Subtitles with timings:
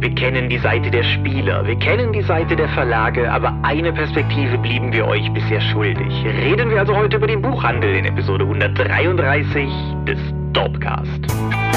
[0.00, 4.56] Wir kennen die Seite der Spieler, wir kennen die Seite der Verlage, aber eine Perspektive
[4.56, 6.24] blieben wir euch bisher schuldig.
[6.24, 9.68] Reden wir also heute über den Buchhandel in Episode 133
[10.06, 10.18] des
[10.52, 11.67] Dorpcast.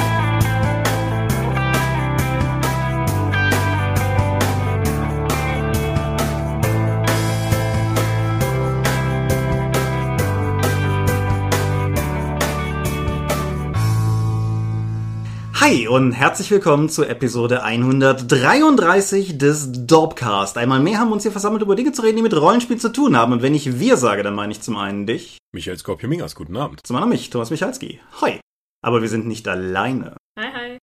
[15.72, 20.58] Hi und herzlich willkommen zu Episode 133 des Dorpcast.
[20.58, 22.92] Einmal mehr haben wir uns hier versammelt, über Dinge zu reden, die mit Rollenspiel zu
[22.92, 23.32] tun haben.
[23.32, 25.38] Und wenn ich wir sage, dann meine ich zum einen dich.
[25.54, 26.82] Michael Skorpio-Mingas, guten Abend.
[26.86, 28.02] Zum anderen mich, Thomas Michalski.
[28.20, 28.42] Hi.
[28.84, 30.18] Aber wir sind nicht alleine.
[30.38, 30.78] Hi, hi.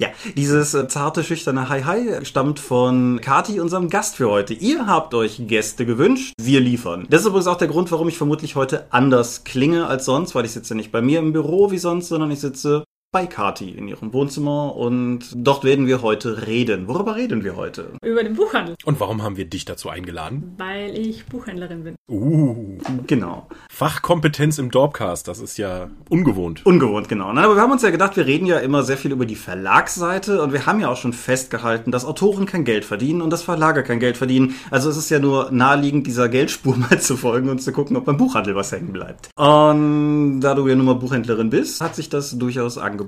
[0.00, 4.54] Ja, dieses äh, zarte, schüchterne Hi Hi stammt von Kati, unserem Gast für heute.
[4.54, 7.06] Ihr habt euch Gäste gewünscht, wir liefern.
[7.10, 10.46] Das ist übrigens auch der Grund, warum ich vermutlich heute anders klinge als sonst, weil
[10.46, 13.86] ich sitze nicht bei mir im Büro wie sonst, sondern ich sitze bei Kati in
[13.86, 16.88] ihrem Wohnzimmer und dort werden wir heute reden.
[16.88, 17.92] Worüber reden wir heute?
[18.04, 20.54] Über den Buchhandel, Und warum haben wir dich dazu eingeladen?
[20.58, 21.94] weil ich Buchhändlerin bin.
[22.10, 23.46] Uh, Genau.
[23.70, 26.66] Fachkompetenz im Dorpcast, das ist ja ungewohnt.
[26.66, 27.32] Ungewohnt, genau.
[27.32, 29.36] Nein, aber wir haben uns ja gedacht, wir reden ja immer sehr viel über die
[29.36, 33.42] Verlagsseite und wir haben ja auch schon festgehalten, dass Autoren kein Geld verdienen und dass
[33.42, 34.54] Verlage kein Geld verdienen.
[34.70, 38.04] Also es ist ja nur naheliegend, dieser Geldspur mal zu folgen und zu gucken, ob
[38.06, 39.28] beim Buchhandel was hängen bleibt.
[39.36, 43.03] Und da du ja nun mal Buchhändlerin bist, hat sich das durchaus angeboten,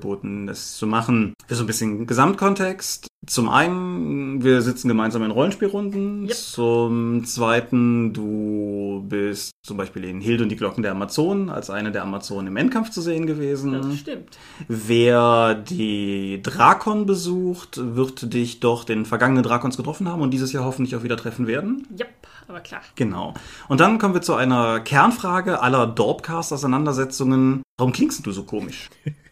[0.47, 1.35] das zu machen.
[1.47, 3.09] Für so ein bisschen Gesamtkontext.
[3.27, 6.27] Zum einen, wir sitzen gemeinsam in Rollenspielrunden.
[6.27, 6.35] Yep.
[6.35, 11.91] Zum zweiten, du bist zum Beispiel in Hilde und die Glocken der Amazonen als eine
[11.91, 13.73] der Amazonen im Endkampf zu sehen gewesen.
[13.73, 14.39] Das stimmt.
[14.69, 20.65] Wer die Drakon besucht, wird dich doch den vergangenen Drakons getroffen haben und dieses Jahr
[20.65, 21.87] hoffentlich auch wieder treffen werden.
[21.99, 22.09] Yep,
[22.47, 22.83] aber klar.
[22.95, 23.35] Genau.
[23.69, 27.63] Und dann kommen wir zu einer Kernfrage aller Dorpcast-Auseinandersetzungen.
[27.77, 28.89] Warum klingst du so komisch?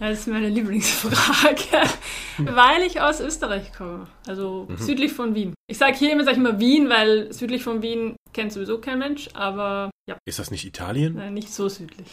[0.00, 1.88] Das ist meine Lieblingsfrage,
[2.38, 4.06] weil ich aus Österreich komme.
[4.26, 5.52] Also südlich von Wien.
[5.70, 8.98] Ich sage hier immer, sag ich immer Wien, weil südlich von Wien kennt sowieso kein
[8.98, 11.18] Mensch, aber ja, Ist das nicht Italien?
[11.18, 12.06] äh, nicht so südlich.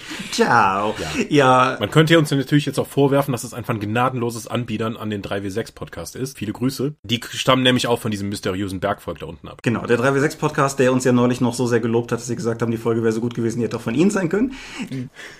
[0.30, 0.94] Ciao.
[1.28, 4.96] Ja, Man könnte uns ja natürlich jetzt auch vorwerfen, dass es einfach ein gnadenloses Anbiedern
[4.96, 6.38] an den 3W6-Podcast ist.
[6.38, 6.94] Viele Grüße.
[7.02, 9.60] Die stammen nämlich auch von diesem mysteriösen Bergvolk da unten ab.
[9.62, 12.62] Genau, der 3W6-Podcast, der uns ja neulich noch so sehr gelobt hat, dass sie gesagt
[12.62, 14.54] haben, die Folge wäre so gut gewesen, die hätte auch von Ihnen sein können.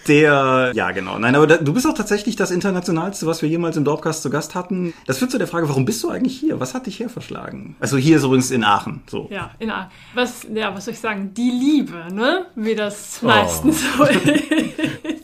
[0.08, 3.76] Der, ja genau, nein, aber da, du bist auch tatsächlich das Internationalste, was wir jemals
[3.76, 4.94] im Dorpcast zu Gast hatten.
[5.06, 6.60] Das führt zu der Frage, warum bist du eigentlich hier?
[6.60, 7.76] Was hat dich hier verschlagen?
[7.80, 9.28] Also hier ist übrigens in Aachen, so.
[9.30, 11.32] Ja, in A was, ja, was soll ich sagen?
[11.34, 12.46] Die Liebe, ne?
[12.54, 14.41] Wie das meistens so ist.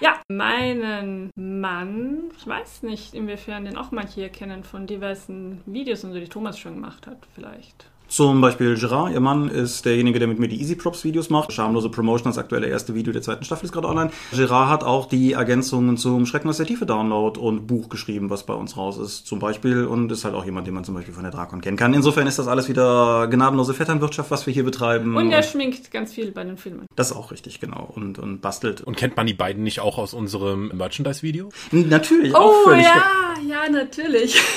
[0.00, 6.04] Ja, meinen Mann, ich weiß nicht, inwiefern den auch manche hier kennen von diversen Videos
[6.04, 7.90] und so, die Thomas schon gemacht hat, vielleicht.
[8.10, 11.52] Zum Beispiel Gerard, ihr Mann, ist derjenige, der mit mir die Easy Props Videos macht.
[11.52, 14.10] Schamlose Promotion, das aktuelle erste Video der zweiten Staffel ist gerade online.
[14.32, 18.44] Gerard hat auch die Ergänzungen zum Schrecken aus der Tiefe Download und Buch geschrieben, was
[18.44, 19.84] bei uns raus ist, zum Beispiel.
[19.84, 21.94] Und ist halt auch jemand, den man zum Beispiel von der Drakon kennen kann.
[21.94, 25.16] Insofern ist das alles wieder gnadenlose Vetternwirtschaft, was wir hier betreiben.
[25.16, 26.86] Und er schminkt ganz viel bei den Filmen.
[26.96, 27.88] das ist auch richtig, genau.
[27.94, 28.80] Und, und bastelt.
[28.80, 31.50] Und kennt man die beiden nicht auch aus unserem Merchandise-Video?
[31.70, 32.84] Natürlich, auch Oh völlig.
[32.84, 34.40] ja, ja, natürlich.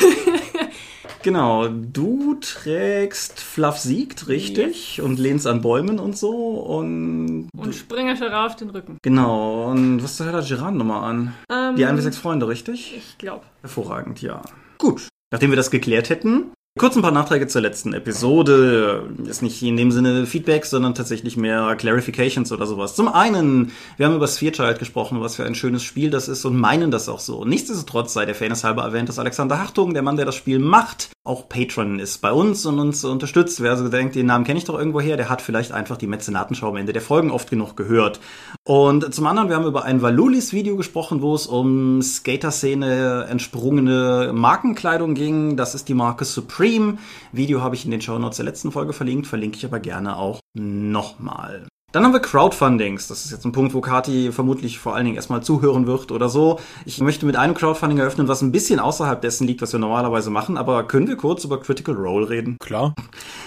[1.22, 6.32] Genau, du trägst Fluff siegt, richtig, und lehnst an Bäumen und so.
[6.32, 8.98] Und Und Springer Gerard auf den Rücken.
[9.02, 11.34] genau, und was hat Gerard nochmal an?
[11.52, 12.96] Ähm, Die 1 bis 6 Freunde, richtig?
[12.98, 13.46] Ich glaube.
[13.62, 14.42] Hervorragend, ja.
[14.78, 15.08] Gut.
[15.32, 16.52] Nachdem wir das geklärt hätten,
[16.84, 19.10] kurz ein paar Nachträge zur letzten Episode.
[19.26, 22.94] Ist nicht in dem Sinne Feedback, sondern tatsächlich mehr Clarifications oder sowas.
[22.94, 26.44] Zum einen, wir haben über Sphere Child gesprochen, was für ein schönes Spiel das ist
[26.44, 27.46] und meinen das auch so.
[27.46, 31.13] Nichtsdestotrotz sei der Fairness halber erwähnt, dass Alexander Hartung, der Mann, der das Spiel macht,
[31.26, 33.62] auch Patron ist bei uns und uns unterstützt.
[33.62, 36.08] Wer also denkt, den Namen kenne ich doch irgendwo her, der hat vielleicht einfach die
[36.08, 38.20] Mäzenatenschau am Ende der Folgen oft genug gehört.
[38.66, 45.14] Und zum anderen, wir haben über ein Valulis-Video gesprochen, wo es um Skater-Szene entsprungene Markenkleidung
[45.16, 45.56] ging.
[45.56, 46.98] Das ist die Marke Supreme.
[47.32, 50.42] Video habe ich in den Shownotes der letzten Folge verlinkt, verlinke ich aber gerne auch
[50.54, 51.68] nochmal.
[51.94, 53.08] Dann haben wir Crowdfundings.
[53.08, 56.28] Das ist jetzt ein Punkt, wo Kati vermutlich vor allen Dingen erstmal zuhören wird oder
[56.28, 56.60] so.
[56.86, 60.32] Ich möchte mit einem Crowdfunding eröffnen, was ein bisschen außerhalb dessen liegt, was wir normalerweise
[60.32, 60.58] machen.
[60.58, 62.58] Aber können wir kurz über Critical Role reden?
[62.60, 62.96] Klar.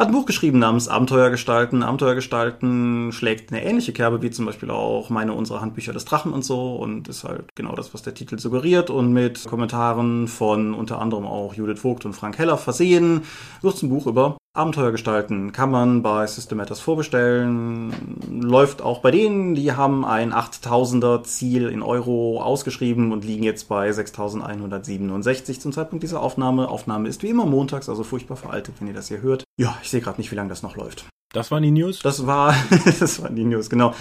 [0.00, 1.82] hat ein Buch geschrieben namens Abenteuer gestalten.
[1.82, 6.32] Abenteuer gestalten schlägt eine ähnliche Kerbe wie zum Beispiel auch meine unsere Handbücher des Drachen
[6.32, 10.72] und so und ist halt genau das, was der Titel suggeriert und mit Kommentaren von
[10.72, 13.24] unter anderem auch Judith Vogt und Frank Heller versehen.
[13.60, 18.18] Wird ein Buch über Abenteuer gestalten kann man bei Systematas vorbestellen.
[18.28, 19.54] Läuft auch bei denen.
[19.54, 26.02] Die haben ein 8000er Ziel in Euro ausgeschrieben und liegen jetzt bei 6167 zum Zeitpunkt
[26.02, 26.68] dieser Aufnahme.
[26.68, 29.44] Aufnahme ist wie immer montags, also furchtbar veraltet, wenn ihr das hier hört.
[29.56, 31.04] Ja, ich sehe gerade nicht, wie lange das noch läuft.
[31.32, 32.00] Das waren die News?
[32.00, 32.54] Das war,
[32.98, 33.94] das waren die News, genau.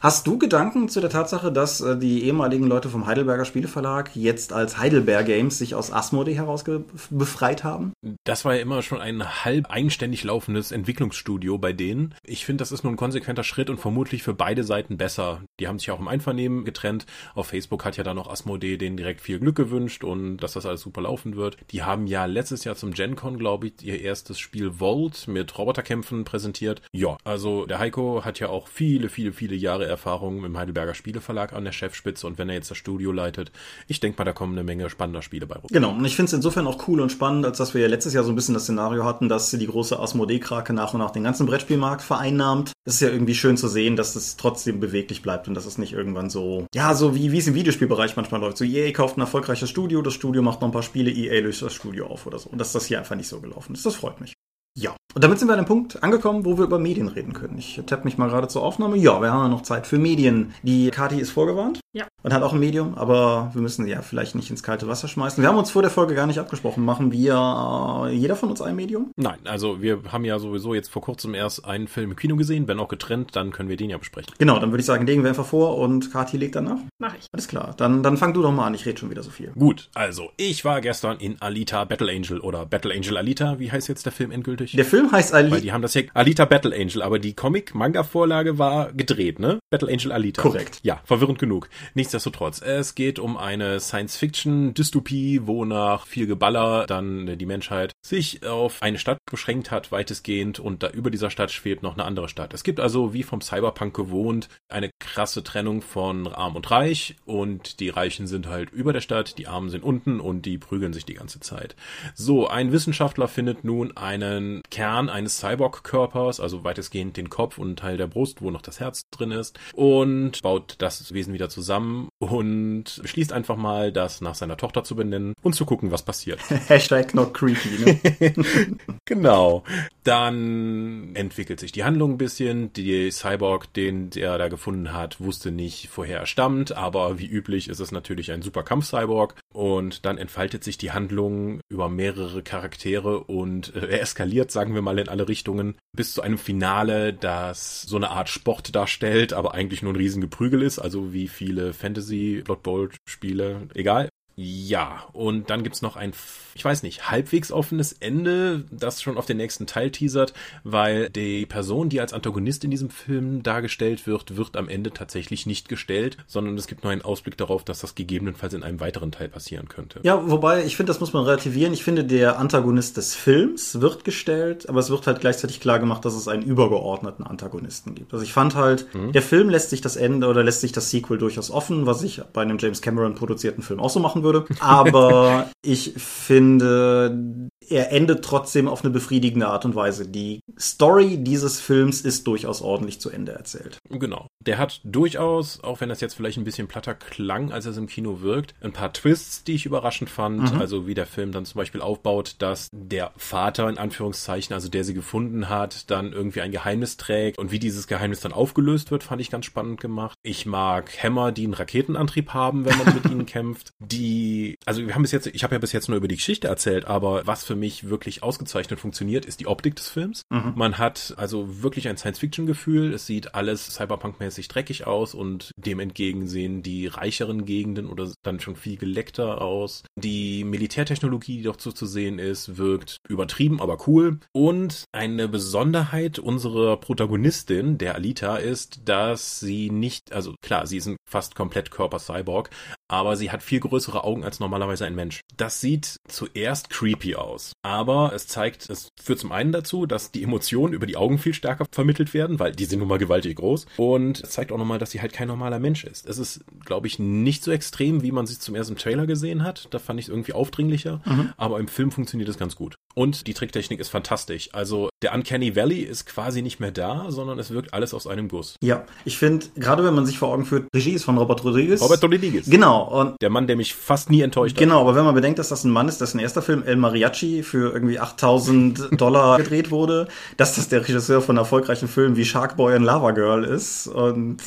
[0.00, 4.52] Hast du Gedanken zu der Tatsache, dass äh, die ehemaligen Leute vom Heidelberger Spieleverlag jetzt
[4.52, 6.64] als Heidelberg Games sich aus Asmodee heraus
[7.10, 7.92] befreit haben?
[8.24, 12.14] Das war ja immer schon ein halb eigenständig laufendes Entwicklungsstudio bei denen.
[12.24, 15.42] Ich finde, das ist nur ein konsequenter Schritt und vermutlich für beide Seiten besser.
[15.60, 17.04] Die haben sich auch im Einvernehmen getrennt.
[17.34, 20.64] Auf Facebook hat ja dann auch Asmodee denen direkt viel Glück gewünscht und dass das
[20.64, 21.58] alles super laufen wird.
[21.72, 26.24] Die haben ja letztes Jahr zum GenCon, glaube ich, ihr erstes Spiel Volt mit Roboterkämpfen
[26.24, 26.80] präsentiert.
[26.92, 31.52] Ja, also der Heiko hat ja auch viele, viele, viele Jahre Erfahrung im Heidelberger Spieleverlag
[31.52, 33.52] an der Chefspitze und wenn er jetzt das Studio leitet,
[33.88, 35.68] ich denke mal, da kommen eine Menge spannender Spiele bei rum.
[35.70, 38.14] Genau, und ich finde es insofern auch cool und spannend, als dass wir ja letztes
[38.14, 41.24] Jahr so ein bisschen das Szenario hatten, dass die große Asmodee-Krake nach und nach den
[41.24, 42.70] ganzen Brettspielmarkt vereinnahmt.
[42.84, 45.76] Es ist ja irgendwie schön zu sehen, dass es trotzdem beweglich bleibt und dass es
[45.76, 48.58] nicht irgendwann so, ja, so wie, es im Videospielbereich manchmal läuft.
[48.58, 51.62] So EA kauft ein erfolgreiches Studio, das Studio macht noch ein paar Spiele, EA löst
[51.62, 52.48] das Studio auf oder so.
[52.48, 53.84] Und dass das hier einfach nicht so gelaufen ist.
[53.84, 54.34] Das freut mich.
[54.78, 57.58] Ja, und damit sind wir an dem Punkt angekommen, wo wir über Medien reden können.
[57.58, 58.96] Ich tappe mich mal gerade zur Aufnahme.
[58.96, 60.54] Ja, wir haben ja noch Zeit für Medien.
[60.62, 61.80] Die Kati ist vorgewarnt.
[61.92, 62.06] Ja.
[62.22, 65.42] Und hat auch ein Medium, aber wir müssen ja vielleicht nicht ins kalte Wasser schmeißen.
[65.42, 66.84] Wir haben uns vor der Folge gar nicht abgesprochen.
[66.84, 69.10] Machen wir äh, jeder von uns ein Medium?
[69.16, 72.68] Nein, also wir haben ja sowieso jetzt vor kurzem erst einen Film im Kino gesehen,
[72.68, 74.32] wenn auch getrennt, dann können wir den ja besprechen.
[74.38, 76.78] Genau, dann würde ich sagen, legen wir einfach vor und Kati legt danach.
[76.98, 77.26] Mach ich.
[77.32, 78.74] Alles klar, dann, dann fang du doch mal an.
[78.74, 79.50] Ich rede schon wieder so viel.
[79.58, 83.58] Gut, also ich war gestern in Alita Battle Angel oder Battle Angel Alita.
[83.58, 84.72] Wie heißt jetzt der Film endgültig?
[84.72, 85.56] Der Film heißt Alita.
[85.56, 89.58] Weil die haben das ja Alita Battle Angel, aber die Comic-Manga-Vorlage war gedreht, ne?
[89.72, 90.42] Battle Angel Alita.
[90.42, 90.80] Korrekt.
[90.82, 91.70] Ja, verwirrend genug.
[91.94, 98.82] Nichtsdestotrotz, es geht um eine Science-Fiction-Dystopie, wo nach viel Geballer dann die Menschheit sich auf
[98.82, 102.52] eine Stadt beschränkt hat, weitestgehend, und da über dieser Stadt schwebt noch eine andere Stadt.
[102.52, 107.78] Es gibt also, wie vom Cyberpunk gewohnt, eine krasse Trennung von Arm und Reich, und
[107.80, 111.04] die Reichen sind halt über der Stadt, die Armen sind unten und die prügeln sich
[111.04, 111.76] die ganze Zeit.
[112.14, 117.76] So, ein Wissenschaftler findet nun einen Kern eines Cyborg-Körpers, also weitestgehend den Kopf und einen
[117.76, 122.08] Teil der Brust, wo noch das Herz drin ist, und baut das Wesen wieder zusammen
[122.18, 126.40] und beschließt einfach mal, das nach seiner Tochter zu benennen und zu gucken, was passiert.
[126.68, 127.91] Hashtag not creepy, ne?
[129.04, 129.64] genau.
[130.04, 132.72] Dann entwickelt sich die Handlung ein bisschen.
[132.72, 137.68] Die Cyborg, den er da gefunden hat, wusste nicht, woher er stammt, aber wie üblich
[137.68, 139.34] ist es natürlich ein super Kampf-Cyborg.
[139.52, 144.82] Und dann entfaltet sich die Handlung über mehrere Charaktere und äh, er eskaliert, sagen wir
[144.82, 149.54] mal, in alle Richtungen, bis zu einem Finale, das so eine Art Sport darstellt, aber
[149.54, 154.08] eigentlich nur ein Riesengeprügel ist, also wie viele Fantasy Blood Bowl Spiele, egal.
[154.36, 156.12] Ja, und dann gibt's noch ein,
[156.54, 160.32] ich weiß nicht, halbwegs offenes Ende, das schon auf den nächsten Teil teasert,
[160.64, 165.44] weil die Person, die als Antagonist in diesem Film dargestellt wird, wird am Ende tatsächlich
[165.44, 169.12] nicht gestellt, sondern es gibt nur einen Ausblick darauf, dass das gegebenenfalls in einem weiteren
[169.12, 170.00] Teil passieren könnte.
[170.02, 171.74] Ja, wobei, ich finde, das muss man relativieren.
[171.74, 176.04] Ich finde, der Antagonist des Films wird gestellt, aber es wird halt gleichzeitig klar gemacht,
[176.04, 178.12] dass es einen übergeordneten Antagonisten gibt.
[178.14, 179.12] Also ich fand halt, mhm.
[179.12, 182.22] der Film lässt sich das Ende oder lässt sich das Sequel durchaus offen, was ich
[182.32, 184.44] bei einem James Cameron produzierten Film auch so machen würde.
[184.60, 190.06] Aber ich finde, er endet trotzdem auf eine befriedigende Art und Weise.
[190.08, 193.78] Die Story dieses Films ist durchaus ordentlich zu Ende erzählt.
[193.88, 194.26] Genau.
[194.40, 197.78] Der hat durchaus, auch wenn das jetzt vielleicht ein bisschen platter klang, als er es
[197.78, 200.52] im Kino wirkt, ein paar Twists, die ich überraschend fand.
[200.52, 200.60] Mhm.
[200.60, 204.84] Also wie der Film dann zum Beispiel aufbaut, dass der Vater in Anführungszeichen, also der
[204.84, 209.04] sie gefunden hat, dann irgendwie ein Geheimnis trägt und wie dieses Geheimnis dann aufgelöst wird,
[209.04, 210.16] fand ich ganz spannend gemacht.
[210.22, 213.72] Ich mag Hämmer, die einen Raketenantrieb haben, wenn man mit ihnen kämpft.
[213.78, 216.48] Die, also wir haben bis jetzt, ich habe ja bis jetzt nur über die Geschichte
[216.48, 220.22] erzählt, aber was für mich wirklich ausgezeichnet funktioniert, ist die Optik des Films.
[220.30, 220.52] Mhm.
[220.56, 222.92] Man hat also wirklich ein Science-Fiction-Gefühl.
[222.92, 228.40] Es sieht alles Cyberpunk-mäßig dreckig aus und dem entgegen sehen die reicheren Gegenden oder dann
[228.40, 229.82] schon viel geleckter aus.
[229.96, 234.20] Die Militärtechnologie, die doch so zu sehen ist, wirkt übertrieben, aber cool.
[234.32, 240.86] Und eine Besonderheit unserer Protagonistin, der Alita, ist, dass sie nicht, also klar, sie ist
[240.86, 242.50] ein fast komplett Körper-Cyborg,
[242.92, 245.22] aber sie hat viel größere Augen als normalerweise ein Mensch.
[245.34, 250.22] Das sieht zuerst creepy aus, aber es zeigt, es führt zum einen dazu, dass die
[250.22, 253.66] Emotionen über die Augen viel stärker vermittelt werden, weil die sind nun mal gewaltig groß
[253.78, 256.06] und es zeigt auch nochmal, dass sie halt kein normaler Mensch ist.
[256.06, 259.68] Es ist, glaube ich, nicht so extrem, wie man sich zum ersten Trailer gesehen hat.
[259.70, 261.32] Da fand ich es irgendwie aufdringlicher, mhm.
[261.38, 262.74] aber im Film funktioniert es ganz gut.
[262.94, 264.50] Und die Tricktechnik ist fantastisch.
[264.52, 268.28] Also der Uncanny Valley ist quasi nicht mehr da, sondern es wirkt alles aus einem
[268.28, 268.56] Guss.
[268.62, 271.80] Ja, ich finde, gerade wenn man sich vor Augen führt, Regie ist von Robert Rodriguez.
[271.80, 272.48] Robert Rodriguez.
[272.48, 272.82] Genau.
[273.00, 274.60] Und der Mann, der mich fast nie enttäuscht hat.
[274.60, 277.42] Genau, aber wenn man bedenkt, dass das ein Mann ist, dessen erster Film El Mariachi
[277.42, 282.56] für irgendwie 8000 Dollar gedreht wurde, dass das der Regisseur von erfolgreichen Filmen wie Shark
[282.56, 284.38] Boy und Lava Girl ist und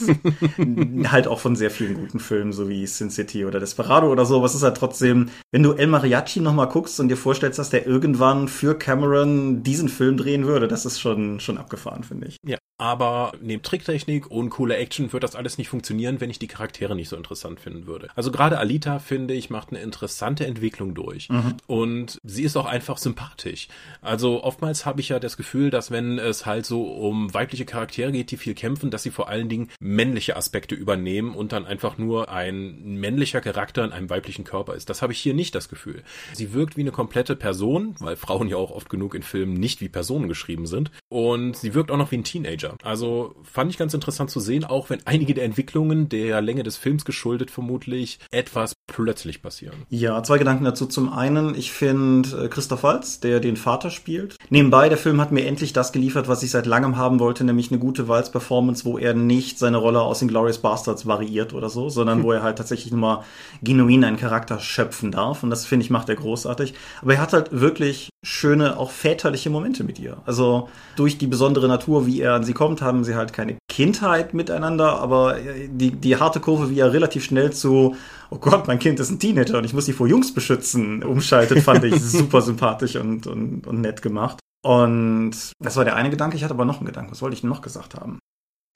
[1.11, 4.41] halt auch von sehr vielen guten Filmen, so wie Sin City oder Desperado oder so,
[4.41, 7.85] was ist halt trotzdem, wenn du El Mariachi nochmal guckst und dir vorstellst, dass der
[7.85, 12.37] irgendwann für Cameron diesen Film drehen würde, das ist schon, schon abgefahren, finde ich.
[12.43, 16.47] Ja, aber neben Tricktechnik und cooler Action wird das alles nicht funktionieren, wenn ich die
[16.47, 18.09] Charaktere nicht so interessant finden würde.
[18.15, 21.29] Also gerade Alita, finde ich, macht eine interessante Entwicklung durch.
[21.29, 21.55] Mhm.
[21.67, 23.69] Und sie ist auch einfach sympathisch.
[24.01, 28.11] Also oftmals habe ich ja das Gefühl, dass wenn es halt so um weibliche Charaktere
[28.11, 31.97] geht, die viel kämpfen, dass sie vor allen Dingen männliche Aspekte übernehmen und dann einfach
[31.97, 34.89] nur ein männlicher Charakter in einem weiblichen Körper ist.
[34.89, 36.03] Das habe ich hier nicht das Gefühl.
[36.33, 39.81] Sie wirkt wie eine komplette Person, weil Frauen ja auch oft genug in Filmen nicht
[39.81, 40.91] wie Personen geschrieben sind.
[41.09, 42.75] Und sie wirkt auch noch wie ein Teenager.
[42.83, 46.77] Also fand ich ganz interessant zu sehen, auch wenn einige der Entwicklungen der Länge des
[46.77, 49.75] Films geschuldet vermutlich etwas plötzlich passieren.
[49.89, 50.85] Ja, zwei Gedanken dazu.
[50.85, 54.37] Zum einen, ich finde äh, Christoph Waltz, der den Vater spielt.
[54.49, 57.71] Nebenbei, der Film hat mir endlich das geliefert, was ich seit langem haben wollte, nämlich
[57.71, 61.89] eine gute Waltz-Performance, wo er nicht seine Rolle aus den Glorious Bastards variiert oder so,
[61.89, 63.23] sondern wo er halt tatsächlich nur mal
[63.61, 65.43] genuin einen Charakter schöpfen darf.
[65.43, 66.73] Und das finde ich macht er großartig.
[67.01, 70.17] Aber er hat halt wirklich schöne, auch väterliche Momente mit ihr.
[70.25, 74.33] Also durch die besondere Natur, wie er an sie kommt, haben sie halt keine Kindheit
[74.33, 77.95] miteinander, aber die, die harte Kurve, wie er relativ schnell zu,
[78.31, 81.59] oh Gott, mein Kind ist ein Teenager und ich muss sie vor Jungs beschützen, umschaltet,
[81.59, 84.39] fand ich super sympathisch und, und, und nett gemacht.
[84.65, 86.35] Und das war der eine Gedanke.
[86.35, 87.11] Ich hatte aber noch einen Gedanken.
[87.11, 88.17] Was wollte ich denn noch gesagt haben?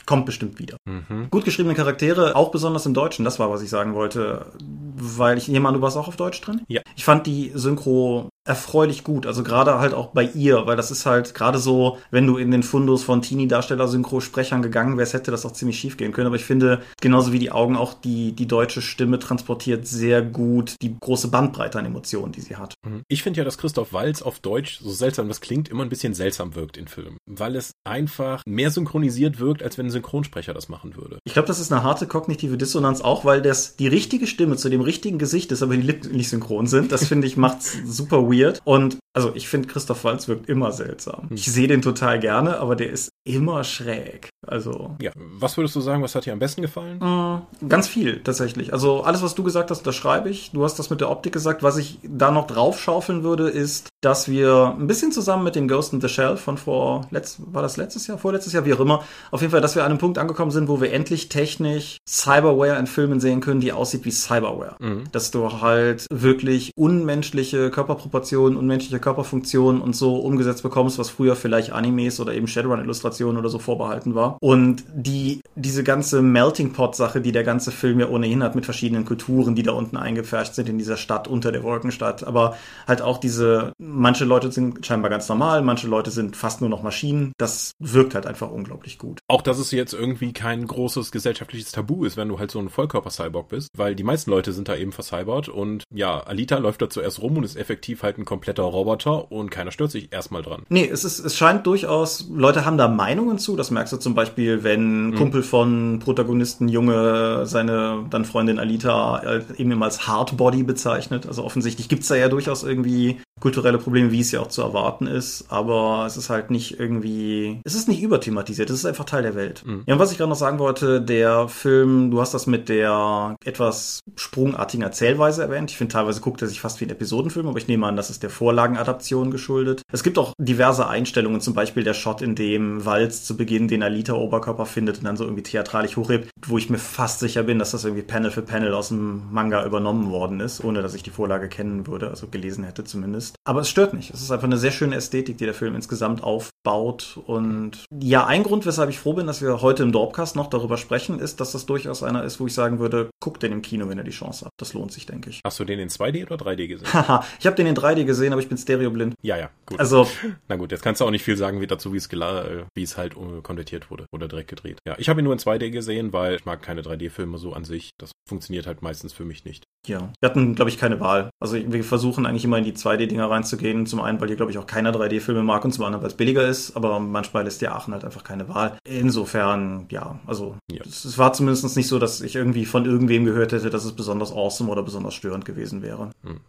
[0.05, 0.77] Kommt bestimmt wieder.
[0.87, 1.29] Mhm.
[1.31, 4.45] Gut geschriebene Charaktere, auch besonders im Deutschen, das war, was ich sagen wollte.
[4.59, 6.61] Weil ich nehme an, du warst auch auf Deutsch drin?
[6.67, 6.81] Ja.
[6.95, 9.27] Ich fand die Synchro erfreulich gut.
[9.27, 12.49] Also gerade halt auch bei ihr, weil das ist halt gerade so, wenn du in
[12.49, 16.27] den Fundus von Teenie-Darsteller-Synchrosprechern gegangen wärst, hätte das auch ziemlich schief gehen können.
[16.27, 20.73] Aber ich finde, genauso wie die Augen auch die, die deutsche Stimme transportiert sehr gut
[20.81, 22.73] die große Bandbreite an Emotionen, die sie hat.
[22.83, 23.03] Mhm.
[23.07, 26.15] Ich finde ja, dass Christoph Walz auf Deutsch, so seltsam das klingt, immer ein bisschen
[26.15, 27.17] seltsam wirkt in Filmen.
[27.27, 31.19] Weil es einfach mehr synchronisiert wirkt, als wenn ein Synchronsprecher das machen würde.
[31.23, 34.69] Ich glaube, das ist eine harte kognitive Dissonanz auch, weil das die richtige Stimme zu
[34.69, 36.91] dem richtigen Gesicht ist, aber die Lippen nicht synchron sind.
[36.91, 38.38] Das finde ich macht's super weird.
[38.63, 41.29] Und also ich finde Christoph Waltz wirkt immer seltsam.
[41.29, 41.35] Hm.
[41.35, 44.29] Ich sehe den total gerne, aber der ist immer schräg.
[44.45, 44.95] Also.
[45.01, 47.01] Ja, was würdest du sagen, was hat dir am besten gefallen?
[47.01, 48.71] Äh, ganz viel, tatsächlich.
[48.71, 50.51] Also alles, was du gesagt hast, das schreibe ich.
[50.51, 51.63] Du hast das mit der Optik gesagt.
[51.63, 55.91] Was ich da noch draufschaufeln würde, ist, dass wir ein bisschen zusammen mit dem Ghost
[55.91, 59.03] in the Shell von vor, letzt, war das letztes Jahr, vorletztes Jahr, wie auch immer,
[59.31, 62.79] auf jeden Fall, dass wir an einem Punkt angekommen sind, wo wir endlich technisch Cyberware
[62.79, 64.77] in Filmen sehen können, die aussieht wie Cyberware.
[64.79, 65.03] Mhm.
[65.11, 71.71] Dass du halt wirklich unmenschliche Körperproportionen, unmenschliche Körperfunktionen und so umgesetzt bekommst, was früher vielleicht
[71.73, 74.37] Animes oder eben Shadowrun-Illustrationen oder so vorbehalten war.
[74.39, 79.03] Und die, diese ganze Melting Pot-Sache, die der ganze Film ja ohnehin hat mit verschiedenen
[79.03, 82.55] Kulturen, die da unten eingepfercht sind in dieser Stadt unter der Wolkenstadt, aber
[82.87, 86.83] halt auch diese manche Leute sind scheinbar ganz normal, manche Leute sind fast nur noch
[86.83, 87.33] Maschinen.
[87.37, 89.19] Das wirkt halt einfach unglaublich gut.
[89.27, 92.69] Auch, dass es jetzt irgendwie kein großes gesellschaftliches Tabu ist, wenn du halt so ein
[92.69, 96.89] Vollkörper-Cyborg bist, weil die meisten Leute sind da eben vercybert und ja, Alita läuft da
[96.89, 100.63] zuerst rum und ist effektiv halt ein kompletter Roboter und keiner stört sich erstmal dran.
[100.69, 104.15] Nee, es ist, es scheint durchaus, Leute haben da Meinungen zu, das merkst du zum
[104.15, 105.15] Beispiel, wenn mhm.
[105.15, 111.25] Kumpel von Protagonisten Junge seine dann Freundin Alita äh, eben als Hardbody bezeichnet.
[111.25, 115.07] Also offensichtlich gibt's da ja durchaus irgendwie kulturelle Probleme, wie es ja auch zu erwarten
[115.07, 119.23] ist, aber es ist halt nicht irgendwie, es ist nicht überthematisiert, es ist einfach Teil
[119.23, 119.63] der Welt.
[119.65, 119.83] Mhm.
[119.85, 123.35] Ja, und was ich gerade noch sagen wollte, der Film, du hast das mit der
[123.43, 125.71] etwas sprungartigen Erzählweise erwähnt.
[125.71, 128.09] Ich finde, teilweise guckt er sich fast wie ein Episodenfilm, aber ich nehme an, das
[128.09, 129.81] ist der Vorlagenadaption geschuldet.
[129.91, 133.83] Es gibt auch diverse Einstellungen, zum Beispiel der Shot, in dem Walz zu Beginn den
[133.83, 137.71] Alita-Oberkörper findet und dann so irgendwie theatralisch hochhebt, wo ich mir fast sicher bin, dass
[137.71, 141.09] das irgendwie Panel für Panel aus dem Manga übernommen worden ist, ohne dass ich die
[141.09, 143.35] Vorlage kennen würde, also gelesen hätte zumindest.
[143.45, 144.13] Aber es stört nicht.
[144.13, 147.19] Es ist einfach eine sehr schöne Ästhetik, die der Film insgesamt aufbaut.
[147.25, 150.77] Und ja, ein Grund, weshalb ich froh bin, dass wir heute im Dorpcast noch darüber
[150.77, 153.87] sprechen, ist, dass das durchaus einer ist, wo ich sagen würde, guckt den im Kino,
[153.89, 154.53] wenn ihr die Chance habt.
[154.59, 155.41] Das lohnt sich, denke ich.
[155.45, 156.87] Hast du den in 2D oder 3D gesehen?
[156.93, 159.13] Haha, ich habe den in 3D gesehen, aber ich bin stereoblind.
[159.21, 159.79] Ja, ja, gut.
[159.79, 160.07] Also,
[160.47, 162.97] na gut, jetzt kannst du auch nicht viel sagen wie dazu, wie es, wie es
[162.97, 164.79] halt äh, konvertiert wurde oder direkt gedreht.
[164.87, 167.65] Ja, ich habe ihn nur in 2D gesehen, weil ich mag keine 3D-Filme so an
[167.65, 167.91] sich.
[167.99, 169.63] Das funktioniert halt meistens für mich nicht.
[169.87, 171.29] Ja, wir hatten, glaube ich, keine Wahl.
[171.39, 173.85] Also wir versuchen eigentlich immer in die 2D-Dinger reinzugehen.
[173.85, 176.17] Zum einen, weil hier, glaube ich, auch keiner 3D-Filme mag und zum anderen, weil es
[176.17, 176.75] billiger ist.
[176.75, 178.77] Aber manchmal lässt der Aachen halt einfach keine Wahl.
[178.83, 180.83] Insofern, ja, also ja.
[180.85, 183.93] Es, es, war zumindest nicht so, dass ich irgendwie von irgendwem gehört hätte, dass es
[183.93, 186.11] besonders awesome oder besonders störend gewesen wäre.
[186.23, 186.39] Hm.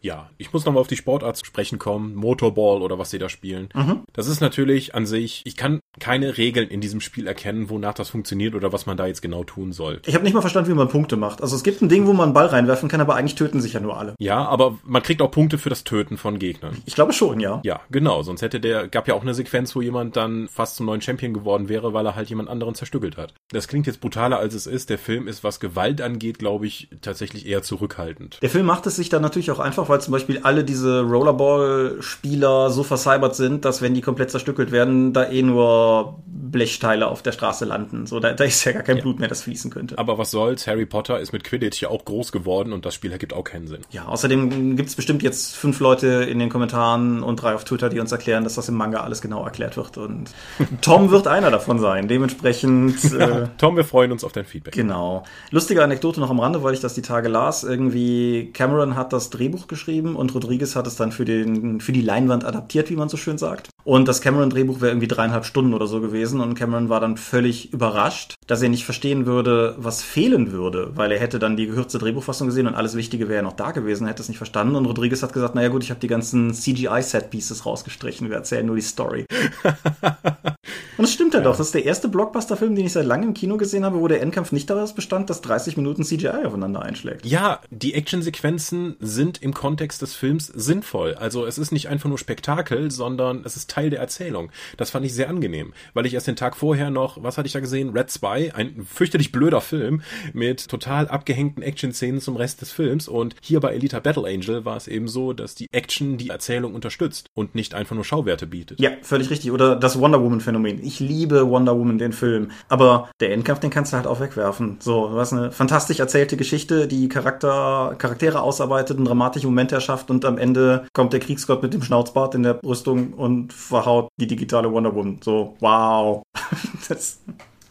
[0.00, 2.14] Ja, ich muss nochmal auf die Sportart zu sprechen kommen.
[2.14, 3.68] Motorball oder was sie da spielen.
[3.74, 4.02] Mhm.
[4.12, 8.10] Das ist natürlich an sich, ich kann keine Regeln in diesem Spiel erkennen, wonach das
[8.10, 10.00] funktioniert oder was man da jetzt genau tun soll.
[10.06, 11.42] Ich habe nicht mal verstanden, wie man Punkte macht.
[11.42, 13.72] Also es gibt ein Ding, wo man einen Ball reinwerfen kann, aber eigentlich töten sich
[13.72, 14.14] ja nur alle.
[14.18, 16.76] Ja, aber man kriegt auch Punkte für das Töten von Gegnern.
[16.84, 17.60] Ich glaube schon, ja.
[17.64, 18.22] Ja, genau.
[18.22, 21.32] Sonst hätte der, gab ja auch eine Sequenz, wo jemand dann fast zum neuen Champion
[21.32, 23.34] geworden wäre, weil er halt jemand anderen zerstückelt hat.
[23.50, 24.90] Das klingt jetzt brutaler, als es ist.
[24.90, 28.38] Der Film ist, was Gewalt angeht, glaube ich, tatsächlich eher zurückhaltend.
[28.42, 32.70] Der Film macht es sich dann natürlich auch einfach, weil zum Beispiel alle diese Rollerball-Spieler
[32.70, 37.32] so vercybert sind, dass wenn die komplett zerstückelt werden, da eh nur Blechteile auf der
[37.32, 38.06] Straße landen.
[38.06, 39.02] So, da, da ist ja gar kein ja.
[39.02, 39.98] Blut mehr, das fließen könnte.
[39.98, 40.66] Aber was soll's?
[40.66, 43.66] Harry Potter ist mit Quidditch ja auch groß geworden und das Spiel ergibt auch keinen
[43.66, 43.80] Sinn.
[43.90, 48.00] Ja, außerdem gibt's bestimmt jetzt fünf Leute in den Kommentaren und drei auf Twitter, die
[48.00, 49.98] uns erklären, dass das im Manga alles genau erklärt wird.
[49.98, 50.30] Und
[50.80, 52.08] Tom wird einer davon sein.
[52.08, 53.04] Dementsprechend.
[53.12, 54.74] Äh, Tom, wir freuen uns auf dein Feedback.
[54.74, 55.24] Genau.
[55.50, 57.64] Lustige Anekdote noch am Rande, weil ich das die Tage las.
[57.64, 59.75] Irgendwie Cameron hat das Drehbuch geschrieben
[60.16, 63.38] und Rodriguez hat es dann für, den, für die Leinwand adaptiert, wie man so schön
[63.38, 63.68] sagt.
[63.84, 67.72] Und das Cameron-Drehbuch wäre irgendwie dreieinhalb Stunden oder so gewesen und Cameron war dann völlig
[67.72, 71.98] überrascht, dass er nicht verstehen würde, was fehlen würde, weil er hätte dann die gekürzte
[71.98, 74.74] Drehbuchfassung gesehen und alles Wichtige wäre ja noch da gewesen, er hätte es nicht verstanden
[74.74, 78.74] und Rodriguez hat gesagt, naja gut, ich habe die ganzen CGI-Set-Pieces rausgestrichen, wir erzählen nur
[78.74, 79.24] die Story.
[80.98, 83.34] und es stimmt ja, doch, das ist der erste Blockbuster-Film, den ich seit langem im
[83.34, 87.24] Kino gesehen habe, wo der Endkampf nicht daraus bestand, dass 30 Minuten CGI aufeinander einschlägt.
[87.24, 91.14] Ja, die Actionsequenzen sind im Kontext des Films sinnvoll.
[91.14, 94.52] Also es ist nicht einfach nur Spektakel, sondern es ist Teil der Erzählung.
[94.76, 97.52] Das fand ich sehr angenehm, weil ich erst den Tag vorher noch, was hatte ich
[97.52, 97.90] da gesehen?
[97.90, 100.02] Red Spy, ein fürchterlich blöder Film
[100.32, 103.08] mit total abgehängten Action-Szenen zum Rest des Films.
[103.08, 106.72] Und hier bei Elita Battle Angel war es eben so, dass die Action die Erzählung
[106.72, 108.78] unterstützt und nicht einfach nur Schauwerte bietet.
[108.78, 109.50] Ja, völlig richtig.
[109.50, 110.80] Oder das Wonder Woman-Phänomen.
[110.84, 112.52] Ich liebe Wonder Woman, den Film.
[112.68, 114.76] Aber der Endkampf, den kannst du halt auch wegwerfen.
[114.78, 120.10] So, du hast eine fantastisch erzählte Geschichte, die Charakter, Charaktere ausarbeitet, einen dramatischen Moment erschafft
[120.10, 124.26] und am Ende kommt der Kriegsgott mit dem Schnauzbart in der Rüstung und verhaut die
[124.26, 125.18] digitale Wonder Woman.
[125.22, 126.22] So, wow.
[126.88, 127.20] das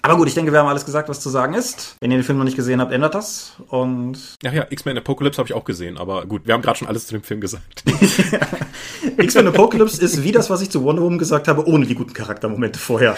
[0.06, 1.96] aber gut, ich denke, wir haben alles gesagt, was zu sagen ist.
[2.00, 3.54] Wenn ihr den Film noch nicht gesehen habt, ändert das.
[3.70, 6.88] Und ja, ja, X-Men Apocalypse habe ich auch gesehen, aber gut, wir haben gerade schon
[6.88, 7.84] alles zu dem Film gesagt.
[9.18, 12.14] X-Men Apocalypse ist wie das, was ich zu Wonder Woman gesagt habe, ohne die guten
[12.14, 13.18] Charaktermomente vorher.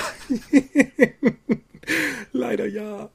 [2.31, 3.09] Leider ja.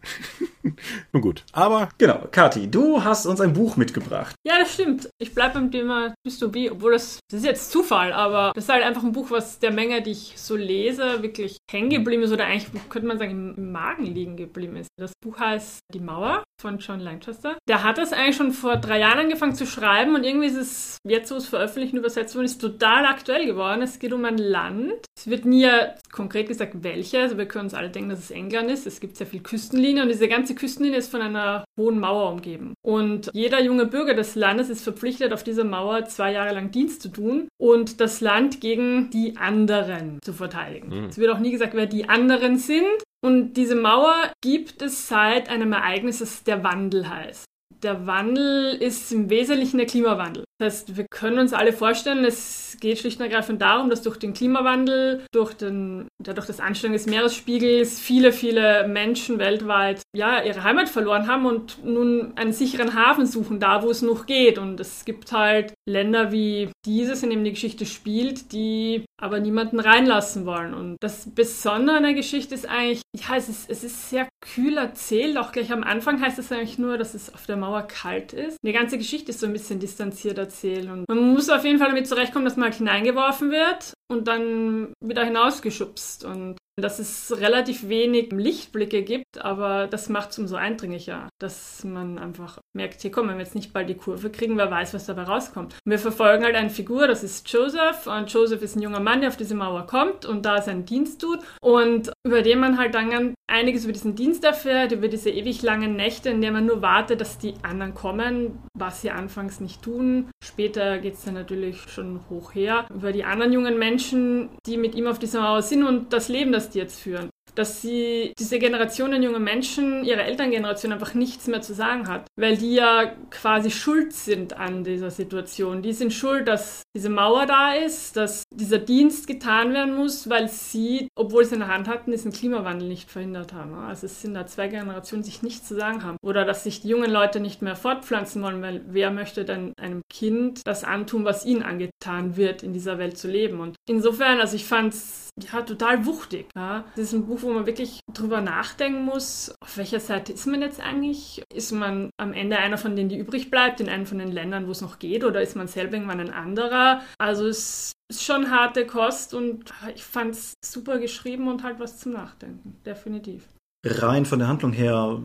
[1.13, 1.89] Nun gut, aber.
[1.99, 4.35] Genau, Kati, du hast uns ein Buch mitgebracht.
[4.47, 5.09] Ja, das stimmt.
[5.19, 8.85] Ich bleibe beim Thema Dystopie, obwohl das, das ist jetzt Zufall, aber das ist halt
[8.85, 12.47] einfach ein Buch, was der Menge, die ich so lese, wirklich hängen geblieben ist oder
[12.47, 14.89] eigentlich, könnte man sagen, im Magen liegen geblieben ist.
[14.99, 17.57] Das Buch heißt Die Mauer von John Lancaster.
[17.69, 20.99] Der hat das eigentlich schon vor drei Jahren angefangen zu schreiben und irgendwie ist es
[21.07, 23.83] jetzt, wo es veröffentlicht und übersetzt wurde, ist total aktuell geworden.
[23.83, 25.07] Es geht um ein Land.
[25.19, 25.69] Es wird nie
[26.13, 27.21] konkret gesagt, welches.
[27.21, 28.87] Also wir können uns alle denken, dass es England ist.
[28.87, 32.75] Es gibt sehr viel Küstenlinie und diese ganze Küstenlinie ist von einer hohen Mauer umgeben.
[32.85, 37.03] Und jeder junge Bürger des Landes ist verpflichtet, auf dieser Mauer zwei Jahre lang Dienst
[37.03, 40.89] zu tun und das Land gegen die anderen zu verteidigen.
[40.89, 41.05] Mhm.
[41.07, 42.87] Es wird auch nie gesagt, wer die anderen sind.
[43.25, 47.45] Und diese Mauer gibt es seit einem Ereignis, das der Wandel heißt.
[47.83, 50.45] Der Wandel ist im Wesentlichen der Klimawandel.
[50.59, 54.19] Das heißt, wir können uns alle vorstellen, es geht schlicht und ergreifend darum, dass durch
[54.19, 60.43] den Klimawandel, durch, den, ja, durch das Ansteigen des Meeresspiegels viele, viele Menschen weltweit ja,
[60.43, 64.59] ihre Heimat verloren haben und nun einen sicheren Hafen suchen, da wo es noch geht.
[64.59, 69.81] Und es gibt halt Länder wie dieses, in dem die Geschichte spielt, die aber niemanden
[69.81, 70.75] reinlassen wollen.
[70.75, 74.77] Und das Besondere an der Geschichte ist eigentlich, ja, es ist, es ist sehr kühl
[74.77, 75.37] erzählt.
[75.39, 78.59] Auch gleich am Anfang heißt es eigentlich nur, dass es auf der Mauer kalt ist.
[78.65, 80.91] Die ganze Geschichte ist so ein bisschen distanziert erzählen.
[80.91, 84.93] Und man muss auf jeden Fall damit zurechtkommen, dass man halt hineingeworfen wird und dann
[85.01, 86.25] wieder hinausgeschubst.
[86.25, 92.19] Und dass es relativ wenig Lichtblicke gibt, aber das macht es umso eindringlicher, dass man
[92.19, 95.25] einfach merkt, hier kommen wir jetzt nicht bald die Kurve kriegen, wer weiß, was dabei
[95.25, 95.75] rauskommt.
[95.85, 99.29] wir verfolgen halt eine Figur, das ist Joseph und Joseph ist ein junger Mann, der
[99.29, 103.35] auf diese Mauer kommt und da seinen Dienst tut und über den man halt dann
[103.53, 107.21] einiges über diesen Dienst erfährt, über diese ewig langen Nächte, in denen man nur wartet,
[107.21, 110.31] dass die anderen kommen, was sie anfangs nicht tun.
[110.43, 114.95] Später geht es dann natürlich schon hoch her über die anderen jungen Menschen, die mit
[114.95, 118.33] ihm auf dieser Mauer sind und das Leben, das das die jetzt führen dass sie
[118.39, 123.13] diese Generation junger Menschen, ihre Elterngeneration einfach nichts mehr zu sagen hat, weil die ja
[123.31, 125.83] quasi schuld sind an dieser Situation.
[125.83, 130.49] Die sind schuld, dass diese Mauer da ist, dass dieser Dienst getan werden muss, weil
[130.49, 133.75] sie, obwohl sie in der Hand hatten, diesen Klimawandel nicht verhindert haben.
[133.75, 136.17] Also es sind da zwei Generationen, die sich nichts zu sagen haben.
[136.23, 140.03] Oder dass sich die jungen Leute nicht mehr fortpflanzen wollen, weil wer möchte denn einem
[140.11, 141.63] Kind das antun, was ihnen
[142.03, 143.61] angetan wird, in dieser Welt zu leben.
[143.61, 146.49] Und insofern, also ich fand es ja total wuchtig.
[146.55, 146.85] Ja.
[146.97, 150.63] Das ist ein Buch, wo man wirklich drüber nachdenken muss, auf welcher Seite ist man
[150.63, 151.43] jetzt eigentlich?
[151.53, 154.67] Ist man am Ende einer von denen, die übrig bleibt, in einem von den Ländern,
[154.67, 157.03] wo es noch geht, oder ist man selber irgendwann ein anderer?
[157.19, 161.99] Also es ist schon harte Kost und ich fand es super geschrieben und halt was
[161.99, 163.49] zum Nachdenken, definitiv
[163.85, 165.21] rein von der Handlung her,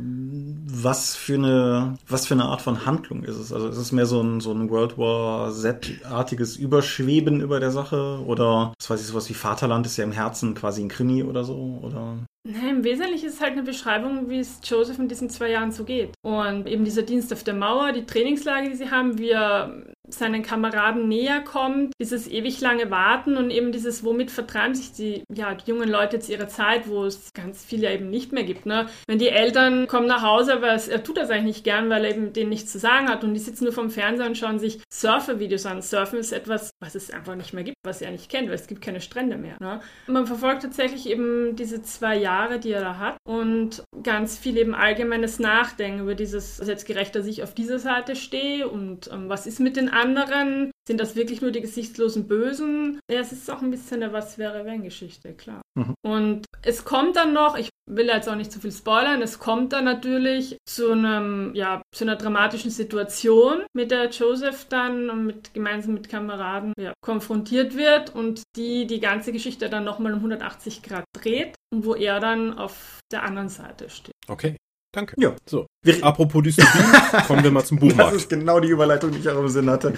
[0.70, 3.54] was für eine, was für eine Art von Handlung ist es?
[3.54, 8.22] Also ist es mehr so ein, so ein World War Z-artiges Überschweben über der Sache?
[8.26, 11.43] Oder, was weiß ich, sowas wie Vaterland ist ja im Herzen quasi ein Krimi oder
[11.43, 11.80] so?
[11.84, 12.17] Oder?
[12.48, 15.72] Nee, Im Wesentlichen ist es halt eine Beschreibung, wie es Joseph in diesen zwei Jahren
[15.72, 16.13] so geht.
[16.22, 20.43] Und eben dieser Dienst auf der Mauer, die Trainingslage, die sie haben, wie er seinen
[20.43, 25.54] Kameraden näher kommt, dieses ewig lange Warten und eben dieses, womit vertreiben sich die, ja,
[25.54, 28.65] die jungen Leute jetzt ihre Zeit, wo es ganz viel ja eben nicht mehr gibt.
[28.65, 28.88] Ne?
[29.08, 32.06] Wenn die Eltern kommen nach Hause, aber es, er tut das eigentlich nicht gern, weil
[32.06, 34.60] er eben denen nichts zu sagen hat und die sitzen nur vom Fernseher und schauen
[34.60, 35.82] sich Surfer-Videos an.
[35.82, 38.67] Surfen ist etwas, was es einfach nicht mehr gibt, was er nicht kennt, weil es
[38.67, 39.58] gibt keine Strände mehr.
[39.60, 39.80] Ne?
[40.08, 44.76] Man verfolgt tatsächlich eben diese zwei Jahre die er da hat und ganz viel eben
[44.76, 49.60] allgemeines Nachdenken über dieses, also gerechter sich auf dieser Seite stehe und ähm, was ist
[49.60, 50.72] mit den anderen?
[50.88, 53.00] Sind das wirklich nur die gesichtslosen Bösen?
[53.12, 55.62] Ja, es ist auch ein bisschen eine Was wäre wenn Geschichte, klar.
[55.76, 55.96] Mhm.
[56.02, 59.74] Und es kommt dann noch, ich will jetzt auch nicht zu viel spoilern, es kommt
[59.74, 65.94] dann natürlich zu einem, ja, zu einer dramatischen Situation, mit der Joseph dann mit, gemeinsam
[65.94, 71.06] mit Kameraden ja, konfrontiert wird und die die ganze Geschichte dann nochmal um 180 Grad
[71.14, 74.16] dreht und wo er dann auf der anderen Seite steht.
[74.28, 74.56] Okay.
[74.93, 75.15] Danke.
[75.17, 75.36] Ja.
[75.45, 75.67] So.
[76.02, 78.13] Apropos Dystopie, kommen wir mal zum Buchmarkt.
[78.13, 79.93] Das ist genau die Überleitung, die ich auch im Sinn hatte.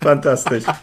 [0.00, 0.64] Fantastisch.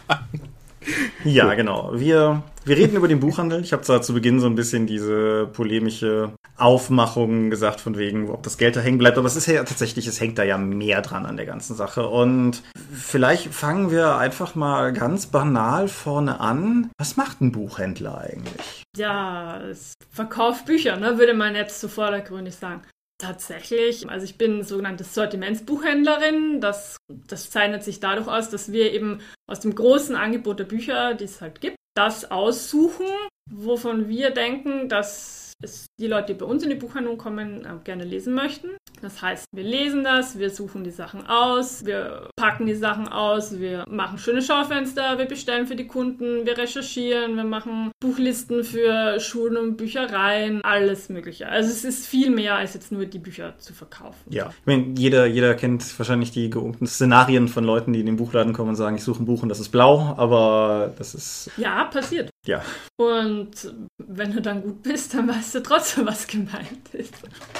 [1.24, 1.90] Ja, genau.
[1.94, 3.62] Wir, wir reden über den Buchhandel.
[3.62, 8.42] Ich habe zwar zu Beginn so ein bisschen diese polemische Aufmachung gesagt, von wegen, ob
[8.42, 11.02] das Geld da hängen bleibt, aber es ist ja tatsächlich, es hängt da ja mehr
[11.02, 12.08] dran an der ganzen Sache.
[12.08, 16.90] Und vielleicht fangen wir einfach mal ganz banal vorne an.
[16.98, 18.82] Was macht ein Buchhändler eigentlich?
[18.96, 22.82] Ja, es verkauft Bücher, ne, würde man jetzt so vordergründig sagen.
[23.20, 26.62] Tatsächlich, also ich bin sogenannte Sortimentsbuchhändlerin.
[26.62, 31.12] Das, das zeichnet sich dadurch aus, dass wir eben aus dem großen Angebot der Bücher,
[31.12, 33.06] die es halt gibt, das aussuchen,
[33.50, 38.04] wovon wir denken, dass es die Leute, die bei uns in die Buchhandlung kommen, gerne
[38.04, 38.70] lesen möchten.
[39.02, 43.58] Das heißt, wir lesen das, wir suchen die Sachen aus, wir packen die Sachen aus,
[43.58, 49.18] wir machen schöne Schaufenster, wir bestellen für die Kunden, wir recherchieren, wir machen Buchlisten für
[49.20, 51.48] Schulen und Büchereien, alles Mögliche.
[51.48, 54.20] Also es ist viel mehr als jetzt nur die Bücher zu verkaufen.
[54.28, 58.16] Ja, ich meine, jeder, jeder kennt wahrscheinlich die geunten Szenarien von Leuten, die in den
[58.16, 61.50] Buchladen kommen und sagen, ich suche ein Buch und das ist blau, aber das ist.
[61.56, 62.30] Ja, passiert.
[62.46, 62.62] Ja.
[62.96, 63.50] Und
[63.98, 67.14] wenn du dann gut bist, dann weißt du trotzdem, was gemeint ist.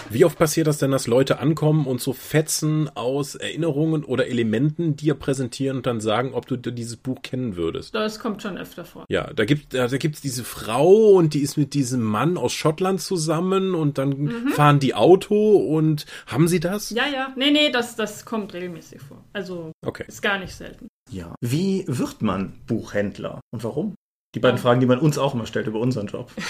[0.09, 4.97] Wie oft passiert das denn, dass Leute ankommen und so Fetzen aus Erinnerungen oder Elementen
[4.97, 7.95] dir präsentieren und dann sagen, ob du dieses Buch kennen würdest?
[7.95, 9.05] Das kommt schon öfter vor.
[9.09, 13.01] Ja, da gibt da gibt's diese Frau und die ist mit diesem Mann aus Schottland
[13.01, 14.49] zusammen und dann mhm.
[14.49, 16.91] fahren die Auto und haben sie das?
[16.91, 17.33] Ja, ja.
[17.37, 19.25] Nee, nee, das, das kommt regelmäßig vor.
[19.33, 20.05] Also okay.
[20.09, 20.89] ist gar nicht selten.
[21.11, 21.35] Ja.
[21.41, 23.95] Wie wird man Buchhändler und warum?
[24.35, 26.31] Die beiden Fragen, die man uns auch immer stellt über unseren Job.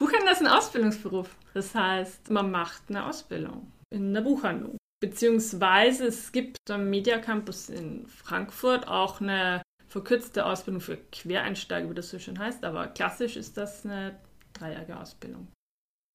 [0.00, 1.36] Buchhändler ist ein Ausbildungsberuf.
[1.52, 4.78] Das heißt, man macht eine Ausbildung in der Buchhandlung.
[5.00, 11.94] Beziehungsweise es gibt am Media Campus in Frankfurt auch eine verkürzte Ausbildung für Quereinsteiger, wie
[11.94, 12.64] das so schön heißt.
[12.64, 14.18] Aber klassisch ist das eine
[14.54, 15.48] dreijährige Ausbildung.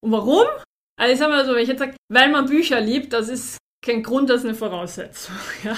[0.02, 0.46] Und warum?
[0.98, 3.58] Also ich sag mal so, wenn ich jetzt sage, weil man Bücher liebt, das ist
[3.84, 5.36] kein Grund, das ist eine Voraussetzung.
[5.64, 5.76] Ja?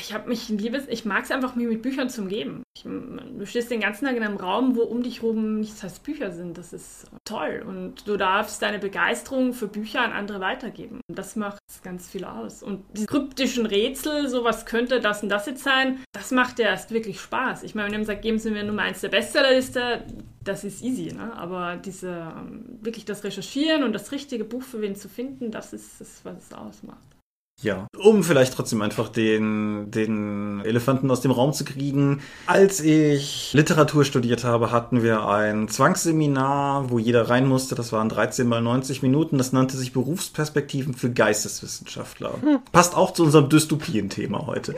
[0.00, 2.62] Ich habe mich liebes, ich mag es einfach, mich mit Büchern zu umgeben.
[2.76, 5.98] Ich, du stehst den ganzen Tag in einem Raum, wo um dich herum nichts als
[5.98, 6.58] Bücher sind.
[6.58, 7.64] Das ist toll.
[7.66, 11.00] Und du darfst deine Begeisterung für Bücher an andere weitergeben.
[11.08, 12.62] Das macht ganz viel aus.
[12.62, 16.66] Und die kryptischen Rätsel, so was könnte das und das jetzt sein, das macht ja
[16.66, 17.62] erst wirklich Spaß.
[17.62, 20.04] Ich meine, wenn jemand sagt, geben Sie mir Nummer eins der Bestsellerliste,
[20.44, 21.36] das ist easy, ne?
[21.36, 25.72] Aber diese, ähm, wirklich das Recherchieren und das richtige Buch für wen zu finden, das
[25.72, 27.15] ist das, was es ausmacht.
[27.62, 32.20] Ja, um vielleicht trotzdem einfach den, den Elefanten aus dem Raum zu kriegen.
[32.44, 37.74] Als ich Literatur studiert habe, hatten wir ein Zwangsseminar, wo jeder rein musste.
[37.74, 39.38] Das waren 13 mal 90 Minuten.
[39.38, 42.34] Das nannte sich Berufsperspektiven für Geisteswissenschaftler.
[42.42, 42.58] Hm.
[42.72, 44.74] Passt auch zu unserem Dystopien-Thema heute.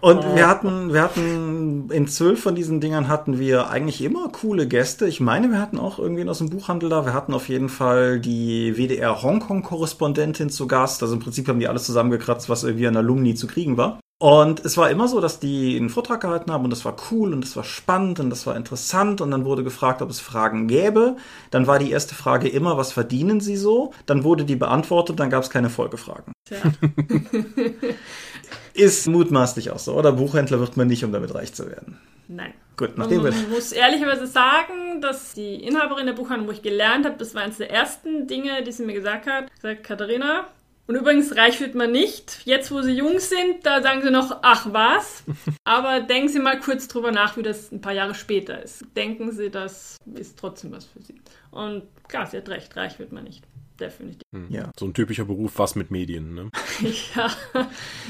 [0.00, 4.66] Und wir hatten, wir hatten in zwölf von diesen Dingern hatten wir eigentlich immer coole
[4.66, 5.06] Gäste.
[5.06, 7.04] Ich meine, wir hatten auch irgendwen aus dem Buchhandel da.
[7.04, 11.02] Wir hatten auf jeden Fall die WDR Hongkong-Korrespondentin zu Gast.
[11.02, 14.00] Also im Prinzip haben die alles zusammengekratzt, was irgendwie an Alumni zu kriegen war.
[14.22, 17.32] Und es war immer so, dass die einen Vortrag gehalten haben und das war cool
[17.32, 20.68] und das war spannend und das war interessant und dann wurde gefragt, ob es Fragen
[20.68, 21.16] gäbe.
[21.50, 23.94] Dann war die erste Frage immer, was verdienen Sie so?
[24.04, 26.34] Dann wurde die beantwortet, dann gab es keine Folgefragen.
[26.44, 26.58] Tja.
[28.74, 30.12] Ist mutmaßlich auch so, oder?
[30.12, 31.98] Buchhändler wird man nicht, um damit reich zu werden.
[32.28, 32.54] Nein.
[32.76, 33.30] Gut, nachdem wir.
[33.30, 37.42] Ich muss ehrlicherweise sagen, dass die Inhaberin der Buchhandlung, wo ich gelernt habe, das war
[37.42, 39.52] eines der ersten Dinge, die sie mir gesagt hat.
[39.54, 40.46] Gesagt, Katharina,
[40.86, 42.40] und übrigens, reich wird man nicht.
[42.44, 45.22] Jetzt, wo sie jung sind, da sagen sie noch, ach was.
[45.64, 48.84] Aber denken Sie mal kurz drüber nach, wie das ein paar Jahre später ist.
[48.96, 51.20] Denken Sie, das ist trotzdem was für Sie.
[51.52, 53.44] Und klar, sie hat recht, reich wird man nicht
[53.80, 54.22] definitiv.
[54.34, 54.46] Hm.
[54.50, 54.70] Ja.
[54.78, 56.50] So ein typischer Beruf, was mit Medien, ne?
[57.14, 57.30] ja.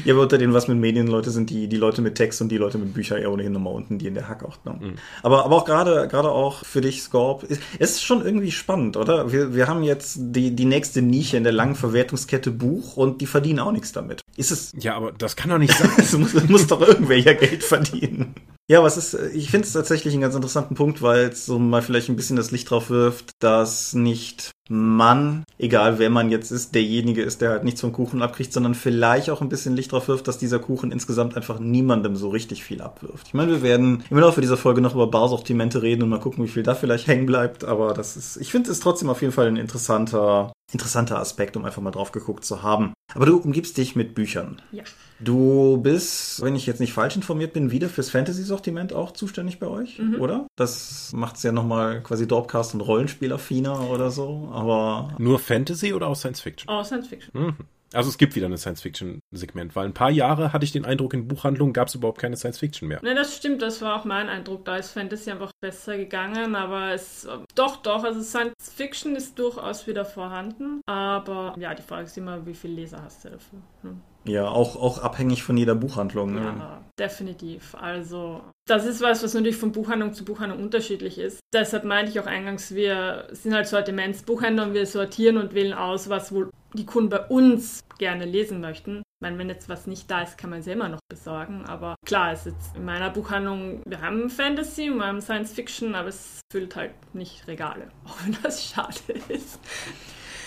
[0.04, 2.48] Ja, aber unter den was mit Medien Leute sind die, die Leute mit Text und
[2.50, 4.64] die Leute mit Büchern eher ohnehin nochmal unten, die in der Hack auch.
[4.64, 4.78] Ne?
[4.80, 4.94] Mhm.
[5.22, 9.33] Aber, aber auch gerade, gerade auch für dich, Scorp, ist, ist schon irgendwie spannend, oder?
[9.33, 13.26] Wir, wir haben jetzt die, die nächste Nische in der langen Verwertungskette Buch und die
[13.26, 14.22] verdienen auch nichts damit.
[14.37, 14.72] Ist es.
[14.78, 15.90] Ja, aber das kann doch nicht sein.
[15.98, 18.35] es muss, muss doch irgendwer ja Geld verdienen.
[18.70, 21.83] Ja, was ist, ich finde es tatsächlich einen ganz interessanten Punkt, weil es so mal
[21.83, 26.72] vielleicht ein bisschen das Licht drauf wirft, dass nicht man, egal wer man jetzt ist,
[26.76, 30.06] derjenige ist, der halt nichts vom Kuchen abkriegt, sondern vielleicht auch ein bisschen Licht drauf
[30.06, 33.26] wirft, dass dieser Kuchen insgesamt einfach niemandem so richtig viel abwirft.
[33.26, 36.44] Ich meine, wir werden im Laufe dieser Folge noch über Barsortimente reden und mal gucken,
[36.44, 39.33] wie viel da vielleicht hängen bleibt, aber das ist, ich finde es trotzdem auf jeden
[39.33, 42.92] Fall ein interessanter, interessanter Aspekt, um einfach mal drauf geguckt zu haben.
[43.16, 44.62] Aber du umgibst dich mit Büchern.
[44.70, 44.85] Ja.
[45.22, 49.66] Du bist, wenn ich jetzt nicht falsch informiert bin, wieder fürs Fantasy-Sortiment auch zuständig bei
[49.66, 50.20] euch, mhm.
[50.20, 50.46] oder?
[50.56, 55.14] Das macht es ja nochmal quasi Dorpcast und Rollenspielaffiner oder so, aber...
[55.18, 56.68] Nur Fantasy oder auch Science Fiction?
[56.68, 57.30] Auch Science Fiction.
[57.35, 57.56] Mhm.
[57.92, 61.26] Also es gibt wieder ein Science-Fiction-Segment, weil ein paar Jahre hatte ich den Eindruck, in
[61.26, 63.00] Buchhandlungen gab es überhaupt keine Science-Fiction mehr.
[63.02, 64.64] Ne, das stimmt, das war auch mein Eindruck.
[64.64, 70.04] Da ist Fantasy einfach besser gegangen, aber es doch, doch, also Science-Fiction ist durchaus wieder
[70.04, 70.83] vorhanden.
[70.87, 73.59] Aber ja, die Frage ist immer, wie viele Leser hast du dafür?
[73.83, 74.00] Hm.
[74.24, 76.35] Ja, auch, auch abhängig von jeder Buchhandlung.
[76.35, 76.40] Ne?
[76.40, 77.74] Ja, definitiv.
[77.74, 81.40] Also, das ist was, was natürlich von Buchhandlung zu Buchhandlung unterschiedlich ist.
[81.52, 86.09] Deshalb meinte ich auch eingangs, wir sind halt Sortimentsbuchhändler und wir sortieren und wählen aus,
[86.09, 88.98] was wohl die Kunden bei uns gerne lesen möchten.
[88.98, 91.64] Ich meine, wenn jetzt was nicht da ist, kann man es ja immer noch besorgen.
[91.66, 95.94] Aber klar, es ist jetzt in meiner Buchhandlung, wir haben Fantasy, wir haben Science Fiction,
[95.94, 97.88] aber es füllt halt nicht Regale.
[98.06, 98.94] Auch wenn das schade
[99.28, 99.59] ist.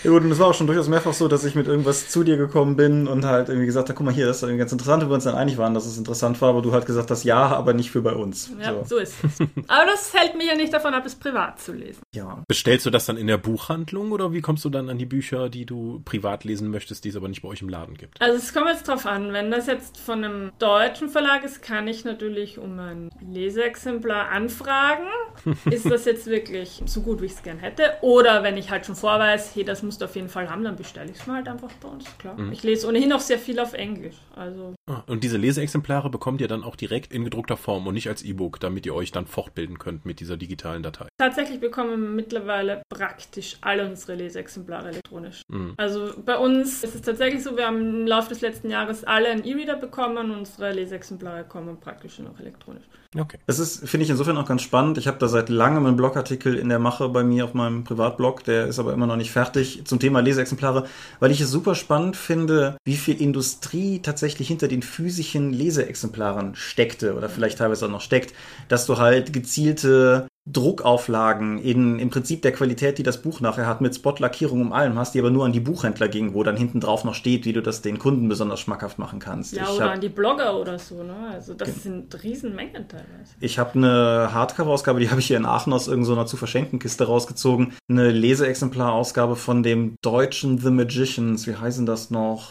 [0.04, 2.24] Ja gut, und es war auch schon durchaus mehrfach so, dass ich mit irgendwas zu
[2.24, 4.70] dir gekommen bin und halt irgendwie gesagt habe, guck mal hier, das ist irgendwie ganz
[4.70, 7.10] interessant, und wir uns dann einig waren, dass es interessant war, aber du halt gesagt
[7.10, 8.50] hast, ja, aber nicht für bei uns.
[8.60, 8.84] Ja, so.
[8.84, 9.40] so ist es.
[9.66, 12.02] Aber das hält mich ja nicht davon ab, es privat zu lesen.
[12.12, 12.44] ja.
[12.46, 15.48] Bestellst du das dann in der Buchhandlung oder wie kommst du dann an die Bücher,
[15.48, 18.20] die du privat lesen möchtest, die es aber nicht bei euch im Laden gibt?
[18.20, 21.88] Also es kommt jetzt drauf an, wenn das jetzt von einem deutschen Verlag ist, kann
[21.88, 25.06] ich natürlich um ein Leseexemplar anfragen.
[25.70, 27.94] ist das jetzt wirklich so gut, wie ich es gern hätte?
[28.02, 30.74] Oder wenn ich halt schon vorweis, hey, das musst du auf jeden Fall haben, dann
[30.74, 32.36] bestelle ich es mal halt einfach bei uns, klar.
[32.50, 34.16] Ich lese ohnehin auch sehr viel auf Englisch.
[34.34, 38.08] Also Ah, Und diese Leseexemplare bekommt ihr dann auch direkt in gedruckter Form und nicht
[38.08, 41.06] als E-Book, damit ihr euch dann fortbilden könnt mit dieser digitalen Datei.
[41.16, 45.42] tatsächlich bekommen wir mittlerweile praktisch alle unsere Leseexemplare elektronisch.
[45.48, 45.74] Mhm.
[45.76, 49.28] Also bei uns ist es tatsächlich so, wir haben im Laufe des letzten Jahres alle
[49.28, 52.84] einen E-Reader bekommen, unsere Leseexemplare kommen praktisch nur noch elektronisch.
[53.16, 53.38] Okay.
[53.46, 54.98] Das ist, finde ich insofern auch ganz spannend.
[54.98, 58.44] Ich habe da seit langem einen Blogartikel in der Mache bei mir auf meinem Privatblog,
[58.44, 60.86] der ist aber immer noch nicht fertig, zum Thema Leseexemplare,
[61.20, 67.14] weil ich es super spannend finde, wie viel Industrie tatsächlich hinter den physischen Leseexemplaren steckte
[67.14, 68.34] oder vielleicht teilweise auch noch steckt,
[68.68, 73.80] dass du halt gezielte Druckauflagen in im Prinzip der Qualität, die das Buch nachher hat,
[73.80, 76.80] mit Spotlackierung um allem hast, die aber nur an die Buchhändler ging, wo dann hinten
[76.80, 79.54] drauf noch steht, wie du das den Kunden besonders schmackhaft machen kannst.
[79.54, 81.14] Ja, ich oder hab- an die Blogger oder so, ne?
[81.32, 83.34] Also das sind Riesenmengen teilweise.
[83.40, 87.04] Ich habe eine Hardcover-Ausgabe, die habe ich hier in Aachen aus irgendeiner zu verschenken Kiste
[87.04, 87.72] rausgezogen.
[87.88, 91.46] Eine Leseexemplarausgabe von dem deutschen The Magicians.
[91.46, 92.50] Wie heißen das noch?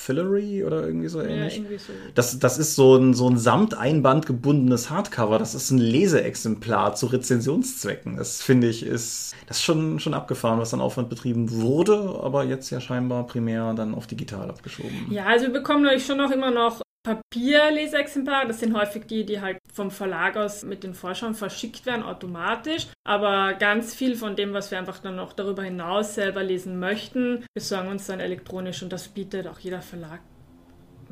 [0.00, 1.56] Fillory oder irgendwie so Ja, ähnlich?
[1.56, 1.92] irgendwie so.
[2.14, 5.38] Das, das ist so ein, so ein Samteinband gebundenes Hardcover.
[5.38, 8.16] Das ist ein Leseexemplar zu Rezensionszwecken.
[8.16, 12.44] Das finde ich ist, das ist schon, schon abgefahren, was an Aufwand betrieben wurde, aber
[12.44, 15.06] jetzt ja scheinbar primär dann auf digital abgeschoben.
[15.10, 18.48] Ja, also wir bekommen natürlich schon noch immer noch Papierleseexemplare.
[18.48, 22.88] Das sind häufig die, die halt vom Verlag aus mit den Vorschauen verschickt werden, automatisch.
[23.04, 27.44] Aber ganz viel von dem, was wir einfach dann noch darüber hinaus selber lesen möchten,
[27.54, 30.20] besorgen uns dann elektronisch und das bietet auch jeder Verlag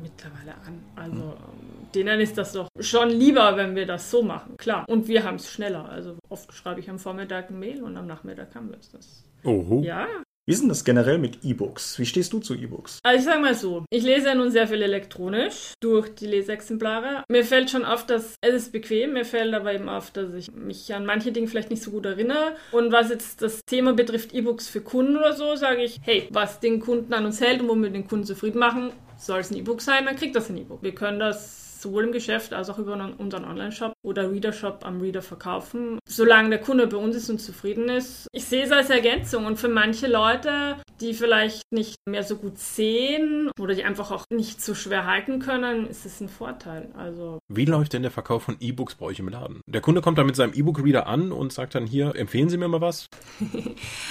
[0.01, 0.81] mittlerweile an.
[0.95, 4.85] Also ähm, denen ist das doch schon lieber, wenn wir das so machen, klar.
[4.87, 5.89] Und wir haben es schneller.
[5.89, 8.91] Also oft schreibe ich am Vormittag ein Mail und am Nachmittag haben wir es.
[8.91, 9.23] Das.
[9.43, 9.81] Oho.
[9.83, 10.07] Ja,
[10.49, 11.99] Wie ist denn das generell mit E-Books?
[11.99, 12.97] Wie stehst du zu E-Books?
[13.03, 17.23] Also ich sage mal so, ich lese ja nun sehr viel elektronisch durch die Leseexemplare.
[17.29, 20.51] Mir fällt schon auf, dass es ist bequem, mir fällt aber eben auf, dass ich
[20.51, 22.55] mich an manche Dinge vielleicht nicht so gut erinnere.
[22.71, 26.59] Und was jetzt das Thema betrifft, E-Books für Kunden oder so, sage ich, hey, was
[26.59, 29.57] den Kunden an uns hält und womit wir den Kunden zufrieden machen, soll es ein
[29.57, 30.81] E-Book sein, dann kriegt das ein E-Book.
[30.81, 35.21] Wir können das sowohl im Geschäft als auch über unseren Online-Shop oder Reader-Shop am Reader
[35.21, 35.99] verkaufen.
[36.07, 38.27] Solange der Kunde bei uns ist und zufrieden ist.
[38.31, 42.57] Ich sehe es als Ergänzung und für manche Leute, die vielleicht nicht mehr so gut
[42.57, 46.89] sehen oder die einfach auch nicht so schwer halten können, ist es ein Vorteil.
[46.97, 49.61] Also Wie läuft denn der Verkauf von E-Books bei euch im Laden?
[49.67, 52.67] Der Kunde kommt da mit seinem E-Book-Reader an und sagt dann hier, empfehlen Sie mir
[52.67, 53.07] mal was?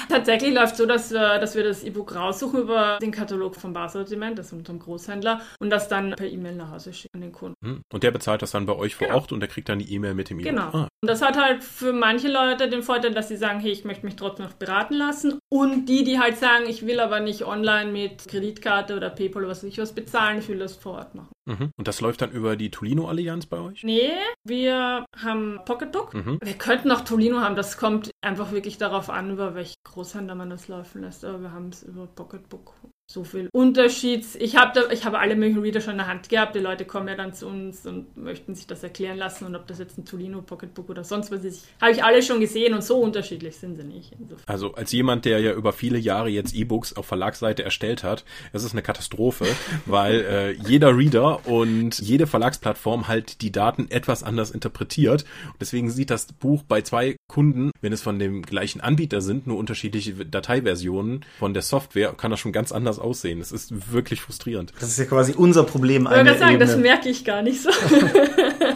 [0.08, 4.38] tatsächlich läuft so, dass wir, dass wir das E-Book raussuchen über den Katalog vom Barsortiment,
[4.38, 7.56] das ist unserem Großhändler, und das dann per E-Mail nach Hause schicken an den Kunden.
[7.64, 7.80] Hm?
[7.92, 9.20] Und der bezahlt das dann bei euch vor Genau.
[9.20, 10.50] Ort und der kriegt dann die E-Mail mit dem E-Book.
[10.50, 10.68] Genau.
[10.72, 13.84] Ah, Und das hat halt für manche Leute den Vorteil, dass sie sagen, hey, ich
[13.84, 15.38] möchte mich trotzdem noch beraten lassen.
[15.48, 19.50] Und die, die halt sagen, ich will aber nicht online mit Kreditkarte oder PayPal oder
[19.50, 21.32] was weiß ich was bezahlen, ich will das vor Ort machen.
[21.48, 21.70] Mhm.
[21.76, 23.82] Und das läuft dann über die Tolino-Allianz bei euch?
[23.82, 24.10] Nee,
[24.44, 26.14] wir haben Pocketbook.
[26.14, 26.38] Mhm.
[26.42, 27.56] Wir könnten auch Tolino haben.
[27.56, 31.24] Das kommt einfach wirklich darauf an, über welchen Großhändler man das laufen lässt.
[31.24, 32.74] Aber wir haben es über Pocketbook.
[33.10, 34.34] So viel Unterschieds.
[34.34, 36.54] Ich habe ich habe alle möglichen Reader schon in der Hand gehabt.
[36.54, 39.46] Die Leute kommen ja dann zu uns und möchten sich das erklären lassen.
[39.46, 42.38] Und ob das jetzt ein Tolino Pocketbook oder sonst was ist, habe ich alle schon
[42.38, 42.74] gesehen.
[42.74, 44.12] Und so unterschiedlich sind sie nicht.
[44.12, 44.44] Insofern.
[44.46, 48.62] Also als jemand, der ja über viele Jahre jetzt E-Books auf Verlagsseite erstellt hat, es
[48.62, 49.46] ist eine Katastrophe,
[49.86, 55.24] weil äh, jeder Reader und jede Verlagsplattform halt die Daten etwas anders interpretiert.
[55.46, 59.46] Und deswegen sieht das Buch bei zwei Kunden, wenn es von dem gleichen Anbieter sind,
[59.46, 63.40] nur unterschiedliche Dateiversionen von der Software, kann das schon ganz anders aussehen.
[63.40, 64.72] Es ist wirklich frustrierend.
[64.80, 66.02] Das ist ja quasi unser Problem.
[66.04, 66.88] Ich wollte gerade sagen, das Ebene.
[66.88, 67.70] merke ich gar nicht so.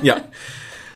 [0.03, 0.23] Ja,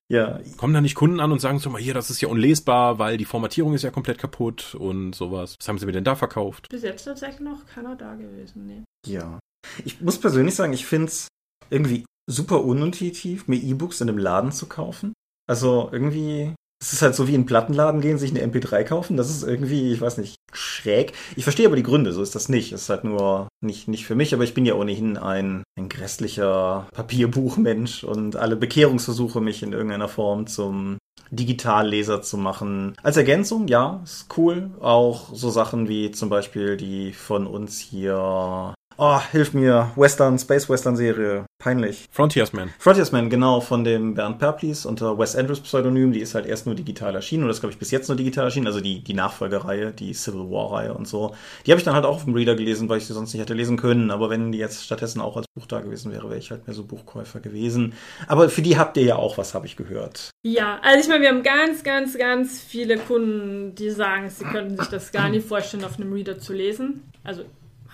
[0.09, 2.99] Ja, kommen da nicht Kunden an und sagen so mal hier, das ist ja unlesbar,
[2.99, 5.57] weil die Formatierung ist ja komplett kaputt und sowas.
[5.59, 6.69] Was haben sie mir denn da verkauft?
[6.71, 8.67] Bis jetzt tatsächlich noch keiner da gewesen.
[8.67, 8.83] Nee.
[9.07, 9.41] Ja.
[9.85, 11.27] Ich muss persönlich sagen, ich finde es
[11.71, 15.13] irgendwie super unintuitiv, mir E-Books in einem Laden zu kaufen.
[15.49, 19.17] Also irgendwie, Es ist halt so wie in einen Plattenladen gehen, sich eine MP3 kaufen.
[19.17, 21.15] Das ist irgendwie, ich weiß nicht, schräg.
[21.35, 22.73] Ich verstehe aber die Gründe, so ist das nicht.
[22.73, 25.89] Es ist halt nur nicht, nicht für mich, aber ich bin ja ohnehin ein, ein
[25.89, 30.99] grässlicher Papierbuchmensch und alle Bekehrungsversuche, mich in irgendeiner Form zum
[31.31, 32.95] Digitalleser zu machen.
[33.03, 34.71] Als Ergänzung, ja, ist cool.
[34.81, 39.93] Auch so Sachen wie zum Beispiel die von uns hier Oh, hilf mir.
[39.95, 41.45] Western, Space Western Serie.
[41.59, 42.07] Peinlich.
[42.11, 42.71] Frontiersman.
[42.79, 46.13] Frontiersman, genau, von dem Bernd Perplis unter Wes Andrews Pseudonym.
[46.13, 48.45] Die ist halt erst nur digital erschienen und das glaube ich bis jetzt nur digital
[48.45, 48.67] erschienen.
[48.67, 51.35] Also die, die Nachfolgereihe, die Civil War Reihe und so.
[51.67, 53.43] Die habe ich dann halt auch auf dem Reader gelesen, weil ich sie sonst nicht
[53.43, 54.11] hätte lesen können.
[54.11, 56.75] Aber wenn die jetzt stattdessen auch als Buch da gewesen wäre, wäre ich halt mehr
[56.75, 57.93] so Buchkäufer gewesen.
[58.29, 60.31] Aber für die habt ihr ja auch was, habe ich gehört.
[60.43, 64.79] Ja, also ich meine, wir haben ganz, ganz, ganz viele Kunden, die sagen, sie könnten
[64.79, 67.03] sich das gar nicht vorstellen, auf einem Reader zu lesen.
[67.23, 67.45] Also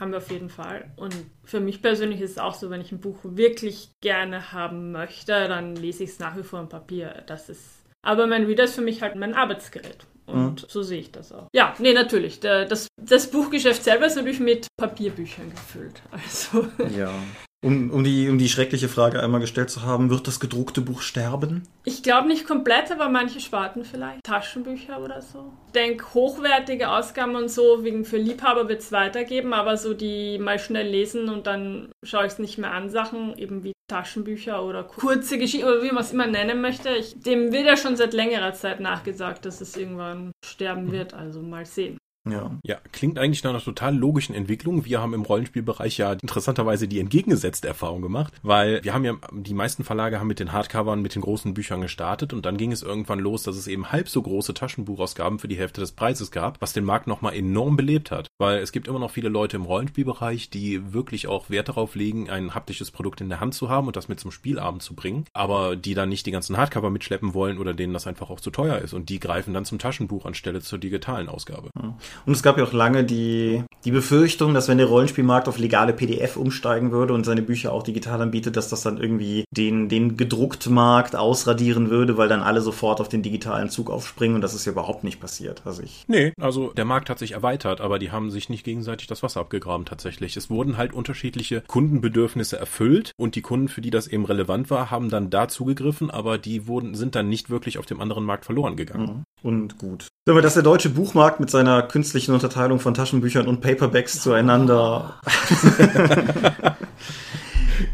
[0.03, 0.91] haben wir auf jeden Fall.
[0.97, 4.93] Und für mich persönlich ist es auch so, wenn ich ein Buch wirklich gerne haben
[4.93, 7.23] möchte, dann lese ich es nach wie vor im Papier.
[7.27, 7.85] Das ist.
[8.05, 10.05] Aber mein Reader ist für mich halt mein Arbeitsgerät.
[10.27, 10.69] Und mhm.
[10.69, 11.49] so sehe ich das auch.
[11.53, 12.41] Ja, nee, natürlich.
[12.41, 16.03] Das, das Buchgeschäft selber ist natürlich mit Papierbüchern gefüllt.
[16.11, 16.67] Also.
[16.97, 17.13] Ja.
[17.65, 21.01] Um, um, die, um die schreckliche Frage einmal gestellt zu haben, wird das gedruckte Buch
[21.01, 21.63] sterben?
[21.85, 24.25] Ich glaube nicht komplett, aber manche Sparten vielleicht.
[24.25, 25.53] Taschenbücher oder so.
[25.69, 30.39] Ich denke, hochwertige Ausgaben und so, wegen für Liebhaber wird es weitergeben, aber so die
[30.39, 34.65] mal schnell lesen und dann schaue ich es nicht mehr an, Sachen, eben wie Taschenbücher
[34.65, 36.89] oder kurze Geschichten oder wie man es immer nennen möchte.
[36.91, 41.41] Ich, dem wird ja schon seit längerer Zeit nachgesagt, dass es irgendwann sterben wird, also
[41.41, 41.99] mal sehen.
[42.29, 42.57] Ja.
[42.63, 44.85] ja, klingt eigentlich nach einer total logischen Entwicklung.
[44.85, 49.55] Wir haben im Rollenspielbereich ja interessanterweise die entgegengesetzte Erfahrung gemacht, weil wir haben ja, die
[49.55, 52.83] meisten Verlage haben mit den Hardcovern, mit den großen Büchern gestartet und dann ging es
[52.83, 56.61] irgendwann los, dass es eben halb so große Taschenbuchausgaben für die Hälfte des Preises gab,
[56.61, 59.65] was den Markt nochmal enorm belebt hat, weil es gibt immer noch viele Leute im
[59.65, 63.89] Rollenspielbereich, die wirklich auch Wert darauf legen, ein haptisches Produkt in der Hand zu haben
[63.89, 67.35] und das mit zum Spielabend zu bringen, aber die dann nicht die ganzen Hardcover mitschleppen
[67.35, 70.25] wollen oder denen das einfach auch zu teuer ist und die greifen dann zum Taschenbuch
[70.25, 71.71] anstelle zur digitalen Ausgabe.
[71.77, 71.97] Ja.
[72.27, 75.93] Und es gab ja auch lange die, die Befürchtung, dass wenn der Rollenspielmarkt auf legale
[75.93, 80.17] PDF umsteigen würde und seine Bücher auch digital anbietet, dass das dann irgendwie den, den
[80.17, 84.55] gedruckten Markt ausradieren würde, weil dann alle sofort auf den digitalen Zug aufspringen und das
[84.55, 85.63] ist ja überhaupt nicht passiert.
[85.65, 86.05] Also ich.
[86.07, 89.41] Nee, also der Markt hat sich erweitert, aber die haben sich nicht gegenseitig das Wasser
[89.41, 90.37] abgegraben tatsächlich.
[90.37, 94.91] Es wurden halt unterschiedliche Kundenbedürfnisse erfüllt und die Kunden, für die das eben relevant war,
[94.91, 98.45] haben dann da zugegriffen, aber die wurden, sind dann nicht wirklich auf dem anderen Markt
[98.45, 99.25] verloren gegangen.
[99.43, 99.49] Mhm.
[99.49, 100.09] Und gut.
[100.25, 105.21] Sagen wir, dass der deutsche Buchmarkt mit seiner künstlichen Unterteilung von Taschenbüchern und Paperbacks zueinander.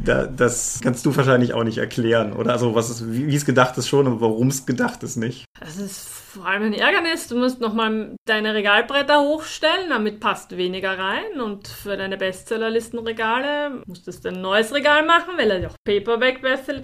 [0.04, 2.52] da, das kannst du wahrscheinlich auch nicht erklären, oder?
[2.52, 5.46] Also, was ist, wie, wie es gedacht ist schon, aber warum es gedacht ist nicht.
[5.58, 7.28] Das ist vor allem ein Ärgernis.
[7.28, 11.40] Du musst nochmal deine Regalbretter hochstellen, damit passt weniger rein.
[11.42, 16.82] Und für deine Bestsellerlistenregale musstest du ein neues Regal machen, weil er ja auch Paperback-Bestseller.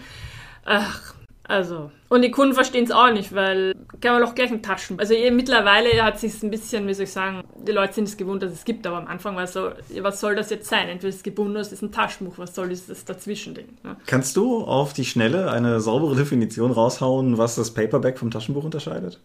[0.64, 1.14] Ach,
[1.46, 4.98] also, und die Kunden verstehen es auch nicht, weil kann man doch gleich ein Taschen.
[4.98, 8.16] Also eh, mittlerweile hat sich ein bisschen, wie soll ich sagen, die Leute sind es
[8.16, 9.70] gewohnt, dass es gibt, aber am Anfang war es so,
[10.00, 10.88] was soll das jetzt sein?
[10.88, 13.68] Entweder ist es gebunden oder es ist ein Taschenbuch, was soll dieses Dazwischending?
[13.82, 13.96] Ne?
[14.06, 19.20] Kannst du auf die Schnelle eine saubere Definition raushauen, was das Paperback vom Taschenbuch unterscheidet?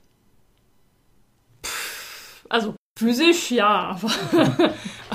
[2.49, 4.11] Also physisch ja, aber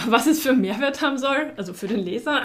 [0.08, 2.42] was es für Mehrwert haben soll, also für den Leser.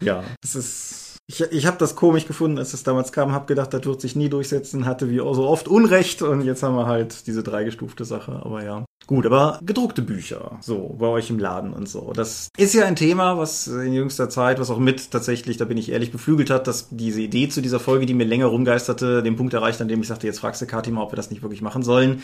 [0.00, 3.72] ja, es ist ich, ich habe das komisch gefunden, als es damals kam, habe gedacht,
[3.72, 7.26] das wird sich nie durchsetzen, hatte wie so oft Unrecht und jetzt haben wir halt
[7.26, 8.84] diese dreigestufte Sache, aber ja.
[9.06, 12.12] Gut, aber gedruckte Bücher, so, bei euch im Laden und so.
[12.14, 15.78] Das ist ja ein Thema, was in jüngster Zeit, was auch mit tatsächlich, da bin
[15.78, 19.36] ich ehrlich, beflügelt hat, dass diese Idee zu dieser Folge, die mir länger rumgeisterte, den
[19.36, 21.42] Punkt erreicht, an dem ich sagte, jetzt fragst du Kati mal, ob wir das nicht
[21.42, 22.22] wirklich machen sollen.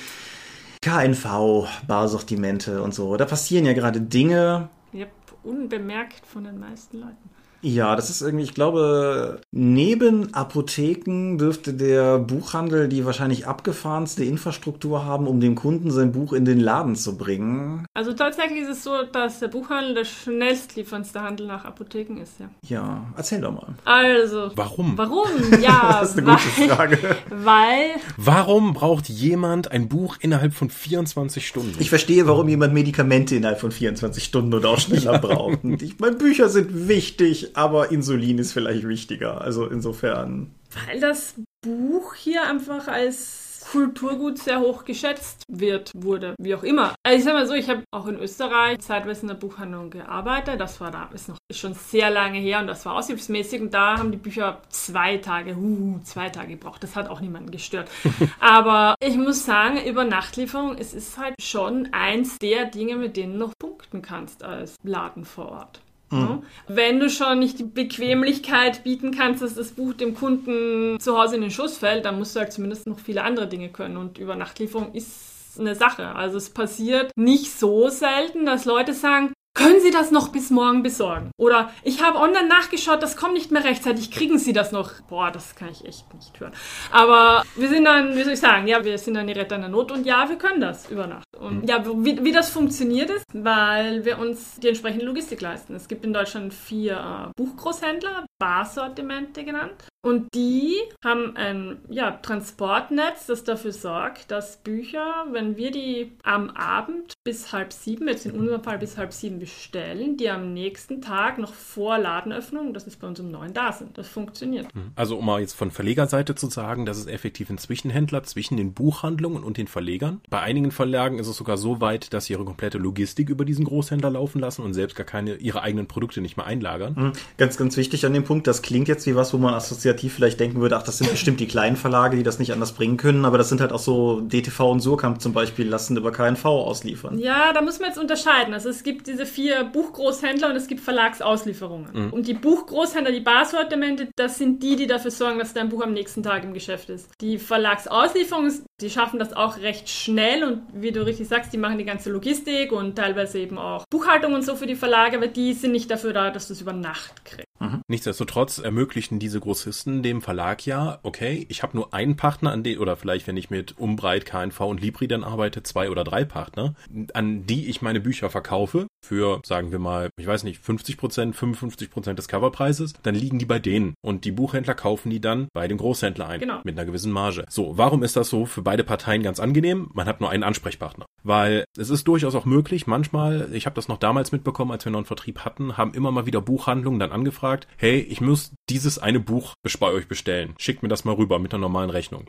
[0.82, 3.16] KNV, Barsortimente und so.
[3.16, 4.70] Da passieren ja gerade Dinge.
[4.94, 5.10] Yep,
[5.42, 7.39] unbemerkt von den meisten Leuten.
[7.62, 15.04] Ja, das ist irgendwie, ich glaube, neben Apotheken dürfte der Buchhandel die wahrscheinlich abgefahrenste Infrastruktur
[15.04, 17.86] haben, um dem Kunden sein Buch in den Laden zu bringen.
[17.94, 22.48] Also tatsächlich ist es so, dass der Buchhandel der schnellstlieferndste Handel nach Apotheken ist, ja.
[22.66, 23.74] Ja, erzähl doch mal.
[23.84, 24.50] Also.
[24.54, 24.96] Warum?
[24.96, 25.28] Warum?
[25.60, 26.98] Ja, das ist eine weil, gute Frage.
[27.28, 27.90] Weil.
[28.16, 31.74] Warum braucht jemand ein Buch innerhalb von 24 Stunden?
[31.78, 35.58] Ich verstehe, warum jemand Medikamente innerhalb von 24 Stunden oder auch schneller braucht.
[35.64, 39.40] Ich meine, Bücher sind wichtig aber Insulin ist vielleicht wichtiger.
[39.40, 40.54] Also insofern.
[40.86, 46.94] Weil das Buch hier einfach als Kulturgut sehr hoch geschätzt wird, wurde, wie auch immer.
[47.02, 50.60] Also ich sag mal so, ich habe auch in Österreich zeitweise in der Buchhandlung gearbeitet.
[50.60, 53.74] Das war da, ist noch ist schon sehr lange her und das war aushilfsmäßig und
[53.74, 56.82] da haben die Bücher zwei Tage, uh, zwei Tage gebraucht.
[56.82, 57.90] Das hat auch niemanden gestört.
[58.40, 63.34] Aber ich muss sagen, über Nachtlieferung, es ist halt schon eins der Dinge, mit denen
[63.34, 65.80] du noch punkten kannst als Laden vor Ort.
[66.10, 66.42] Mhm.
[66.66, 71.36] Wenn du schon nicht die Bequemlichkeit bieten kannst, dass das Buch dem Kunden zu Hause
[71.36, 73.96] in den Schuss fällt, dann musst du halt zumindest noch viele andere Dinge können.
[73.96, 76.14] Und über Nachtlieferung ist eine Sache.
[76.14, 80.82] Also es passiert nicht so selten, dass Leute sagen, können Sie das noch bis morgen
[80.82, 81.30] besorgen?
[81.36, 85.00] Oder ich habe online nachgeschaut, das kommt nicht mehr rechtzeitig, kriegen Sie das noch?
[85.08, 86.52] Boah, das kann ich echt nicht hören.
[86.90, 89.62] Aber wir sind dann, wie soll ich sagen, ja, wir sind dann die Retter in
[89.62, 91.24] der Not und ja, wir können das über Nacht.
[91.38, 95.74] Und ja, wie, wie das funktioniert ist, weil wir uns die entsprechende Logistik leisten.
[95.74, 99.89] Es gibt in Deutschland vier äh, Buchgroßhändler, Barsortimente genannt.
[100.02, 106.48] Und die haben ein ja, Transportnetz, das dafür sorgt, dass Bücher, wenn wir die am
[106.50, 111.02] Abend bis halb sieben, jetzt in unserem Fall bis halb sieben bestellen, die am nächsten
[111.02, 113.98] Tag noch vor Ladenöffnung, das ist bei uns um neun, da sind.
[113.98, 114.74] Das funktioniert.
[114.74, 114.92] Mhm.
[114.96, 118.72] Also um mal jetzt von Verlegerseite zu sagen, das ist effektiv ein Zwischenhändler zwischen den
[118.72, 120.22] Buchhandlungen und den Verlegern.
[120.30, 123.66] Bei einigen Verlagen ist es sogar so weit, dass sie ihre komplette Logistik über diesen
[123.66, 126.94] Großhändler laufen lassen und selbst gar keine ihre eigenen Produkte nicht mehr einlagern.
[126.96, 127.12] Mhm.
[127.36, 129.52] Ganz, ganz wichtig an dem Punkt, das klingt jetzt wie was, wo man
[129.90, 132.72] assoziativ vielleicht denken würde, ach, das sind bestimmt die kleinen Verlage, die das nicht anders
[132.72, 136.12] bringen können, aber das sind halt auch so DTV und Surkamp zum Beispiel, lassen über
[136.12, 137.18] KNV ausliefern.
[137.18, 138.54] Ja, da muss man jetzt unterscheiden.
[138.54, 141.88] Also es gibt diese vier Buchgroßhändler und es gibt Verlagsauslieferungen.
[141.92, 142.12] Mhm.
[142.12, 145.92] Und die Buchgroßhändler, die Barsortimente, das sind die, die dafür sorgen, dass dein Buch am
[145.92, 147.10] nächsten Tag im Geschäft ist.
[147.20, 151.78] Die Verlagsauslieferungen, die schaffen das auch recht schnell und wie du richtig sagst, die machen
[151.78, 155.52] die ganze Logistik und teilweise eben auch Buchhaltung und so für die Verlage, aber die
[155.52, 157.49] sind nicht dafür da, dass du es über Nacht kriegst.
[157.60, 157.82] Mhm.
[157.88, 162.78] Nichtsdestotrotz ermöglichen diese Großisten dem Verlag ja, okay, ich habe nur einen Partner an den,
[162.78, 166.74] oder vielleicht, wenn ich mit Umbreit, KNV und Libri dann arbeite, zwei oder drei Partner,
[167.12, 171.36] an die ich meine Bücher verkaufe, für, sagen wir mal, ich weiß nicht, 50 Prozent,
[171.36, 173.94] 55 Prozent des Coverpreises, dann liegen die bei denen.
[174.02, 176.40] Und die Buchhändler kaufen die dann bei dem Großhändler ein.
[176.40, 176.60] Genau.
[176.64, 177.44] Mit einer gewissen Marge.
[177.48, 179.90] So, warum ist das so für beide Parteien ganz angenehm?
[179.94, 181.06] Man hat nur einen Ansprechpartner.
[181.22, 184.92] Weil es ist durchaus auch möglich, manchmal, ich habe das noch damals mitbekommen, als wir
[184.92, 188.98] noch einen Vertrieb hatten, haben immer mal wieder Buchhandlungen dann angefragt, hey, ich muss dieses
[188.98, 190.54] eine Buch bei euch bestellen.
[190.58, 192.26] Schickt mir das mal rüber mit einer normalen Rechnung.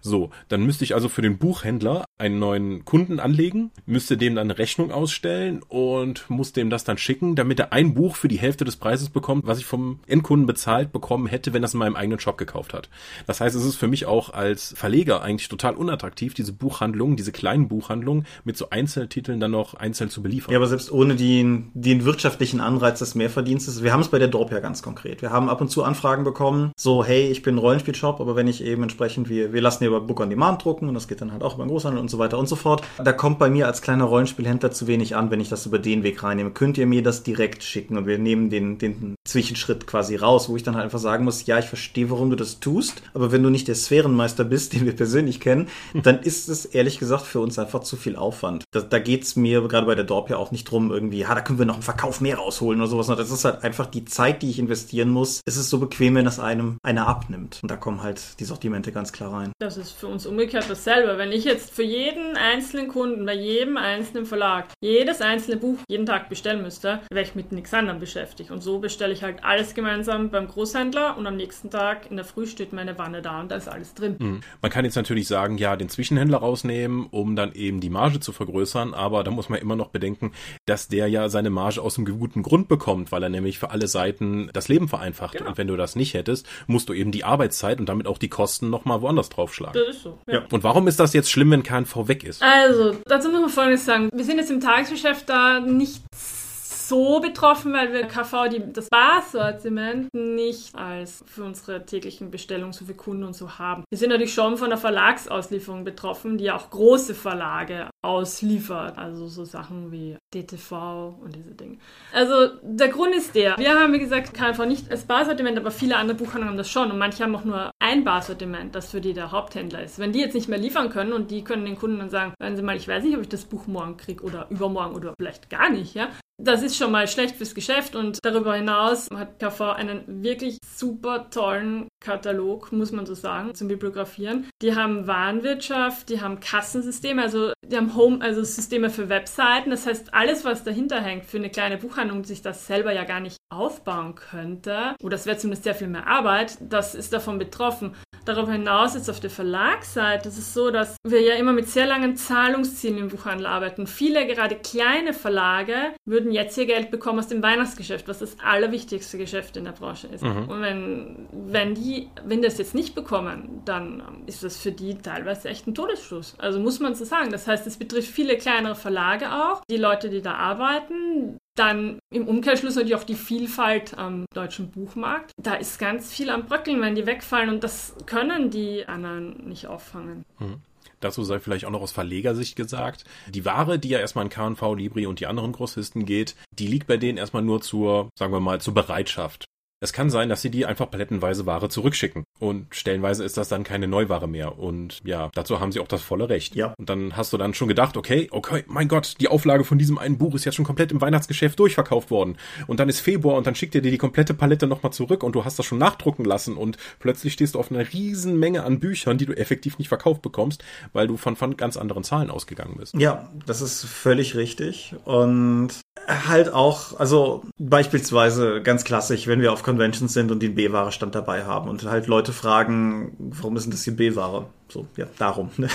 [0.00, 4.50] So, dann müsste ich also für den Buchhändler einen neuen Kunden anlegen, müsste dem dann
[4.50, 8.38] eine Rechnung ausstellen und muss dem das dann schicken, damit er ein Buch für die
[8.38, 11.96] Hälfte des Preises bekommt, was ich vom Endkunden bezahlt bekommen hätte, wenn es in meinem
[11.96, 12.88] eigenen Shop gekauft hat.
[13.26, 17.32] Das heißt, es ist für mich auch als Verleger eigentlich total unattraktiv, diese Buchhandlungen, diese
[17.32, 20.52] kleinen Buchhandlungen mit so Einzeltiteln dann noch einzeln zu beliefern.
[20.52, 24.28] Ja, aber selbst ohne den, den wirtschaftlichen Anreiz des Mehrverdienstes, wir haben es bei der
[24.28, 25.22] Drop ja ganz konkret.
[25.22, 28.64] Wir haben ab und zu Anfragen bekommen, so, hey, ich bin Rollenspielshop, aber wenn ich
[28.64, 31.42] eben entsprechend, wir, wir lassen über Book on Demand drucken und das geht dann halt
[31.42, 32.82] auch den Großhandel und so weiter und so fort.
[33.02, 36.01] Da kommt bei mir als kleiner Rollenspielhändler zu wenig an, wenn ich das über den
[36.02, 36.50] Weg reinnehme.
[36.50, 40.56] Könnt ihr mir das direkt schicken und wir nehmen den, den Zwischenschritt quasi raus, wo
[40.56, 43.42] ich dann halt einfach sagen muss, ja, ich verstehe, warum du das tust, aber wenn
[43.42, 47.40] du nicht der Sphärenmeister bist, den wir persönlich kennen, dann ist es ehrlich gesagt für
[47.40, 48.64] uns einfach zu viel Aufwand.
[48.72, 51.34] Da, da geht es mir gerade bei der Dorp ja auch nicht drum, irgendwie, ja,
[51.34, 53.06] da können wir noch einen Verkauf mehr rausholen oder sowas.
[53.06, 55.40] Das ist halt einfach die Zeit, die ich investieren muss.
[55.44, 57.60] Es ist so bequem, wenn das einem einer abnimmt.
[57.62, 59.52] Und da kommen halt die Sortimente ganz klar rein.
[59.58, 61.18] Das ist für uns umgekehrt dasselbe.
[61.18, 66.06] Wenn ich jetzt für jeden einzelnen Kunden, bei jedem einzelnen Verlag, jedes einzelne Buch jeden
[66.06, 68.50] Tag bestellen müsste, wäre ich mit nichts anderem beschäftigt.
[68.50, 72.24] Und so bestelle ich halt alles gemeinsam beim Großhändler und am nächsten Tag in der
[72.24, 74.16] Früh steht meine Wanne da und da ist alles drin.
[74.18, 74.40] Mhm.
[74.62, 78.32] Man kann jetzt natürlich sagen, ja, den Zwischenhändler rausnehmen, um dann eben die Marge zu
[78.32, 80.32] vergrößern, aber da muss man immer noch bedenken,
[80.64, 83.86] dass der ja seine Marge aus einem guten Grund bekommt, weil er nämlich für alle
[83.86, 85.36] Seiten das Leben vereinfacht.
[85.36, 85.50] Genau.
[85.50, 88.30] Und wenn du das nicht hättest, musst du eben die Arbeitszeit und damit auch die
[88.30, 89.78] Kosten nochmal woanders draufschlagen.
[89.78, 90.18] Das ist so.
[90.26, 90.34] Ja.
[90.34, 90.44] ja.
[90.50, 92.42] Und warum ist das jetzt schlimm, wenn KNV weg ist?
[92.42, 94.08] Also, dazu muss man Folgendes sagen.
[94.14, 100.12] Wir sind jetzt im Tagesgeschäft da nicht so betroffen, weil wir KV die, das Barsortiment
[100.12, 103.84] nicht als für unsere täglichen Bestellungen so viele Kunden und so haben.
[103.90, 108.98] Wir sind natürlich schon von der Verlagsauslieferung betroffen, die auch große Verlage ausliefert.
[108.98, 111.78] Also so Sachen wie DTV und diese Dinge.
[112.12, 115.96] Also der Grund ist der, wir haben wie gesagt KV nicht als Barsortiment, aber viele
[115.96, 119.12] andere Buchhandlungen haben das schon und manche haben auch nur ein Barsortiment, das für die
[119.12, 119.98] der Haupthändler ist.
[119.98, 122.56] Wenn die jetzt nicht mehr liefern können und die können den Kunden dann sagen, hören
[122.56, 125.48] Sie mal, ich weiß nicht, ob ich das Buch morgen kriege oder übermorgen oder vielleicht
[125.48, 126.08] gar nicht, ja,
[126.42, 131.30] das ist schon mal schlecht fürs Geschäft und darüber hinaus hat KV einen wirklich super
[131.30, 134.48] tollen Katalog, muss man so sagen, zum Bibliografieren.
[134.60, 139.70] Die haben Warenwirtschaft, die haben Kassensysteme, also die haben Home, also Systeme für Webseiten.
[139.70, 143.04] Das heißt, alles, was dahinter hängt für eine kleine Buchhandlung, die sich das selber ja
[143.04, 147.38] gar nicht aufbauen könnte, oder das wäre zumindest sehr viel mehr Arbeit, das ist davon
[147.38, 147.94] betroffen.
[148.24, 151.86] Darüber hinaus jetzt auf der Verlagsseite ist es so, dass wir ja immer mit sehr
[151.86, 153.88] langen Zahlungszielen im Buchhandel arbeiten.
[153.88, 155.74] Viele, gerade kleine Verlage,
[156.04, 160.06] würden jetzt ihr Geld bekommen aus dem Weihnachtsgeschäft, was das allerwichtigste Geschäft in der Branche
[160.06, 160.22] ist.
[160.22, 160.48] Mhm.
[160.48, 165.48] Und wenn, wenn die, wenn das jetzt nicht bekommen, dann ist das für die teilweise
[165.48, 166.36] echt ein Todesstoß.
[166.38, 167.32] Also muss man so sagen.
[167.32, 169.62] Das heißt, es betrifft viele kleinere Verlage auch.
[169.70, 175.32] Die Leute, die da arbeiten, Dann im Umkehrschluss natürlich auch die Vielfalt am deutschen Buchmarkt.
[175.36, 179.66] Da ist ganz viel am Bröckeln, wenn die wegfallen und das können die anderen nicht
[179.66, 180.24] auffangen.
[180.38, 180.62] Mhm.
[181.00, 184.76] Dazu sei vielleicht auch noch aus Verlegersicht gesagt, die Ware, die ja erstmal an KNV,
[184.76, 188.40] Libri und die anderen Großlisten geht, die liegt bei denen erstmal nur zur, sagen wir
[188.40, 189.44] mal, zur Bereitschaft.
[189.82, 192.22] Es kann sein, dass sie die einfach palettenweise Ware zurückschicken.
[192.38, 194.56] Und stellenweise ist das dann keine Neuware mehr.
[194.56, 196.54] Und ja, dazu haben sie auch das volle Recht.
[196.54, 196.72] Ja.
[196.78, 199.98] Und dann hast du dann schon gedacht, okay, okay, mein Gott, die Auflage von diesem
[199.98, 202.36] einen Buch ist jetzt schon komplett im Weihnachtsgeschäft durchverkauft worden.
[202.68, 205.34] Und dann ist Februar und dann schickt ihr dir die komplette Palette nochmal zurück und
[205.34, 208.78] du hast das schon nachdrucken lassen und plötzlich stehst du auf einer riesen Menge an
[208.78, 210.62] Büchern, die du effektiv nicht verkauft bekommst,
[210.92, 212.94] weil du von, von ganz anderen Zahlen ausgegangen bist.
[212.96, 214.94] Ja, das ist völlig richtig.
[215.04, 215.70] Und
[216.06, 221.44] halt auch, also beispielsweise ganz klassisch, wenn wir auf Conventions sind und den B-Ware-Stand dabei
[221.44, 224.46] haben und halt Leute fragen, warum ist denn das hier B-Ware?
[224.68, 225.50] So, ja, darum.
[225.56, 225.68] Ne?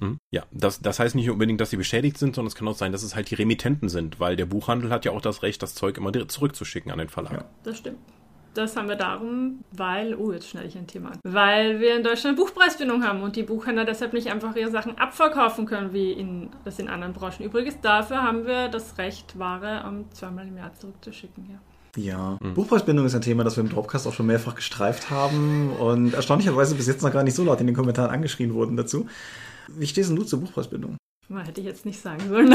[0.00, 0.18] Mhm.
[0.30, 2.92] Ja, das, das heißt nicht unbedingt, dass sie beschädigt sind, sondern es kann auch sein,
[2.92, 5.74] dass es halt die Remittenten sind, weil der Buchhandel hat ja auch das Recht, das
[5.74, 7.32] Zeug immer zurückzuschicken an den Verlag.
[7.32, 7.44] Ja.
[7.64, 7.98] Das stimmt.
[8.54, 12.02] Das haben wir darum, weil, oh, jetzt schneide ich ein Thema an, weil wir in
[12.02, 16.48] Deutschland Buchpreisbindung haben und die Buchhändler deshalb nicht einfach ihre Sachen abverkaufen können, wie in,
[16.64, 17.82] das in anderen Branchen übrig ist.
[17.82, 21.50] Dafür haben wir das Recht, Ware um, zweimal im Jahr zurückzuschicken.
[21.50, 21.58] Ja.
[21.96, 22.54] Ja, mhm.
[22.54, 26.74] Buchpreisbindung ist ein Thema, das wir im Dropcast auch schon mehrfach gestreift haben und erstaunlicherweise
[26.74, 29.08] bis jetzt noch gar nicht so laut in den Kommentaren angeschrien wurden dazu.
[29.68, 30.96] Wie stehst du zur Buchpreisbindung?
[31.44, 32.54] Hätte ich jetzt nicht sagen sollen.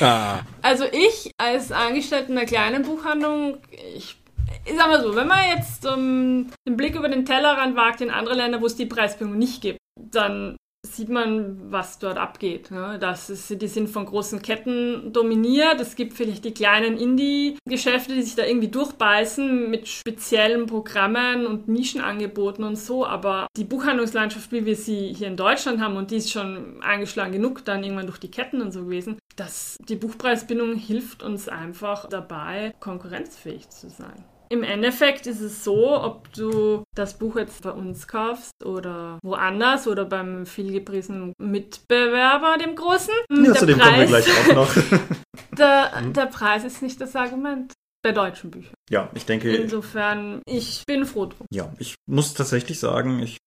[0.62, 4.16] also ich als Angestellte in einer kleinen Buchhandlung, ich,
[4.64, 8.10] ich sag mal so, wenn man jetzt um, den Blick über den Tellerrand wagt in
[8.10, 12.70] andere Länder, wo es die Preisbindung nicht gibt, dann sieht man, was dort abgeht.
[12.70, 12.98] Ne?
[13.00, 15.80] Das ist, die sind von großen Ketten dominiert.
[15.80, 21.68] Es gibt vielleicht die kleinen Indie-Geschäfte, die sich da irgendwie durchbeißen mit speziellen Programmen und
[21.68, 23.06] Nischenangeboten und so.
[23.06, 27.32] Aber die Buchhandlungslandschaft, wie wir sie hier in Deutschland haben, und die ist schon eingeschlagen
[27.32, 32.08] genug, dann irgendwann durch die Ketten und so gewesen, dass die Buchpreisbindung hilft uns einfach
[32.08, 34.24] dabei, konkurrenzfähig zu sein.
[34.52, 39.88] Im Endeffekt ist es so, ob du das Buch jetzt bei uns kaufst oder woanders
[39.88, 43.14] oder beim vielgepriesenen Mitbewerber, dem Großen.
[43.30, 44.74] Ja, zu dem Preis, kommen wir gleich auch noch.
[45.56, 47.72] der, der Preis ist nicht das Argument
[48.02, 48.74] bei deutschen Büchern.
[48.90, 49.56] Ja, ich denke.
[49.56, 51.46] Insofern, ich bin froh drum.
[51.50, 53.38] Ja, ich muss tatsächlich sagen, ich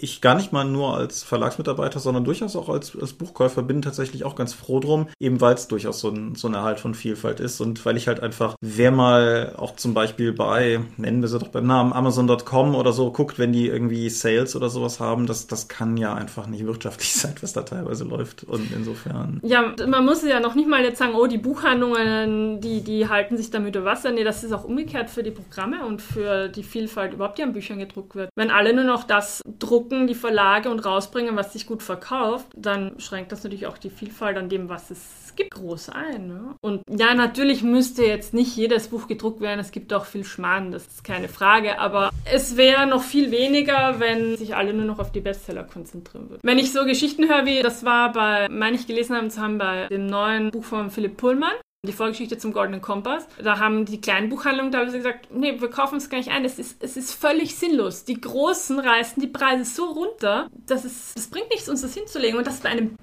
[0.00, 4.24] ich gar nicht mal nur als Verlagsmitarbeiter, sondern durchaus auch als, als Buchkäufer bin tatsächlich
[4.24, 7.40] auch ganz froh drum, eben weil es durchaus so ein, so ein Erhalt von Vielfalt
[7.40, 11.38] ist und weil ich halt einfach, wer mal auch zum Beispiel bei, nennen wir sie
[11.38, 15.46] doch beim Namen, Amazon.com oder so guckt, wenn die irgendwie Sales oder sowas haben, das,
[15.46, 19.40] das kann ja einfach nicht wirtschaftlich sein, was da teilweise läuft und insofern.
[19.42, 23.36] Ja, man muss ja noch nicht mal jetzt sagen, oh, die Buchhandlungen, die, die halten
[23.36, 24.12] sich damit über Wasser.
[24.12, 27.52] Nee, das ist auch umgekehrt für die Programme und für die Vielfalt überhaupt, die an
[27.52, 28.30] Büchern gedruckt wird.
[28.36, 32.98] Wenn alle nur noch das drucken, die Verlage und rausbringen, was sich gut verkauft, dann
[32.98, 36.26] schränkt das natürlich auch die Vielfalt an dem, was es gibt, groß ein.
[36.26, 36.54] Ne?
[36.60, 39.60] Und ja, natürlich müsste jetzt nicht jedes Buch gedruckt werden.
[39.60, 41.78] Es gibt auch viel Schmarrn, das ist keine Frage.
[41.78, 46.30] Aber es wäre noch viel weniger, wenn sich alle nur noch auf die Bestseller konzentrieren
[46.30, 46.40] würden.
[46.42, 49.58] Wenn ich so Geschichten höre, wie das war bei, meine ich gelesen haben zu haben,
[49.58, 51.54] bei dem neuen Buch von Philipp Pullmann,
[51.86, 53.26] die Vorgeschichte zum Goldenen Kompass.
[53.42, 56.44] Da haben die kleinen Buchhandlungen teilweise gesagt, nee, wir kaufen es gar nicht ein.
[56.44, 58.04] Es ist, es ist völlig sinnlos.
[58.04, 62.38] Die Großen reißen die Preise so runter, dass es, das bringt nichts, uns das hinzulegen.
[62.38, 62.96] Und das bei einem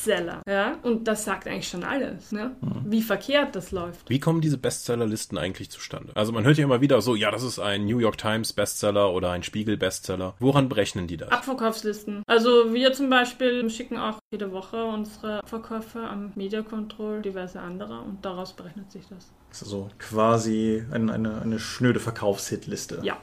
[0.00, 0.42] Bestseller.
[0.46, 0.78] Ja?
[0.82, 2.56] Und das sagt eigentlich schon alles, ne?
[2.60, 2.82] Mhm.
[2.86, 4.08] wie verkehrt das läuft.
[4.08, 6.12] Wie kommen diese Bestsellerlisten eigentlich zustande?
[6.14, 9.12] Also man hört ja immer wieder so, ja, das ist ein New York Times Bestseller
[9.12, 10.34] oder ein Spiegel Bestseller.
[10.38, 11.30] Woran berechnen die das?
[11.30, 12.22] Abverkaufslisten.
[12.26, 18.00] Also wir zum Beispiel schicken auch jede Woche unsere Verkäufe am Media Control, diverse andere
[18.00, 19.30] und daraus berechnet sich das.
[19.50, 23.00] Das ist so quasi eine, eine, eine schnöde Verkaufshitliste.
[23.02, 23.18] Ja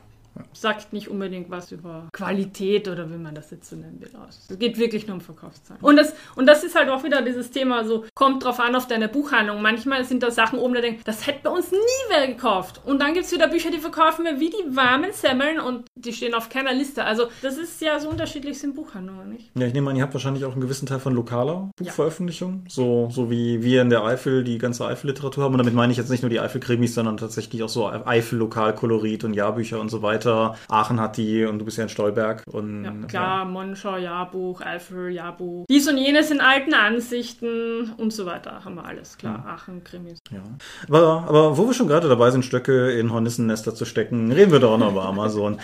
[0.53, 4.47] sagt nicht unbedingt was über Qualität oder wie man das jetzt so nennen will aus.
[4.49, 5.81] Es geht wirklich nur um Verkaufszahlen.
[5.81, 8.87] Und das, und das ist halt auch wieder dieses Thema, so kommt drauf an auf
[8.87, 9.61] deine Buchhandlung.
[9.61, 11.77] Manchmal sind da Sachen oben, da denkt, das hätte bei uns nie
[12.09, 12.81] wer gekauft.
[12.85, 16.13] Und dann gibt es wieder Bücher, die verkaufen wir wie die warmen Semmeln und die
[16.13, 17.03] stehen auf keiner Liste.
[17.03, 19.51] Also das ist ja so unterschiedlich sind Buchhandlungen, nicht?
[19.55, 22.63] Ja, ich nehme an, ihr habt wahrscheinlich auch einen gewissen Teil von lokaler Buchveröffentlichung.
[22.65, 22.69] Ja.
[22.69, 25.53] So, so wie wir in der Eifel die ganze Eifel-Literatur haben.
[25.53, 29.33] Und damit meine ich jetzt nicht nur die Eifel-Krimis, sondern tatsächlich auch so Eifel-Lokalkolorit und
[29.33, 30.26] Jahrbücher und so weiter.
[30.69, 32.43] Aachen hat die und du bist ja in Stolberg.
[32.47, 33.45] Und, ja, klar, ja.
[33.45, 35.65] Monschau, Jahrbuch, Eifel, Jahrbuch.
[35.69, 39.43] Dies und jenes in alten Ansichten und so weiter haben wir alles, klar.
[39.45, 39.53] Ja.
[39.53, 40.19] Aachen, Krimis.
[40.31, 40.43] Ja.
[40.87, 44.59] Aber, aber wo wir schon gerade dabei sind, Stöcke in Hornissennester zu stecken, reden wir
[44.59, 45.59] doch noch über Amazon.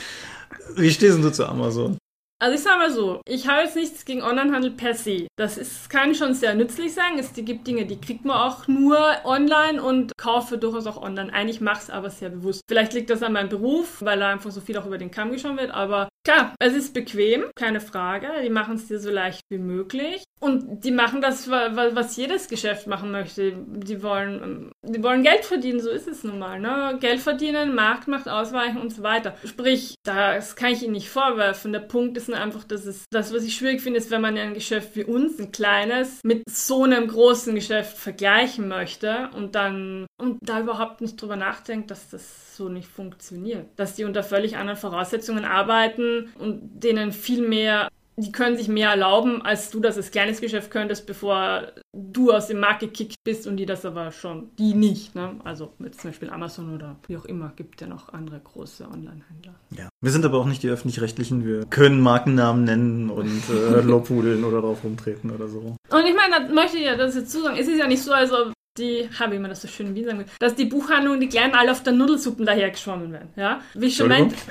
[0.76, 1.98] Wie stehst du zu Amazon?
[2.44, 5.28] Also ich sage mal so, ich habe jetzt nichts gegen Onlinehandel per se.
[5.38, 7.18] Das ist, kann schon sehr nützlich sein.
[7.18, 11.32] Es gibt Dinge, die kriegt man auch nur online und kaufe durchaus auch online.
[11.32, 12.60] Eigentlich mache es aber sehr bewusst.
[12.68, 15.32] Vielleicht liegt das an meinem Beruf, weil da einfach so viel auch über den Kamm
[15.32, 15.72] geschaut wird.
[15.72, 18.28] Aber klar, es ist bequem, keine Frage.
[18.44, 20.26] Die machen es dir so leicht wie möglich.
[20.44, 23.54] Und die machen das, was jedes Geschäft machen möchte.
[23.66, 26.60] Die wollen, die wollen Geld verdienen, so ist es nun mal.
[26.60, 26.98] Ne?
[27.00, 29.38] Geld verdienen, Marktmacht ausweichen und so weiter.
[29.46, 31.72] Sprich, das kann ich ihnen nicht vorwerfen.
[31.72, 34.38] Der Punkt ist nur einfach, dass es, das, was ich schwierig finde, ist, wenn man
[34.38, 40.08] ein Geschäft wie uns, ein kleines, mit so einem großen Geschäft vergleichen möchte und dann,
[40.22, 43.68] und da überhaupt nicht drüber nachdenkt, dass das so nicht funktioniert.
[43.78, 48.90] Dass die unter völlig anderen Voraussetzungen arbeiten und denen viel mehr die können sich mehr
[48.90, 53.48] erlauben, als du das als kleines Geschäft könntest, bevor du aus dem Markt gekickt bist
[53.48, 55.16] und die das aber schon, die nicht.
[55.16, 55.36] Ne?
[55.44, 59.56] Also mit zum Beispiel Amazon oder wie auch immer, gibt ja noch andere große Online-Händler.
[59.72, 59.90] Ja.
[60.02, 64.62] Wir sind aber auch nicht die öffentlich-rechtlichen, wir können Markennamen nennen und äh, Lobhudeln oder
[64.62, 65.76] drauf rumtreten oder so.
[65.90, 68.12] Und ich meine, da möchte ich ja das jetzt sagen, es ist ja nicht so,
[68.12, 70.66] als ob die, habe ich immer das so schön in Wien sagen will, dass die
[70.66, 73.30] Buchhandlungen, die Kleinen alle auf der Nudelsuppen dahergeschwommen werden.
[73.36, 73.62] Ja?
[73.76, 74.36] Wie ich schon meinte.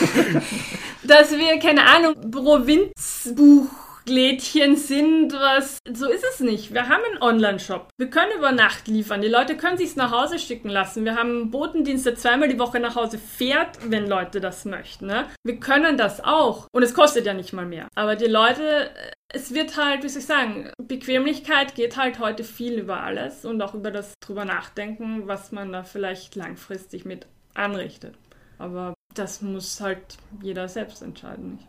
[1.06, 6.72] dass wir, keine Ahnung, Provinzbuchlädchen sind, was so ist es nicht.
[6.74, 7.88] Wir haben einen Online-Shop.
[7.98, 9.22] Wir können über Nacht liefern.
[9.22, 11.04] Die Leute können sich's nach Hause schicken lassen.
[11.04, 15.06] Wir haben einen Botendienst, der zweimal die Woche nach Hause fährt, wenn Leute das möchten.
[15.06, 15.26] Ne?
[15.44, 16.66] Wir können das auch.
[16.72, 17.88] Und es kostet ja nicht mal mehr.
[17.94, 18.90] Aber die Leute
[19.28, 23.60] es wird halt, wie soll ich sagen, Bequemlichkeit geht halt heute viel über alles und
[23.60, 28.14] auch über das drüber nachdenken, was man da vielleicht langfristig mit anrichtet.
[28.58, 31.68] Aber das muss halt jeder selbst entscheiden, nicht?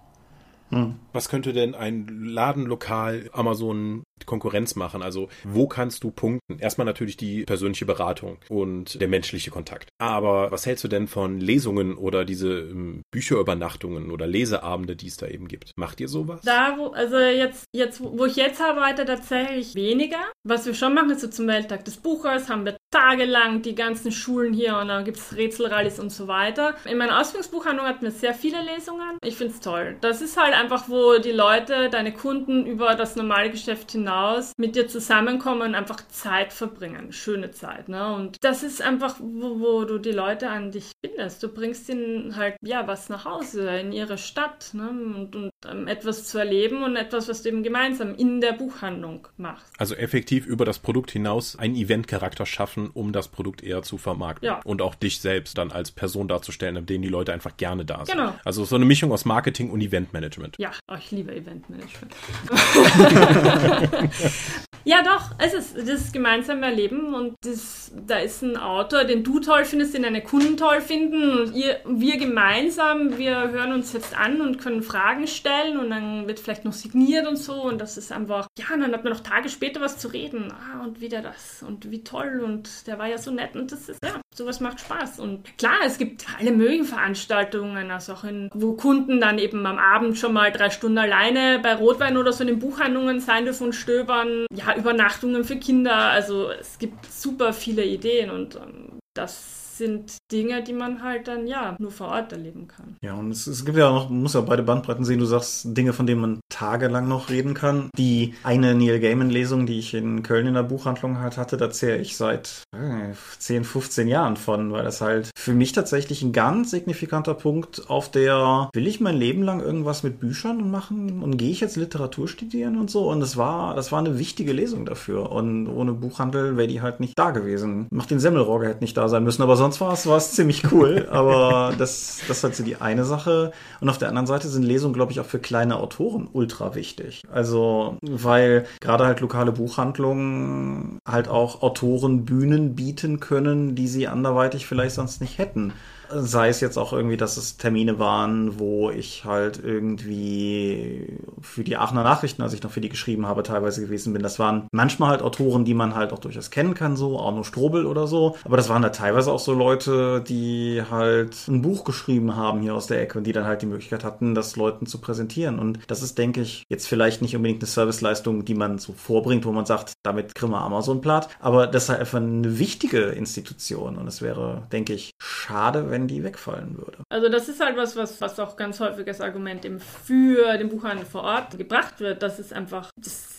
[0.69, 0.99] Hm.
[1.13, 5.01] Was könnte denn ein Ladenlokal Amazon Konkurrenz machen?
[5.01, 6.59] Also wo kannst du punkten?
[6.59, 9.89] Erstmal natürlich die persönliche Beratung und der menschliche Kontakt.
[9.97, 15.17] Aber was hältst du denn von Lesungen oder diese ähm, Bücherübernachtungen oder Leseabende, die es
[15.17, 15.71] da eben gibt?
[15.77, 16.41] Macht ihr sowas?
[16.43, 20.19] Da, wo, also jetzt, jetzt, wo ich jetzt arbeite, tatsächlich weniger.
[20.43, 24.11] Was wir schon machen, ist so zum Welttag des Buchers, haben wir tagelang die ganzen
[24.11, 26.75] Schulen hier und dann gibt es Rätselrallies und so weiter.
[26.85, 29.17] In meiner Ausbildungsbuchhandlung hatten wir sehr viele Lesungen.
[29.23, 29.97] Ich finde es toll.
[30.01, 34.16] Das ist halt einfach, wo die Leute, deine Kunden über das normale Geschäft hinaus
[34.57, 37.11] mit dir zusammenkommen und einfach Zeit verbringen.
[37.11, 37.89] Schöne Zeit.
[37.89, 38.13] Ne?
[38.13, 41.43] Und das ist einfach, wo, wo du die Leute an dich bindest.
[41.43, 44.89] Du bringst ihnen halt, ja, was nach Hause, in ihre Stadt ne?
[44.89, 49.27] und, und ähm, etwas zu erleben und etwas, was du eben gemeinsam in der Buchhandlung
[49.37, 49.67] machst.
[49.77, 54.47] Also effektiv über das Produkt hinaus einen Eventcharakter schaffen, um das Produkt eher zu vermarkten.
[54.47, 54.61] Ja.
[54.63, 58.05] Und auch dich selbst dann als Person darzustellen, an denen die Leute einfach gerne da
[58.05, 58.17] sind.
[58.17, 58.33] Genau.
[58.43, 60.55] Also so eine Mischung aus Marketing und Eventmanagement.
[60.57, 62.15] Ja, oh, ich liebe Eventmanagement.
[64.83, 69.39] ja, doch, es ist das gemeinsame Erleben und das, da ist ein Autor, den du
[69.39, 74.17] toll findest, den deine Kunden toll finden und ihr, wir gemeinsam, wir hören uns jetzt
[74.17, 77.97] an und können Fragen stellen und dann wird vielleicht noch signiert und so und das
[77.97, 80.51] ist einfach, ja, und dann hat man noch Tage später was zu reden.
[80.51, 83.89] Ah, und wieder das und wie toll und der war ja so nett und das
[83.89, 85.19] ist, ja, sowas macht Spaß.
[85.19, 89.77] Und klar, es gibt alle möglichen Veranstaltungen, also auch in, wo Kunden dann eben am
[89.77, 93.65] Abend schon mal drei Stunden alleine bei Rotwein oder so in den Buchhandlungen sein dürfen
[93.65, 94.45] und stöbern.
[94.53, 95.95] Ja, Übernachtungen für Kinder.
[95.95, 101.47] Also es gibt super viele Ideen und ähm, das sind Dinge, die man halt dann
[101.47, 102.97] ja nur vor Ort erleben kann.
[103.01, 105.19] Ja, und es, es gibt ja noch, man muss ja beide Bandbreiten sehen.
[105.19, 107.89] Du sagst Dinge, von denen man tagelang noch reden kann.
[107.97, 111.99] Die eine Neil Gaiman-Lesung, die ich in Köln in der Buchhandlung halt hatte, da zähle
[111.99, 116.71] ich seit äh, 10, 15 Jahren von, weil das halt für mich tatsächlich ein ganz
[116.71, 121.51] signifikanter Punkt auf der, will ich mein Leben lang irgendwas mit Büchern machen und gehe
[121.51, 123.09] ich jetzt Literatur studieren und so?
[123.09, 125.31] Und das war, das war eine wichtige Lesung dafür.
[125.31, 127.87] Und ohne Buchhandel wäre die halt nicht da gewesen.
[127.91, 131.07] Macht den Semmelrogge hätte nicht da sein müssen, aber sonst sonst war es ziemlich cool.
[131.11, 133.51] Aber das, das ist halt so die eine Sache.
[133.81, 137.23] Und auf der anderen Seite sind Lesungen, glaube ich, auch für kleine Autoren ultra wichtig.
[137.31, 144.67] Also, weil gerade halt lokale Buchhandlungen halt auch Autoren Bühnen bieten können, die sie anderweitig
[144.67, 145.73] vielleicht sonst nicht hätten.
[146.09, 151.77] Sei es jetzt auch irgendwie, dass es Termine waren, wo ich halt irgendwie für die
[151.77, 154.23] Aachener Nachrichten, als ich noch für die geschrieben habe, teilweise gewesen bin.
[154.23, 157.85] Das waren manchmal halt Autoren, die man halt auch durchaus kennen kann, so Arno Strobel
[157.85, 158.35] oder so.
[158.43, 162.75] Aber das waren halt teilweise auch so Leute, die halt ein Buch geschrieben haben hier
[162.75, 165.59] aus der Ecke und die dann halt die Möglichkeit hatten, das Leuten zu präsentieren.
[165.59, 169.45] Und das ist, denke ich, jetzt vielleicht nicht unbedingt eine Serviceleistung, die man so vorbringt,
[169.45, 171.29] wo man sagt, damit kriegen wir Amazon platt.
[171.39, 173.97] Aber das ist halt einfach eine wichtige Institution.
[173.97, 176.99] Und es wäre, denke ich, schade, wenn wenn die wegfallen würde.
[177.09, 181.05] Also das ist halt was, was, was auch ganz häufiges Argument eben für den Buchhandel
[181.05, 182.21] vor Ort gebracht wird.
[182.21, 183.36] Das ist einfach, das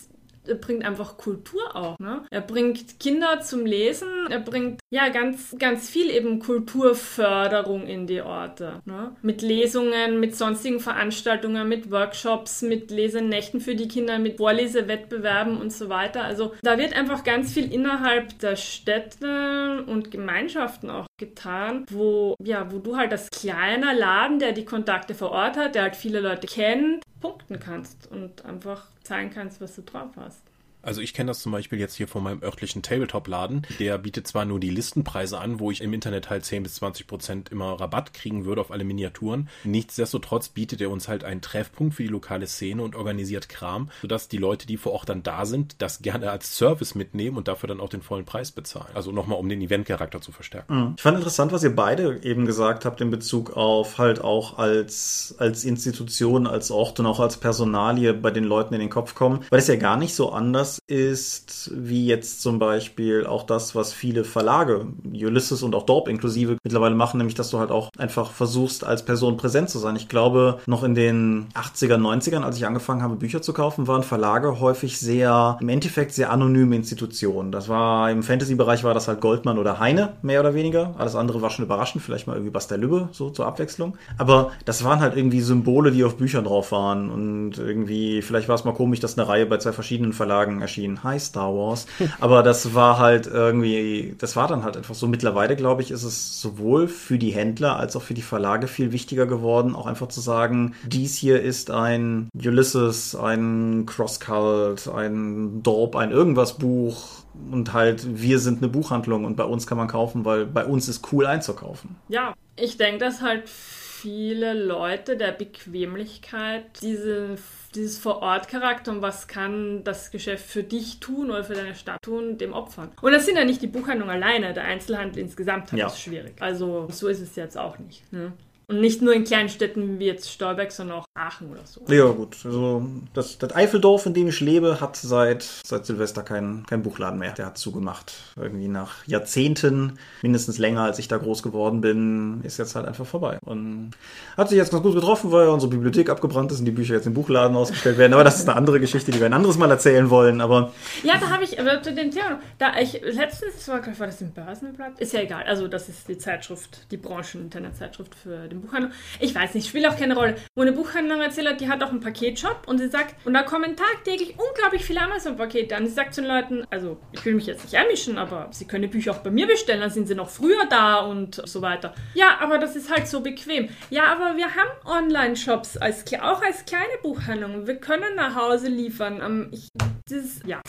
[0.49, 1.97] er bringt einfach Kultur auch.
[1.99, 2.23] Ne?
[2.29, 8.21] Er bringt Kinder zum Lesen, er bringt ja ganz, ganz viel eben Kulturförderung in die
[8.21, 8.81] Orte.
[8.85, 9.15] Ne?
[9.21, 15.71] Mit Lesungen, mit sonstigen Veranstaltungen, mit Workshops, mit Lesenächten für die Kinder, mit Vorlesewettbewerben und
[15.71, 16.23] so weiter.
[16.23, 22.71] Also da wird einfach ganz viel innerhalb der Städte und Gemeinschaften auch getan, wo, ja,
[22.71, 26.19] wo du halt als kleiner Laden, der die Kontakte vor Ort hat, der halt viele
[26.19, 30.48] Leute kennt, punkten kannst und einfach zeigen kannst, was du drauf hast.
[30.89, 33.61] Also ich kenne das zum Beispiel jetzt hier von meinem örtlichen Tabletop-Laden.
[33.77, 37.05] Der bietet zwar nur die Listenpreise an, wo ich im Internet halt 10 bis 20
[37.05, 39.49] Prozent immer Rabatt kriegen würde auf alle Miniaturen.
[39.65, 44.29] Nichtsdestotrotz bietet er uns halt einen Treffpunkt für die lokale Szene und organisiert Kram, sodass
[44.29, 47.67] die Leute, die vor Ort dann da sind, das gerne als Service mitnehmen und dafür
[47.67, 48.89] dann auch den vollen Preis bezahlen.
[48.95, 50.75] Also nochmal, um den Event-Charakter zu verstärken.
[50.75, 50.93] Mhm.
[50.97, 55.35] Ich fand interessant, was ihr beide eben gesagt habt in Bezug auf halt auch als,
[55.37, 59.45] als Institution, als Ort und auch als Personalie bei den Leuten in den Kopf kommen,
[59.51, 63.93] weil es ja gar nicht so anders ist wie jetzt zum Beispiel auch das, was
[63.93, 68.31] viele Verlage, Ulysses und auch Dorp inklusive, mittlerweile machen, nämlich dass du halt auch einfach
[68.31, 69.95] versuchst, als Person präsent zu sein.
[69.95, 74.03] Ich glaube, noch in den 80er, 90ern, als ich angefangen habe, Bücher zu kaufen, waren
[74.03, 77.51] Verlage häufig sehr, im Endeffekt sehr anonyme Institutionen.
[77.51, 80.95] Das war, im Fantasy-Bereich war das halt Goldmann oder Heine, mehr oder weniger.
[80.97, 83.97] Alles andere war schon überraschend, vielleicht mal irgendwie Bastel Lübbe, so zur Abwechslung.
[84.17, 88.55] Aber das waren halt irgendwie Symbole, die auf Büchern drauf waren und irgendwie, vielleicht war
[88.55, 91.03] es mal komisch, dass eine Reihe bei zwei verschiedenen Verlagen erschien.
[91.03, 91.85] Hi Star Wars.
[92.19, 95.07] Aber das war halt irgendwie, das war dann halt einfach so.
[95.07, 98.91] Mittlerweile, glaube ich, ist es sowohl für die Händler als auch für die Verlage viel
[98.91, 105.95] wichtiger geworden, auch einfach zu sagen, dies hier ist ein Ulysses, ein Crosscult, ein Dorp,
[105.95, 110.25] ein irgendwas Buch und halt wir sind eine Buchhandlung und bei uns kann man kaufen,
[110.25, 111.95] weil bei uns ist cool einzukaufen.
[112.07, 117.37] Ja, ich denke, dass halt viele Leute der Bequemlichkeit diese
[117.75, 122.37] dieses Vor-Ort-Charakter und was kann das Geschäft für dich tun oder für deine Stadt tun,
[122.37, 122.91] dem opfern.
[123.01, 125.87] Und das sind ja nicht die Buchhandlungen alleine, der Einzelhandel insgesamt hat Ja.
[125.87, 126.33] es schwierig.
[126.39, 128.11] Also so ist es jetzt auch nicht.
[128.11, 128.33] Ne?
[128.67, 131.81] Und nicht nur in kleinen Städten wie jetzt Stolberg, sondern auch Aachen oder so.
[131.93, 132.37] Ja, gut.
[132.43, 137.19] Also das, das Eifeldorf, in dem ich lebe, hat seit, seit Silvester keinen kein Buchladen
[137.19, 137.33] mehr.
[137.33, 138.13] Der hat zugemacht.
[138.35, 143.05] Irgendwie nach Jahrzehnten, mindestens länger, als ich da groß geworden bin, ist jetzt halt einfach
[143.05, 143.37] vorbei.
[143.45, 143.91] Und
[144.37, 147.07] hat sich jetzt ganz gut getroffen, weil unsere Bibliothek abgebrannt ist und die Bücher jetzt
[147.07, 148.13] im Buchladen ausgestellt werden.
[148.13, 150.41] Aber das ist eine andere Geschichte, die wir ein anderes Mal erzählen wollen.
[150.41, 150.71] Aber
[151.03, 154.31] Ja, da habe ich, aber zu dem Thema, da ich letztens, war, war das im
[154.31, 154.99] Börsenblatt?
[154.99, 158.91] Ist ja egal, also das ist die Zeitschrift, die Branchen-Internetzeitschrift für den Buchhandel.
[159.19, 160.35] Ich weiß nicht, spielt auch keine Rolle.
[160.55, 160.71] Wo eine
[161.09, 164.35] Buchhandlerin erzählt hat, die hat auch einen Paketshop und sie sagt, und da kommen tagtäglich
[164.37, 165.85] unglaublich viele Amazon-Pakete an.
[165.85, 168.83] Sie sagt zu den Leuten, also ich will mich jetzt nicht einmischen, aber sie können
[168.83, 171.93] die Bücher auch bei mir bestellen, dann sind sie noch früher da und so weiter.
[172.13, 173.69] Ja, aber das ist halt so bequem.
[173.89, 177.67] Ja, aber wir haben Online-Shops, als, auch als kleine Buchhandlung.
[177.67, 179.21] Wir können nach Hause liefern.
[179.23, 179.69] Ähm, ich,
[180.09, 180.61] das, ja.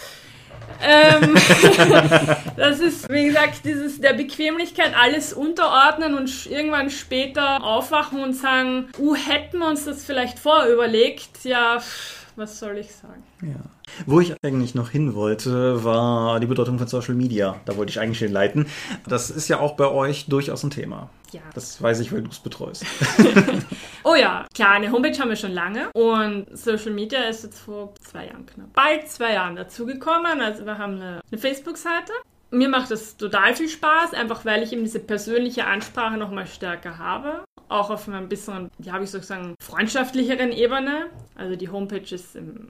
[0.83, 1.35] Ähm,
[2.57, 8.89] das ist, wie gesagt, dieses der Bequemlichkeit alles unterordnen und irgendwann später aufwachen und sagen,
[8.99, 13.23] uh, hätten wir uns das vielleicht vorher überlegt, ja, pff, was soll ich sagen?
[13.43, 13.61] Ja.
[14.07, 17.61] Wo ich eigentlich noch hin wollte, war die Bedeutung von Social Media.
[17.67, 18.67] Da wollte ich eigentlich hinleiten.
[19.07, 21.11] Das ist ja auch bei euch durchaus ein Thema.
[21.33, 21.43] Ja.
[21.55, 22.87] Das weiß ich, weil du es betreust.
[24.03, 27.95] Oh ja, klar, eine Homepage haben wir schon lange und Social Media ist jetzt vor
[28.01, 30.41] zwei Jahren knapp, bald zwei Jahren dazugekommen.
[30.41, 32.13] Also wir haben eine, eine Facebook-Seite.
[32.51, 36.99] Mir macht das total viel Spaß, einfach weil ich eben diese persönliche Ansprache nochmal stärker
[36.99, 37.45] habe.
[37.69, 41.07] Auch auf einer bisschen, ja, habe ich sozusagen, freundschaftlicheren Ebene.
[41.37, 42.69] Also die Homepage ist, im,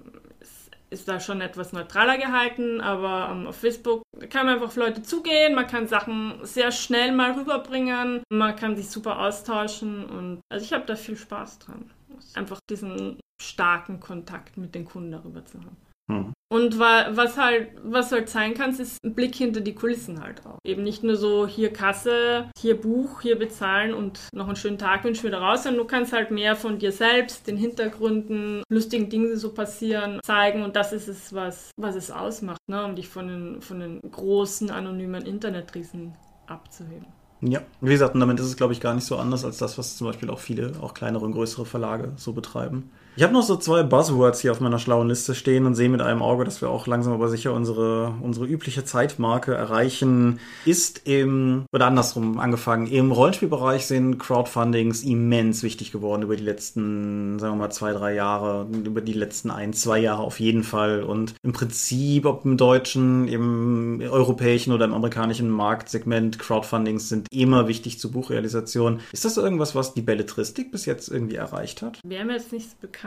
[0.91, 5.03] ist, da schon etwas neutraler gehalten, aber ähm, auf Facebook kann man einfach auf Leute
[5.03, 10.65] zugehen, man kann Sachen sehr schnell mal rüberbringen, man kann sich super austauschen und also
[10.65, 11.91] ich habe da viel Spaß dran.
[12.35, 15.77] Einfach diesen starken Kontakt mit den Kunden darüber zu haben.
[16.11, 16.33] Hm.
[16.53, 20.45] Und wa was halt, was halt sein kann, ist ein Blick hinter die Kulissen halt
[20.45, 20.59] auch.
[20.65, 25.05] Eben nicht nur so hier Kasse, hier Buch, hier bezahlen und noch einen schönen Tag
[25.05, 29.31] wünschen wieder raus, sondern du kannst halt mehr von dir selbst, den Hintergründen, lustigen Dingen,
[29.31, 32.85] die so passieren, zeigen und das ist es, was, was es ausmacht, ne?
[32.85, 36.15] um dich von den, von den großen, anonymen Internetriesen
[36.49, 37.07] abzuheben.
[37.43, 39.79] Ja, wie gesagt, und damit ist es, glaube ich, gar nicht so anders als das,
[39.79, 42.91] was zum Beispiel auch viele, auch kleinere und größere Verlage so betreiben.
[43.17, 46.01] Ich habe noch so zwei Buzzwords hier auf meiner schlauen Liste stehen und sehe mit
[46.01, 50.39] einem Auge, dass wir auch langsam aber sicher unsere, unsere übliche Zeitmarke erreichen.
[50.65, 57.41] Ist im, oder andersrum angefangen, im Rollenspielbereich sind Crowdfundings immens wichtig geworden über die letzten,
[57.41, 61.03] sagen wir mal, zwei, drei Jahre, über die letzten ein, zwei Jahre auf jeden Fall.
[61.03, 67.67] Und im Prinzip, ob im deutschen, im europäischen oder im amerikanischen Marktsegment, Crowdfundings sind immer
[67.67, 69.01] wichtig zur Buchrealisation.
[69.11, 71.99] Ist das irgendwas, was die Belletristik bis jetzt irgendwie erreicht hat?
[72.05, 73.00] Wäre mir jetzt nicht bekannt.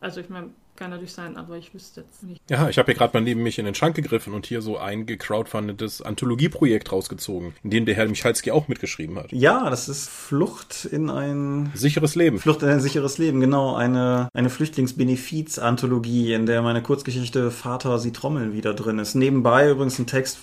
[0.00, 2.42] Also ich meine, kann natürlich sein, aber ich wüsste jetzt nicht.
[2.50, 4.76] Ja, ich habe hier gerade mal neben mich in den Schrank gegriffen und hier so
[4.76, 9.32] ein gecrowdfundetes Anthologieprojekt rausgezogen, in dem der Herr Michalski auch mitgeschrieben hat.
[9.32, 12.38] Ja, das ist Flucht in ein Sicheres Leben.
[12.38, 13.74] Flucht in ein sicheres Leben, genau.
[13.74, 19.14] Eine, eine Flüchtlingsbenefiz-Anthologie, in der meine Kurzgeschichte Vater, sie trommeln wieder drin ist.
[19.14, 20.38] Nebenbei übrigens ein Text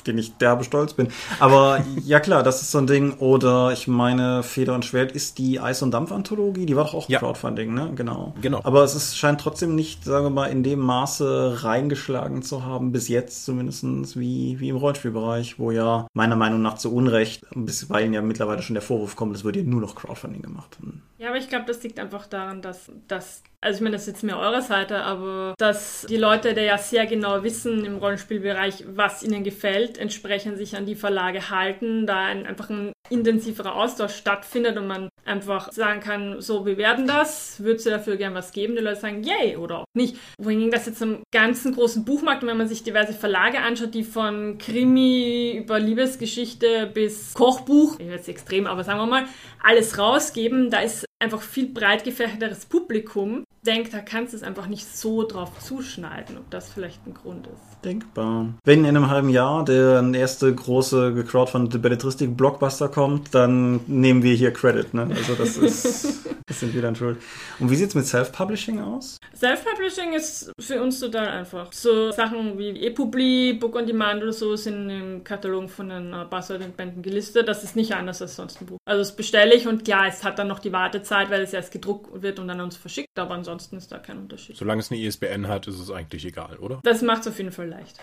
[0.00, 1.08] auf den ich derbe stolz bin.
[1.38, 3.14] Aber ja klar, das ist so ein Ding.
[3.18, 6.64] Oder ich meine, Feder und Schwert ist die Eis- und Dampf-Anthologie.
[6.64, 7.18] Die war doch auch Ja.
[7.18, 7.92] Crowdfunding, ne?
[7.94, 8.34] Genau.
[8.40, 8.60] Genau.
[8.64, 12.92] Aber es ist, scheint trotzdem nicht, sagen wir mal, in dem Maße reingeschlagen zu haben,
[12.92, 18.14] bis jetzt zumindestens wie, wie im Rollenspielbereich, wo ja meiner Meinung nach zu Unrecht, bisweilen
[18.14, 20.78] ja mittlerweile schon der Vorwurf kommt, es wird ja nur noch Crowdfunding gemacht.
[21.20, 24.14] Ja, aber ich glaube, das liegt einfach daran, dass, dass also ich meine, das ist
[24.14, 28.84] jetzt mehr eurer Seite, aber dass die Leute, die ja sehr genau wissen im Rollenspielbereich,
[28.88, 34.14] was ihnen gefällt, entsprechend sich an die Verlage halten, da ein, einfach ein intensiverer Austausch
[34.14, 38.52] stattfindet und man einfach sagen kann, so, wir werden das, würdest du dafür gern was
[38.52, 38.76] geben?
[38.76, 40.16] Die Leute sagen, yay, oder auch nicht.
[40.38, 44.58] Wohingegen das jetzt im ganzen großen Buchmarkt, wenn man sich diverse Verlage anschaut, die von
[44.58, 49.24] Krimi über Liebesgeschichte bis Kochbuch, jetzt extrem, aber sagen wir mal,
[49.62, 54.66] alles rausgeben, da ist einfach viel breit gefächerteres Publikum, denkt, da kannst du es einfach
[54.66, 57.84] nicht so drauf zuschneiden, ob das vielleicht ein Grund ist.
[57.84, 58.54] Denkbar.
[58.64, 64.52] Wenn in einem halben Jahr der erste große gecrowdfundete Belletristik-Blockbuster kommt, dann nehmen wir hier
[64.52, 65.08] Credit, ne?
[65.14, 67.18] Also das ist, das sind wir dann schuld.
[67.58, 69.18] Und wie sieht's mit Self-Publishing aus?
[69.34, 71.72] Self-Publishing ist für uns total einfach.
[71.72, 76.24] So Sachen wie ePubli, Book on Demand oder so sind im Katalog von den äh,
[76.28, 77.48] Buzzword und Bänden gelistet.
[77.48, 78.78] Das ist nicht anders als sonst ein Buch.
[78.84, 81.72] Also das bestelle ich und klar, es hat dann noch die Wartezeit, weil es erst
[81.72, 84.56] gedruckt wird und dann an uns verschickt, aber ansonsten ist da kein Unterschied.
[84.56, 86.80] Solange es eine ISBN hat, ist es eigentlich egal, oder?
[86.82, 87.96] Das macht es auf jeden Fall leicht.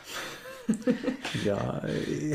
[1.46, 1.82] Ja,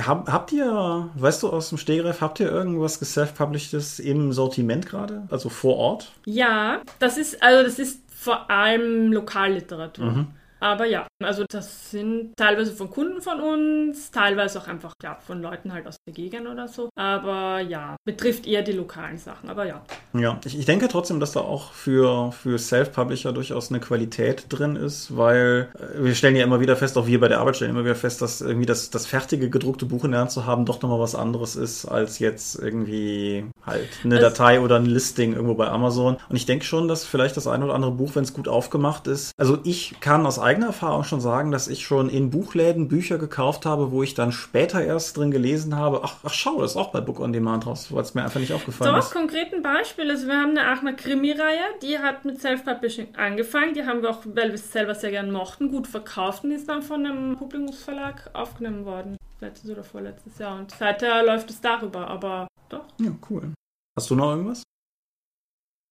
[0.06, 5.26] hab, habt ihr, weißt du aus dem Stegreif, habt ihr irgendwas geself-publishedes im Sortiment gerade?
[5.30, 6.12] Also vor Ort?
[6.24, 10.26] Ja, das ist, also das ist vor allem Lokalliteratur.
[10.62, 15.42] Aber ja, also das sind teilweise von Kunden von uns, teilweise auch einfach ja, von
[15.42, 16.88] Leuten halt aus der Gegend oder so.
[16.94, 19.50] Aber ja, betrifft eher die lokalen Sachen.
[19.50, 19.82] Aber ja.
[20.14, 24.76] Ja, ich, ich denke trotzdem, dass da auch für, für Self-Publisher durchaus eine Qualität drin
[24.76, 27.72] ist, weil äh, wir stellen ja immer wieder fest, auch wir bei der Arbeit stellen
[27.72, 30.64] immer wieder fest, dass irgendwie das, das fertige gedruckte Buch in der Hand zu haben
[30.64, 35.32] doch nochmal was anderes ist, als jetzt irgendwie halt eine Also- Datei oder ein Listing
[35.34, 36.16] irgendwo bei Amazon.
[36.28, 39.06] Und ich denke schon, dass vielleicht das ein oder andere Buch, wenn es gut aufgemacht
[39.06, 43.18] ist, also ich kann aus eigener Erfahrung schon sagen, dass ich schon in Buchläden Bücher
[43.18, 46.76] gekauft habe, wo ich dann später erst drin gelesen habe, ach, ach schau, das ist
[46.76, 49.12] auch bei Book on Demand raus, weil es mir einfach nicht aufgefallen Doch, ist.
[49.12, 50.10] konkret ein Beispiel.
[50.10, 53.74] Also wir haben eine Aachener Krimi-Reihe, die hat mit Self-Publishing angefangen.
[53.74, 56.68] Die haben wir auch, weil wir es selber sehr gern mochten, gut verkauft und ist
[56.68, 59.16] dann von einem Publikumsverlag aufgenommen worden.
[59.40, 60.58] Letztes oder vorletztes Jahr.
[60.58, 62.84] Und seither läuft es darüber, aber doch.
[63.00, 63.52] Ja, cool.
[63.96, 64.62] Hast du noch irgendwas?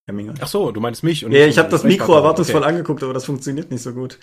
[0.08, 0.34] Herr Minger.
[0.42, 1.24] Ach so, du meinst mich.
[1.24, 2.70] Und Ja, ich habe das Mikro erwartungsvoll Okay.
[2.70, 4.18] angeguckt, aber das funktioniert nicht so gut.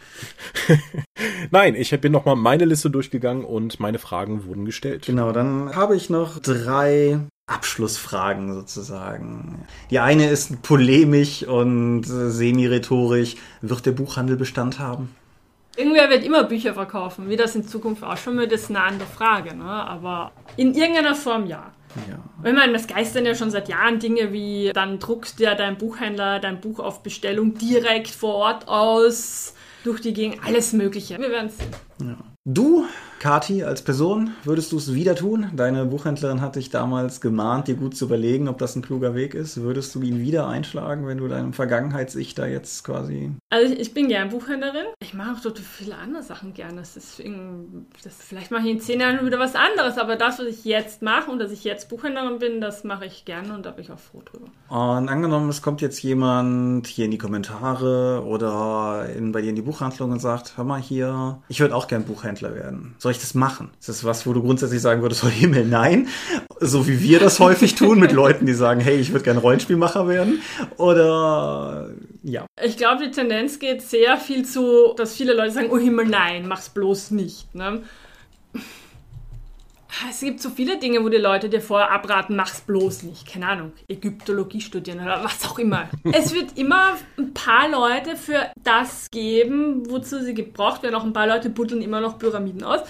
[1.51, 5.07] Nein, ich bin nochmal meine Liste durchgegangen und meine Fragen wurden gestellt.
[5.07, 9.67] Genau, dann habe ich noch drei Abschlussfragen sozusagen.
[9.91, 13.37] Die eine ist polemisch und semi-rhetorisch.
[13.63, 15.15] Wird der Buchhandel Bestand haben?
[15.77, 17.29] Irgendwer wird immer Bücher verkaufen.
[17.31, 19.55] Wie das in Zukunft ausschauen wird, ist eine andere Frage.
[19.55, 19.65] Ne?
[19.65, 21.73] Aber in irgendeiner Form ja.
[22.09, 22.49] Ja.
[22.49, 26.39] Ich meine, das geistern ja schon seit Jahren Dinge wie, dann druckst ja dein Buchhändler
[26.39, 31.19] dein Buch auf Bestellung direkt vor Ort aus, durch die Gegend, alles Mögliche.
[31.19, 32.17] Wir werden sehen.
[32.51, 32.87] Du,
[33.19, 35.51] Kati, als Person, würdest du es wieder tun?
[35.55, 39.35] Deine Buchhändlerin hat dich damals gemahnt, dir gut zu überlegen, ob das ein kluger Weg
[39.35, 39.61] ist.
[39.61, 43.93] Würdest du ihn wieder einschlagen, wenn du deinem Vergangenheits-Ich da jetzt quasi Also ich, ich
[43.93, 44.87] bin gern Buchhändlerin.
[45.01, 46.81] Ich mache auch total viele andere Sachen gerne.
[46.81, 49.99] Deswegen, das, vielleicht mache ich in zehn Jahren wieder was anderes.
[49.99, 53.25] Aber das, was ich jetzt mache und dass ich jetzt Buchhändlerin bin, das mache ich
[53.25, 54.47] gerne und da bin ich auch froh drüber.
[54.69, 59.57] Und angenommen, es kommt jetzt jemand hier in die Kommentare oder in, bei dir in
[59.57, 62.95] die Buchhandlung und sagt, hör mal hier, ich würde auch gern Buchhändler werden.
[62.99, 63.71] Soll ich das machen?
[63.81, 66.09] Ist das was, wo du grundsätzlich sagen würdest, oh Himmel, nein?
[66.61, 70.09] So wie wir das häufig tun mit Leuten, die sagen, hey, ich würde gern Rollenspielmacher
[70.09, 70.41] werden.
[70.77, 71.91] Oder
[72.23, 72.47] ja.
[72.63, 76.47] Ich glaube, die Tendenz geht sehr viel zu, dass viele Leute sagen, oh Himmel, nein,
[76.47, 77.55] mach's bloß nicht.
[77.55, 77.83] Ne?
[80.11, 83.27] Es gibt so viele Dinge, wo die Leute dir vorher abraten, mach's bloß nicht.
[83.27, 85.89] Keine Ahnung, Ägyptologie studieren oder was auch immer.
[86.13, 90.95] es wird immer ein paar Leute für das geben, wozu sie gebraucht werden.
[90.95, 92.81] Auch ein paar Leute buddeln immer noch Pyramiden aus.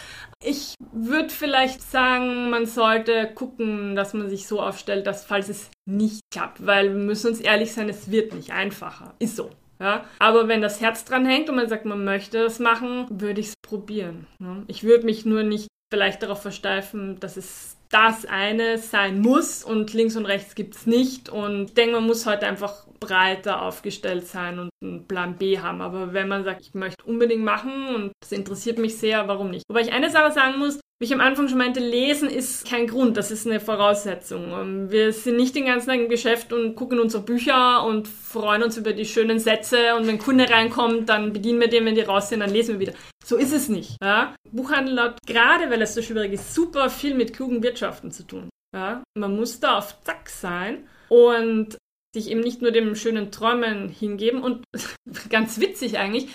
[0.45, 5.71] Ich würde vielleicht sagen, man sollte gucken, dass man sich so aufstellt, dass falls es
[5.87, 9.15] nicht klappt, weil wir müssen uns ehrlich sein, es wird nicht einfacher.
[9.19, 9.51] Ist so.
[9.81, 10.05] Ja?
[10.19, 13.49] Aber wenn das Herz dran hängt und man sagt, man möchte das machen, würde ich
[13.49, 14.27] es probieren.
[14.39, 14.65] Ne?
[14.67, 19.95] Ich würde mich nur nicht vielleicht darauf versteifen, dass es das eine sein muss und
[19.95, 21.31] links und rechts gibt es nicht.
[21.31, 25.81] Und ich denke, man muss heute einfach breiter aufgestellt sein und einen Plan B haben.
[25.81, 29.65] Aber wenn man sagt, ich möchte unbedingt machen und das interessiert mich sehr, warum nicht?
[29.69, 32.89] Wobei ich eine Sache sagen muss, wie ich am Anfang schon meinte, lesen ist kein
[32.89, 34.51] Grund, das ist eine Voraussetzung.
[34.51, 38.65] Ähm, Wir sind nicht den ganzen Tag im Geschäft und gucken unsere Bücher und freuen
[38.65, 41.95] uns über die schönen Sätze und wenn ein Kunde reinkommt, dann bedienen wir den, wenn
[41.95, 42.99] die raus sind, dann lesen wir wieder.
[43.29, 43.97] So ist es nicht.
[44.03, 44.35] Ja?
[44.51, 48.49] Buchhandel hat, gerade weil es so schwierig ist, super viel mit klugen Wirtschaften zu tun.
[48.75, 49.03] Ja?
[49.15, 51.77] Man muss da auf Zack sein und
[52.15, 54.65] sich eben nicht nur dem schönen Träumen hingeben und
[55.29, 56.29] ganz witzig eigentlich,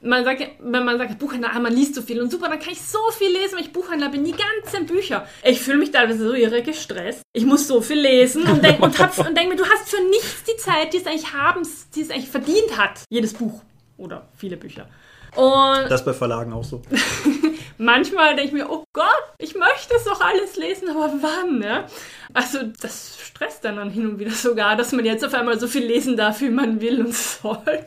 [0.00, 2.72] man sagt, wenn man sagt, Buchhändler, ah, man liest so viel und super, dann kann
[2.72, 5.26] ich so viel lesen, weil ich Buchhändler bin, die ganzen Bücher.
[5.42, 7.22] Ich fühle mich teilweise so irre gestresst.
[7.32, 10.44] Ich muss so viel lesen und denke und, und denk mir, du hast für nichts
[10.44, 11.66] die Zeit, die es eigentlich haben,
[11.96, 13.62] die es eigentlich verdient hat, jedes Buch
[13.96, 14.88] oder viele Bücher.
[15.34, 16.82] Und das bei Verlagen auch so.
[17.78, 19.06] manchmal denke ich mir, oh Gott,
[19.38, 21.62] ich möchte es doch alles lesen, aber wann?
[21.62, 21.86] Ja?
[22.32, 25.66] Also das stresst dann, dann hin und wieder sogar, dass man jetzt auf einmal so
[25.66, 27.86] viel lesen darf, wie man will und soll.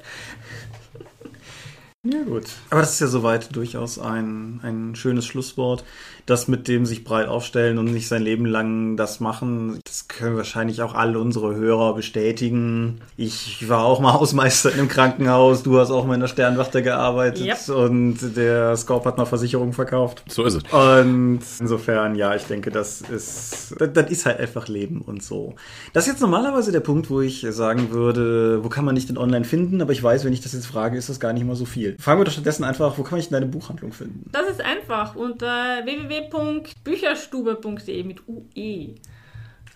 [2.03, 2.45] Ja, gut.
[2.69, 5.83] Aber das ist ja soweit durchaus ein, ein schönes Schlusswort
[6.29, 10.37] das mit dem sich breit aufstellen und nicht sein Leben lang das machen, das können
[10.37, 13.01] wahrscheinlich auch alle unsere Hörer bestätigen.
[13.17, 16.83] Ich war auch mal Hausmeister in einem Krankenhaus, du hast auch mal in der Sternwachte
[16.83, 17.75] gearbeitet yep.
[17.75, 20.23] und der Scorp hat mal Versicherungen verkauft.
[20.27, 20.63] So ist es.
[20.71, 25.55] Und insofern, ja, ich denke, das ist, das, das ist halt einfach Leben und so.
[25.93, 29.17] Das ist jetzt normalerweise der Punkt, wo ich sagen würde, wo kann man nicht den
[29.17, 31.55] online finden, aber ich weiß, wenn ich das jetzt frage, ist das gar nicht mal
[31.55, 31.95] so viel.
[31.99, 34.29] Fragen wir doch stattdessen einfach, wo kann man dich in deine Buchhandlung finden?
[34.31, 35.47] Das ist einfach unter
[35.85, 38.95] www www.bücherstube.de mit UE.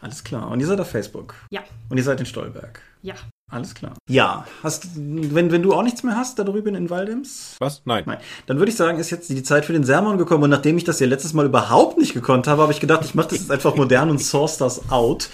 [0.02, 0.50] Alles klar.
[0.52, 1.36] Und ihr seid auf Facebook?
[1.50, 1.62] Ja.
[1.90, 2.82] Und ihr seid in Stolberg?
[3.02, 3.16] Ja.
[3.50, 3.94] Alles klar.
[4.10, 7.56] Ja, hast, wenn, wenn du auch nichts mehr hast da drüben in Waldems?
[7.60, 7.84] Was?
[7.86, 8.04] Nein.
[8.08, 8.18] Nein.
[8.48, 10.86] Dann würde ich sagen, ist jetzt die Zeit für den Sermon gekommen und nachdem ich
[10.86, 13.52] das ja letztes Mal überhaupt nicht gekonnt habe, habe ich gedacht, ich mache das jetzt
[13.52, 15.30] einfach modern und source das out.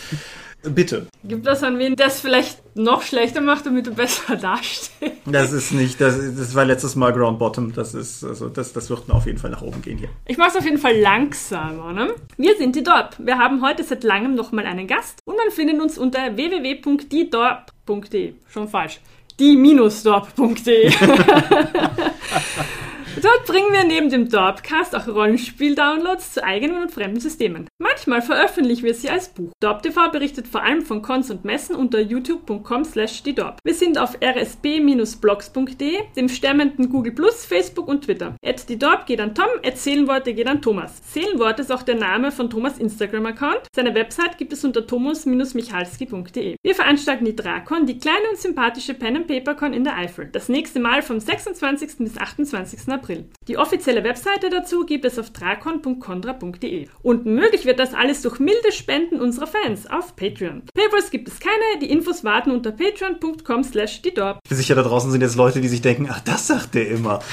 [0.62, 1.08] Bitte.
[1.24, 4.92] Gibt das an wen, das vielleicht noch schlechter macht, damit du besser dastehst?
[5.26, 7.74] Das ist nicht, das, das war letztes Mal Ground Bottom.
[7.74, 10.10] Das ist, also das, das wird auf jeden Fall nach oben gehen hier.
[10.26, 12.14] Ich mache es auf jeden Fall langsamer, ne?
[12.36, 13.16] Wir sind die Dorp.
[13.20, 18.34] Wir haben heute seit langem nochmal einen Gast und man findet uns unter www.diedorp.de.
[18.48, 19.00] Schon falsch.
[19.40, 20.92] Die-dorp.de.
[23.22, 27.68] Dort bringen wir neben dem Dorpcast auch Rollenspiel-Downloads zu eigenen und fremden Systemen.
[27.78, 29.52] Manchmal veröffentlichen wir sie als Buch.
[29.60, 33.60] DorpTV berichtet vor allem von Cons und Messen unter youtube.com slash die Dorp.
[33.66, 38.38] Wir sind auf rsb-blogs.de, dem stemmenden Google+, Facebook und Twitter.
[38.46, 41.02] At die Dorp geht an Tom, at Seelenworte geht an Thomas.
[41.12, 43.64] Seelenworte ist auch der Name von Thomas Instagram-Account.
[43.76, 46.56] Seine Website gibt es unter thomas-michalski.de.
[46.64, 50.30] Wir veranstalten die Drakon, die kleine und sympathische Pen-and-Paper-Con in der Eifel.
[50.32, 51.98] Das nächste Mal vom 26.
[51.98, 52.88] bis 28.
[52.88, 53.09] April.
[53.10, 53.26] April.
[53.48, 56.88] Die offizielle Webseite dazu gibt es auf drakon.condra.de.
[57.02, 60.64] Und möglich wird das alles durch milde Spenden unserer Fans auf Patreon.
[60.74, 64.02] Papers gibt es keine, die Infos warten unter patreon.com slash
[64.50, 67.20] sicher, da draußen sind jetzt Leute, die sich denken, ach, das sagt der immer.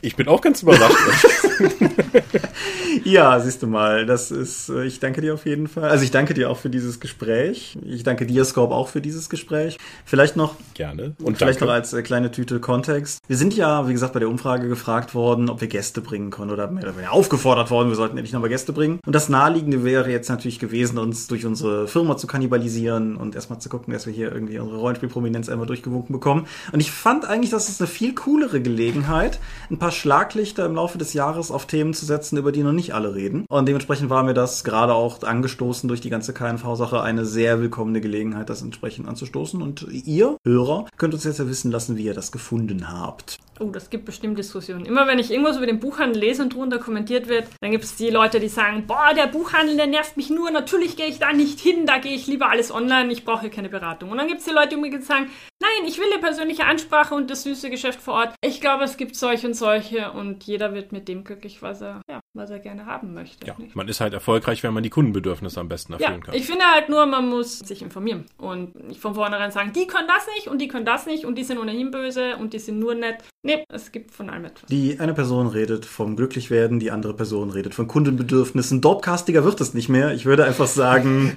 [0.00, 1.26] Ich bin auch ganz überrascht.
[3.04, 5.90] ja, siehst du mal, das ist, äh, ich danke dir auf jeden Fall.
[5.90, 7.76] Also ich danke dir auch für dieses Gespräch.
[7.84, 9.76] Ich danke dir, Scope, auch für dieses Gespräch.
[10.04, 10.54] Vielleicht noch.
[10.74, 11.14] Gerne.
[11.22, 11.72] Und vielleicht danke.
[11.72, 13.20] noch als äh, kleine Tüte Kontext.
[13.26, 16.50] Wir sind ja, wie gesagt, bei der Umfrage gefragt worden, ob wir Gäste bringen können
[16.50, 19.00] oder mehr oder weniger aufgefordert worden, wir sollten endlich nochmal Gäste bringen.
[19.04, 23.58] Und das Naheliegende wäre jetzt natürlich gewesen, uns durch unsere Firma zu kannibalisieren und erstmal
[23.58, 26.46] zu gucken, dass wir hier irgendwie unsere Rollenspielprominenz einmal durchgewunken bekommen.
[26.72, 29.40] Und ich fand eigentlich, das ist eine viel coolere Gelegenheit,
[29.70, 32.72] ein paar paar Schlaglichter im Laufe des Jahres auf Themen zu setzen, über die noch
[32.72, 33.46] nicht alle reden.
[33.48, 38.02] Und dementsprechend war mir das gerade auch angestoßen durch die ganze KNV-Sache eine sehr willkommene
[38.02, 39.62] Gelegenheit, das entsprechend anzustoßen.
[39.62, 43.38] Und ihr, Hörer, könnt uns jetzt ja wissen lassen, wie ihr das gefunden habt.
[43.60, 44.86] Oh, das gibt bestimmt Diskussionen.
[44.86, 47.96] Immer wenn ich irgendwas über den Buchhandel lese und drunter kommentiert wird, dann gibt es
[47.96, 51.32] die Leute, die sagen, boah, der Buchhandel, der nervt mich nur, natürlich gehe ich da
[51.32, 54.10] nicht hin, da gehe ich lieber alles online, ich brauche keine Beratung.
[54.10, 55.30] Und dann gibt es die Leute, die sagen,
[55.60, 58.34] nein, ich will eine persönliche Ansprache und das süße Geschäft vor Ort.
[58.42, 62.02] Ich glaube, es gibt solche und solche und jeder wird mit dem glücklich, was er,
[62.08, 63.46] ja, was er gerne haben möchte.
[63.46, 63.74] Ja, nicht?
[63.74, 66.34] man ist halt erfolgreich, wenn man die Kundenbedürfnisse am besten erfüllen ja, kann.
[66.34, 70.08] Ich finde halt nur, man muss sich informieren und nicht von vornherein sagen, die können
[70.08, 72.78] das nicht und die können das nicht und die sind ohnehin böse und die sind
[72.78, 73.24] nur nett.
[73.42, 74.68] Nee, es gibt von allem etwas.
[74.68, 78.80] Die eine Person redet vom Glücklichwerden, die andere Person redet von Kundenbedürfnissen.
[78.80, 80.12] Dopcastiger wird es nicht mehr.
[80.12, 81.36] Ich würde einfach sagen,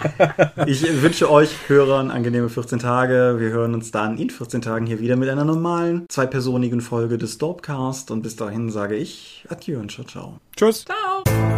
[0.66, 3.36] ich wünsche euch Hörern angenehme 14 Tage.
[3.38, 7.36] Wir hören uns dann in 14 Tagen hier wieder mit einer normalen, zweipersonigen Folge des
[7.36, 8.10] Dopcast.
[8.10, 10.38] Und bis dahin sage ich Adieu und ciao, ciao.
[10.56, 10.86] Tschüss.
[10.86, 11.53] Ciao.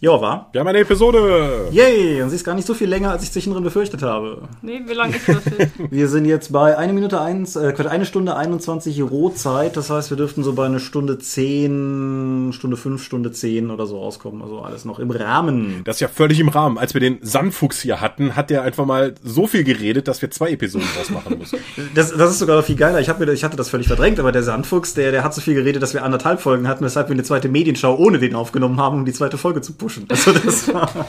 [0.00, 0.48] Ja, war.
[0.52, 1.70] Wir haben eine Episode!
[1.72, 2.22] Yay!
[2.22, 4.42] Und sie ist gar nicht so viel länger, als ich zwischendrin befürchtet habe.
[4.62, 5.72] Nee, wie lange ist das jetzt?
[5.90, 9.76] Wir sind jetzt bei eine Minute eins, äh, Quatsch, eine Stunde 21 Rohzeit.
[9.76, 13.98] Das heißt, wir dürften so bei einer Stunde 10, Stunde 5, Stunde 10 oder so
[13.98, 14.40] rauskommen.
[14.40, 15.80] Also alles noch im Rahmen.
[15.82, 16.78] Das ist ja völlig im Rahmen.
[16.78, 20.30] Als wir den Sandfuchs hier hatten, hat der einfach mal so viel geredet, dass wir
[20.30, 21.56] zwei Episoden draus machen mussten.
[21.94, 23.00] Das, das ist sogar noch viel geiler.
[23.00, 25.40] Ich, hab mir, ich hatte das völlig verdrängt, aber der Sandfuchs, der, der hat so
[25.40, 28.78] viel geredet, dass wir anderthalb Folgen hatten, weshalb wir eine zweite Medienschau ohne den aufgenommen
[28.78, 29.87] haben, um die zweite Folge zu pushen.
[30.10, 31.06] Also das war.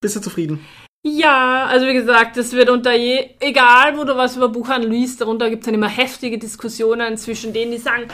[0.00, 0.64] Bist du zufrieden?
[1.04, 5.20] Ja, also wie gesagt, es wird unter je, egal wo du was über Buchhandel liest,
[5.20, 8.06] darunter gibt es dann immer heftige Diskussionen zwischen denen, die sagen,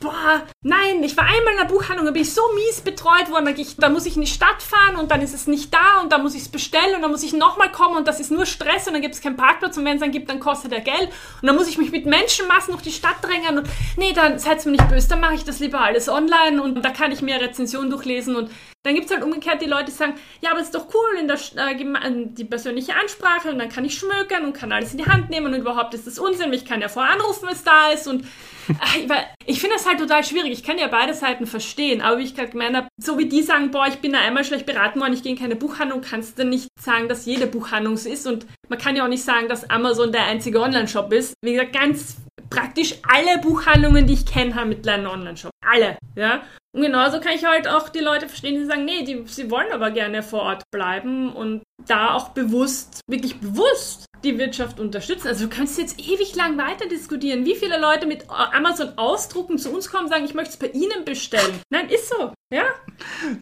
[0.00, 3.54] boah, nein, ich war einmal in der Buchhandlung, da bin ich so mies betreut worden,
[3.78, 6.22] da, muss ich in die Stadt fahren und dann ist es nicht da und dann
[6.22, 8.86] muss ich es bestellen und dann muss ich nochmal kommen und das ist nur Stress
[8.86, 11.10] und dann gibt es keinen Parkplatz und wenn es dann gibt, dann kostet er Geld
[11.40, 14.64] und dann muss ich mich mit Menschenmassen durch die Stadt drängen und nee, dann seid
[14.66, 17.40] mir nicht böse, dann mache ich das lieber alles online und da kann ich mehr
[17.40, 18.50] Rezensionen durchlesen und
[18.82, 21.18] dann gibt es halt umgekehrt die Leute, die sagen, ja, aber es ist doch cool,
[21.18, 24.98] in der, äh, die persönliche Ansprache und dann kann ich schmökern und kann alles in
[24.98, 27.62] die Hand nehmen und überhaupt ist das Unsinn, ich kann ja vorher anrufen, wenn es
[27.62, 28.24] da ist und
[28.68, 30.52] äh, ich finde das halt total schwierig.
[30.52, 33.42] Ich kann ja beide Seiten verstehen, aber wie ich gerade gemeint habe, so wie die
[33.42, 36.38] sagen, boah, ich bin da einmal schlecht beraten worden, ich gehe in keine Buchhandlung, kannst
[36.38, 39.48] du nicht sagen, dass jede Buchhandlung so ist und man kann ja auch nicht sagen,
[39.48, 41.34] dass Amazon der einzige Online-Shop ist.
[41.42, 42.16] Wie gesagt, ganz
[42.48, 45.50] praktisch alle Buchhandlungen, die ich kenne, haben mittlerweile einen Online-Shop.
[45.64, 46.42] Alle, ja.
[46.72, 49.72] Und genauso kann ich halt auch die Leute verstehen, die sagen, nee, die, sie wollen
[49.72, 55.28] aber gerne vor Ort bleiben und da auch bewusst, wirklich bewusst die Wirtschaft unterstützen.
[55.28, 59.72] Also du kannst jetzt ewig lang weiter diskutieren, wie viele Leute mit Amazon ausdrucken zu
[59.72, 61.60] uns kommen und sagen, ich möchte es bei ihnen bestellen.
[61.70, 62.32] Nein, ist so.
[62.52, 62.64] Ja.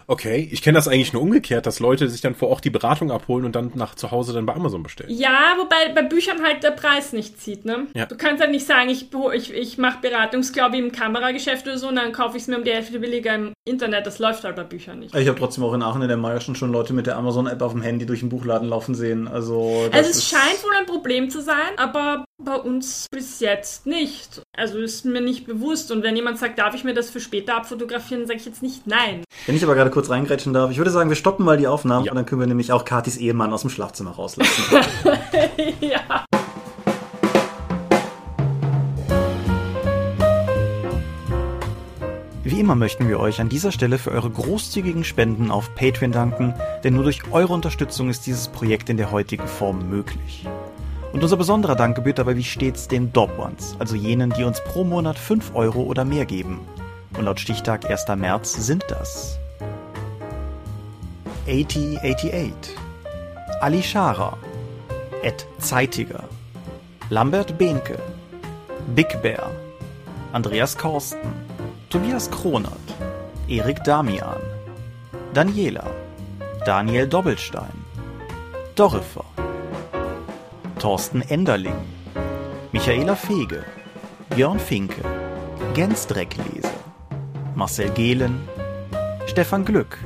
[0.06, 3.10] Okay, ich kenne das eigentlich nur umgekehrt, dass Leute sich dann vor Ort die Beratung
[3.10, 5.10] abholen und dann nach zu Hause dann bei Amazon bestellen.
[5.10, 7.86] Ja, wobei bei Büchern halt der Preis nicht zieht, ne?
[7.94, 8.04] Ja.
[8.04, 11.96] Du kannst halt nicht sagen, ich, ich, ich mache Beratungsglaube im Kamerageschäft oder so und
[11.96, 14.06] dann kaufe ich es mir um die Hälfte billiger im Internet.
[14.06, 15.14] Das läuft halt bei Büchern nicht.
[15.14, 17.72] Ich habe trotzdem auch in Aachen in der Meierschen schon Leute mit der Amazon-App auf
[17.72, 19.28] dem Handy durch den Buchladen laufen sehen.
[19.28, 24.42] Also, also es scheint wohl ein Problem zu sein, aber bei uns bis jetzt nicht.
[24.56, 25.90] Also ist mir nicht bewusst.
[25.90, 28.86] Und wenn jemand sagt, darf ich mir das für später abfotografieren, sage ich jetzt nicht
[28.86, 29.24] nein.
[29.46, 32.06] Wenn ich aber gerade kurz reingrätschen darf, ich würde sagen, wir stoppen mal die Aufnahme
[32.06, 32.12] ja.
[32.12, 34.64] und dann können wir nämlich auch Katis Ehemann aus dem Schlafzimmer rauslassen.
[35.80, 36.24] ja.
[42.50, 46.54] Wie immer möchten wir euch an dieser Stelle für eure großzügigen Spenden auf Patreon danken,
[46.82, 50.46] denn nur durch eure Unterstützung ist dieses Projekt in der heutigen Form möglich.
[51.12, 54.64] Und unser besonderer Dank gebührt dabei wie stets den Dob Ones, also jenen, die uns
[54.64, 56.60] pro Monat 5 Euro oder mehr geben.
[57.18, 58.06] Und laut Stichtag 1.
[58.16, 59.38] März sind das
[61.46, 62.74] 8088,
[63.60, 64.38] Ali Schara,
[65.22, 66.24] Ed Zeitiger,
[67.10, 67.98] Lambert Behnke,
[68.94, 69.50] Big Bear,
[70.32, 71.47] Andreas Korsten,
[71.90, 72.86] Tobias Kronert,
[73.48, 74.42] Erik Damian,
[75.32, 75.86] Daniela,
[76.66, 77.72] Daniel Doppelstein,
[78.74, 79.24] Dorifer,
[80.78, 81.80] Thorsten Enderling,
[82.72, 83.64] Michaela Fege,
[84.36, 85.02] Björn Finke,
[85.72, 86.70] Gens Dreckleser,
[87.54, 88.46] Marcel Gehlen,
[89.26, 89.96] Stefan Glück,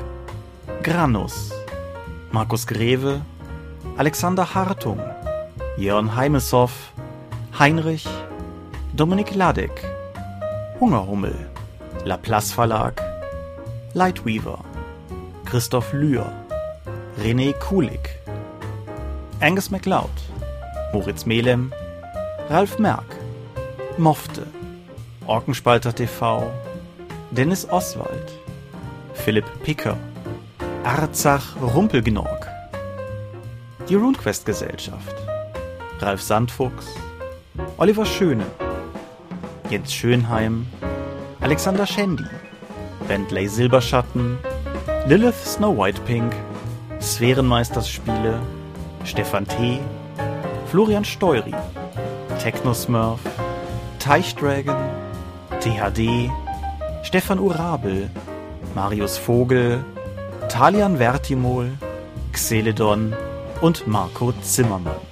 [0.85, 1.51] Granus,
[2.31, 3.23] Markus Greve,
[3.97, 5.01] Alexander Hartung,
[5.77, 6.93] Jörn Heimeshoff,
[7.59, 8.07] Heinrich,
[8.95, 9.83] Dominik Ladek,
[10.79, 11.52] Hungerhummel,
[12.05, 13.01] Laplace Verlag,
[13.95, 14.59] Lightweaver,
[15.45, 16.31] Christoph Lühr,
[17.23, 18.19] René Kulig,
[19.41, 20.11] Angus MacLeod,
[20.93, 21.73] Moritz Melem,
[22.49, 23.17] Ralf Merck,
[23.99, 24.47] Mofte,
[25.27, 26.51] Orkenspalter TV,
[27.31, 28.33] Dennis Oswald,
[29.15, 29.97] Philipp Picker,
[30.85, 32.49] Arzach Rumpelgnorg,
[33.89, 35.15] die RuneQuest Gesellschaft,
[36.01, 36.87] Ralf Sandfuchs,
[37.77, 38.47] Oliver Schöne,
[39.71, 40.67] Jens Schönheim,
[41.43, 42.25] Alexander Schendi,
[43.09, 44.39] Bentley Silberschatten,
[45.07, 46.33] Lilith Snow White Pink,
[47.01, 48.41] Sphärenmeisterspiele,
[49.05, 49.81] Stefan T.,
[50.71, 51.53] Florian Steury,
[52.39, 53.19] Technosmurf,
[53.99, 54.77] Teichdragon,
[55.59, 56.31] THD,
[57.03, 58.09] Stefan Urabel,
[58.77, 59.85] Marius Vogel,
[60.49, 61.73] Talian Vertimol,
[62.33, 63.15] Xeledon
[63.61, 65.12] und Marco Zimmermann.